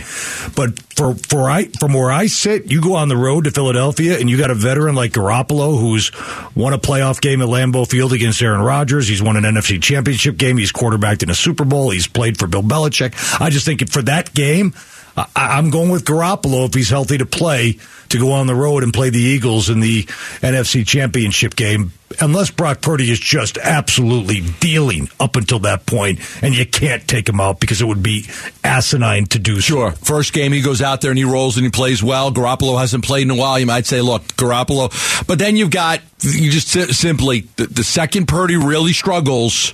But 0.56 0.80
for 0.96 1.16
for 1.16 1.50
I 1.50 1.66
from 1.82 1.94
where 1.94 2.10
I 2.12 2.28
sit, 2.28 2.72
you 2.72 2.82
go 2.82 2.96
on 2.96 3.10
the 3.10 3.18
road 3.18 3.44
to 3.44 3.52
Philadelphia 3.52 4.18
and 4.18 4.30
you 4.30 4.38
got 4.38 4.52
a 4.52 4.56
veteran 4.56 4.96
like 4.96 5.12
Garoppolo 5.12 5.78
who's 5.78 6.12
won 6.56 6.72
a 6.72 6.80
playoff 6.80 7.20
game 7.20 7.42
at 7.42 7.50
Lambeau 7.50 7.86
Field 7.86 8.14
against 8.14 8.42
Aaron 8.42 8.62
Rodgers. 8.62 9.10
He's 9.10 9.22
won 9.22 9.36
an 9.36 9.44
NFC 9.44 9.84
Championship 9.84 10.38
game. 10.38 10.58
He's 10.58 10.72
quarterbacked 10.72 11.24
in 11.24 11.30
a 11.30 11.36
Super 11.36 11.66
Bowl. 11.66 11.90
He's 11.90 12.08
played 12.08 12.40
for 12.40 12.48
Bill 12.48 12.64
Belichick. 12.64 13.42
I 13.42 13.50
just 13.50 13.66
think 13.66 13.90
for 13.90 14.02
that 14.04 14.34
game. 14.34 14.74
I, 15.18 15.28
I'm 15.36 15.70
going 15.70 15.90
with 15.90 16.06
Garoppolo 16.06 16.68
if 16.68 16.74
he's 16.74 16.90
healthy 16.90 17.18
to 17.18 17.26
play 17.26 17.80
to 18.10 18.20
go 18.20 18.32
on 18.32 18.48
the 18.48 18.56
road 18.56 18.84
and 18.84 18.94
play 18.94 19.10
the 19.10 19.20
Eagles 19.20 19.70
in 19.70 19.80
the 19.80 20.04
NFC 20.04 20.86
Championship 20.86 21.56
game. 21.56 21.92
Unless 22.22 22.52
Brock 22.52 22.82
Purdy 22.82 23.12
is 23.12 23.20
just 23.20 23.58
absolutely 23.58 24.42
dealing 24.60 25.10
up 25.20 25.36
until 25.36 25.60
that 25.60 25.86
point, 25.86 26.20
and 26.42 26.56
you 26.56 26.66
can't 26.66 27.06
take 27.08 27.28
him 27.28 27.42
out 27.42 27.60
because 27.60 27.82
it 27.82 27.86
would 27.86 28.04
be 28.04 28.28
asinine 28.64 29.26
to 29.28 29.40
do 29.40 29.56
so. 29.56 29.62
Sure. 29.62 29.92
First 29.92 30.32
game, 30.32 30.54
he 30.54 30.62
goes 30.62 30.82
out 30.82 31.02
there 31.02 31.12
and 31.12 31.18
he 31.18 31.26
rolls 31.26 31.58
and 31.58 31.66
he 31.66 31.72
plays 31.72 32.02
well. 32.02 32.32
Garoppolo 32.32 32.80
hasn't 32.80 33.04
played 33.04 33.24
in 33.24 33.32
a 33.32 33.36
while. 33.36 33.60
You 33.60 33.66
might 33.66 33.86
say, 33.86 34.02
look, 34.02 34.24
Garoppolo. 34.38 35.26
But 35.28 35.40
then 35.40 35.58
you've 35.58 35.72
got, 35.72 36.00
you 36.22 36.52
just 36.52 36.70
simply, 36.70 37.42
the, 37.58 37.68
the 37.68 37.84
second 37.84 38.28
Purdy 38.28 38.56
really 38.56 38.94
struggles, 38.94 39.74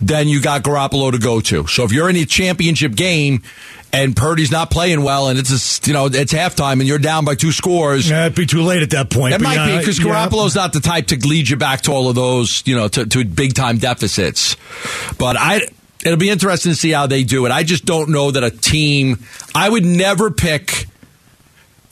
then 0.00 0.28
you 0.28 0.40
got 0.40 0.62
Garoppolo 0.62 1.12
to 1.12 1.18
go 1.18 1.40
to. 1.40 1.66
So 1.66 1.84
if 1.84 1.92
you're 1.92 2.08
in 2.08 2.16
a 2.16 2.24
championship 2.24 2.94
game 2.94 3.42
and 3.96 4.14
Purdy's 4.14 4.50
not 4.50 4.70
playing 4.70 5.02
well 5.02 5.28
and 5.28 5.38
it's, 5.38 5.50
a, 5.50 5.88
you 5.88 5.94
know, 5.94 6.06
it's 6.06 6.32
halftime 6.32 6.74
and 6.74 6.84
you're 6.84 6.98
down 6.98 7.24
by 7.24 7.34
two 7.34 7.52
scores. 7.52 8.08
Yeah, 8.08 8.26
it'd 8.26 8.36
be 8.36 8.46
too 8.46 8.62
late 8.62 8.82
at 8.82 8.90
that 8.90 9.10
point. 9.10 9.34
It 9.34 9.40
might 9.40 9.54
yeah, 9.54 9.72
be 9.72 9.78
because 9.78 9.98
yeah. 9.98 10.06
Garoppolo's 10.06 10.54
not 10.54 10.72
the 10.72 10.80
type 10.80 11.06
to 11.08 11.16
lead 11.16 11.48
you 11.48 11.56
back 11.56 11.80
to 11.82 11.92
all 11.92 12.08
of 12.08 12.14
those, 12.14 12.62
you 12.66 12.76
know, 12.76 12.88
to, 12.88 13.06
to 13.06 13.24
big 13.24 13.54
time 13.54 13.78
deficits. 13.78 14.56
But 15.18 15.36
I, 15.38 15.62
it'll 16.04 16.18
be 16.18 16.30
interesting 16.30 16.72
to 16.72 16.76
see 16.76 16.90
how 16.90 17.06
they 17.06 17.24
do 17.24 17.46
it. 17.46 17.52
I 17.52 17.62
just 17.62 17.84
don't 17.84 18.10
know 18.10 18.30
that 18.30 18.44
a 18.44 18.50
team. 18.50 19.24
I 19.54 19.68
would 19.68 19.84
never 19.84 20.30
pick. 20.30 20.86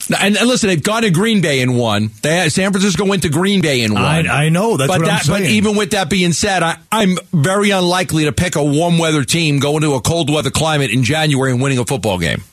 And, 0.09 0.37
and 0.37 0.47
listen, 0.47 0.67
they've 0.69 0.83
gone 0.83 1.01
to 1.01 1.09
Green 1.09 1.41
Bay 1.41 1.61
and 1.61 1.77
won. 1.77 2.11
They 2.21 2.49
San 2.49 2.71
Francisco 2.71 3.05
went 3.05 3.23
to 3.23 3.29
Green 3.29 3.61
Bay 3.61 3.83
and 3.83 3.93
won. 3.93 4.03
I- 4.27 4.45
I 4.45 4.49
know, 4.49 4.77
that's 4.77 4.87
but 4.91 5.01
what 5.01 5.09
I'm 5.09 5.17
that, 5.17 5.27
But 5.27 5.41
even 5.43 5.75
with 5.75 5.91
that 5.91 6.09
being 6.09 6.31
said, 6.31 6.61
I, 6.61 6.77
I'm 6.91 7.17
very 7.33 7.71
unlikely 7.71 8.25
to 8.25 8.31
pick 8.31 8.55
a 8.55 8.63
warm 8.63 8.97
weather 8.99 9.23
team 9.23 9.59
going 9.59 9.81
to 9.81 9.93
a 9.95 10.01
cold 10.01 10.29
weather 10.31 10.51
climate 10.51 10.91
in 10.91 11.03
January 11.03 11.51
and 11.51 11.61
winning 11.61 11.79
a 11.79 11.85
football 11.85 12.19
game. 12.19 12.43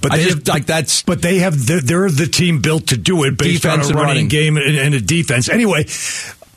But 0.00 0.12
I 0.12 0.18
they 0.18 0.24
just 0.24 0.36
have, 0.46 0.48
like 0.48 0.66
that's. 0.66 1.02
But 1.02 1.22
they 1.22 1.38
have 1.38 1.66
they're, 1.66 1.80
they're 1.80 2.08
the 2.10 2.26
team 2.28 2.60
built 2.60 2.88
to 2.88 2.96
do 2.96 3.24
it 3.24 3.36
based 3.36 3.64
Defense 3.64 3.86
on 3.86 3.96
a 3.96 3.96
and 3.96 3.96
running, 3.96 4.08
running. 4.14 4.28
game 4.28 4.56
and, 4.56 4.76
and 4.78 4.94
a 4.94 5.00
defense. 5.00 5.48
Anyway, 5.48 5.86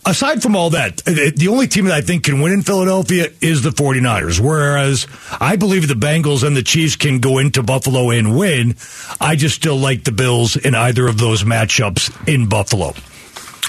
aside 0.05 0.41
from 0.41 0.55
all 0.55 0.71
that, 0.71 0.97
the 0.97 1.47
only 1.49 1.67
team 1.67 1.85
that 1.85 1.93
I 1.93 2.01
think 2.01 2.23
can 2.23 2.41
win 2.41 2.53
in 2.53 2.61
Philadelphia 2.61 3.29
is 3.41 3.61
the 3.61 3.69
49ers. 3.69 4.39
Whereas 4.39 5.07
I 5.39 5.55
believe 5.55 5.87
the 5.87 5.93
Bengals 5.93 6.45
and 6.45 6.55
the 6.55 6.63
Chiefs 6.63 6.95
can 6.95 7.19
go 7.19 7.37
into 7.37 7.63
Buffalo 7.63 8.09
and 8.09 8.37
win. 8.37 8.75
I 9.19 9.35
just 9.35 9.55
still 9.55 9.77
like 9.77 10.03
the 10.03 10.11
Bills 10.11 10.55
in 10.55 10.75
either 10.75 11.07
of 11.07 11.17
those 11.17 11.43
matchups 11.43 12.27
in 12.27 12.47
Buffalo. 12.47 12.93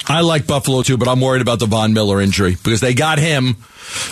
I 0.07 0.21
like 0.21 0.47
Buffalo 0.47 0.81
too, 0.83 0.97
but 0.97 1.07
I'm 1.07 1.21
worried 1.21 1.41
about 1.41 1.59
the 1.59 1.65
Von 1.65 1.93
Miller 1.93 2.19
injury 2.19 2.57
because 2.61 2.81
they 2.81 2.93
got 2.93 3.19
him 3.19 3.55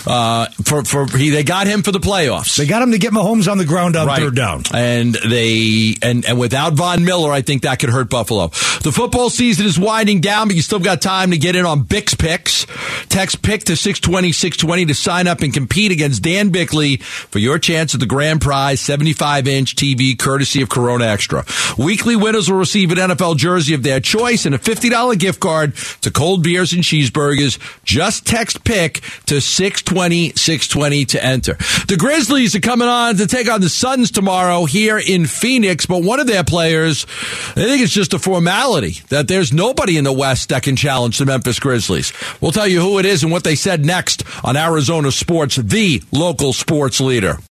uh, 0.05 0.47
for 0.63 0.83
for 0.83 1.05
he 1.17 1.29
they 1.29 1.43
got 1.43 1.67
him 1.67 1.83
for 1.83 1.91
the 1.91 1.99
playoffs. 1.99 2.57
They 2.57 2.65
got 2.65 2.81
him 2.81 2.91
to 2.91 2.97
get 2.97 3.11
Mahomes 3.13 3.49
on 3.51 3.57
the 3.57 3.65
ground 3.65 3.95
on 3.95 4.07
Right. 4.07 4.19
third 4.19 4.35
down. 4.35 4.63
And 4.73 5.13
they 5.13 5.95
and 6.01 6.25
and 6.25 6.39
without 6.39 6.73
Von 6.73 7.03
Miller, 7.05 7.31
I 7.31 7.41
think 7.41 7.63
that 7.63 7.79
could 7.79 7.89
hurt 7.89 8.09
Buffalo. 8.09 8.47
The 8.83 8.91
football 8.91 9.29
season 9.29 9.65
is 9.65 9.77
winding 9.79 10.21
down, 10.21 10.47
but 10.47 10.55
you 10.55 10.61
still 10.61 10.79
got 10.79 11.01
time 11.01 11.31
to 11.31 11.37
get 11.37 11.55
in 11.55 11.65
on 11.65 11.83
Bix 11.83 12.17
picks. 12.17 12.65
Text 13.09 13.41
pick 13.41 13.63
to 13.65 13.75
620 13.75 14.31
620 14.31 14.85
to 14.87 14.93
sign 14.93 15.27
up 15.27 15.41
and 15.41 15.53
compete 15.53 15.91
against 15.91 16.23
Dan 16.23 16.49
Bickley 16.49 16.97
for 16.97 17.39
your 17.39 17.59
chance 17.59 17.93
at 17.93 17.99
the 17.99 18.05
grand 18.05 18.41
prize 18.41 18.79
75 18.81 19.47
inch 19.47 19.75
TV 19.75 20.17
courtesy 20.17 20.61
of 20.61 20.69
Corona 20.69 21.05
Extra. 21.05 21.45
Weekly 21.77 22.15
winners 22.15 22.49
will 22.49 22.57
receive 22.57 22.91
an 22.91 22.97
NFL 22.97 23.35
jersey 23.37 23.73
of 23.73 23.83
their 23.83 23.99
choice 23.99 24.45
and 24.45 24.55
a 24.55 24.57
$50 24.57 25.17
gift 25.19 25.39
card 25.39 25.75
to 26.01 26.11
cold 26.11 26.43
beers 26.43 26.73
and 26.73 26.83
cheeseburgers. 26.83 27.59
Just 27.83 28.25
text 28.25 28.63
pick 28.63 29.01
to 29.25 29.41
620 29.61 30.33
620 30.35 31.05
to 31.05 31.23
enter. 31.23 31.53
The 31.87 31.95
Grizzlies 31.95 32.55
are 32.55 32.61
coming 32.61 32.87
on 32.87 33.17
to 33.17 33.27
take 33.27 33.47
on 33.47 33.61
the 33.61 33.69
Suns 33.69 34.09
tomorrow 34.09 34.65
here 34.65 34.97
in 34.97 35.27
Phoenix, 35.27 35.85
but 35.85 36.01
one 36.01 36.19
of 36.19 36.25
their 36.25 36.43
players, 36.43 37.05
I 37.49 37.65
think 37.65 37.83
it's 37.83 37.93
just 37.93 38.15
a 38.15 38.19
formality 38.19 39.03
that 39.09 39.27
there's 39.27 39.53
nobody 39.53 39.97
in 39.97 40.03
the 40.03 40.11
West 40.11 40.49
that 40.49 40.63
can 40.63 40.75
challenge 40.75 41.19
the 41.19 41.27
Memphis 41.27 41.59
Grizzlies. 41.59 42.11
We'll 42.41 42.51
tell 42.51 42.67
you 42.67 42.81
who 42.81 42.97
it 42.97 43.05
is 43.05 43.21
and 43.21 43.31
what 43.31 43.43
they 43.43 43.53
said 43.53 43.85
next 43.85 44.23
on 44.43 44.57
Arizona 44.57 45.11
Sports, 45.11 45.57
the 45.57 46.01
local 46.11 46.53
sports 46.53 46.99
leader. 46.99 47.37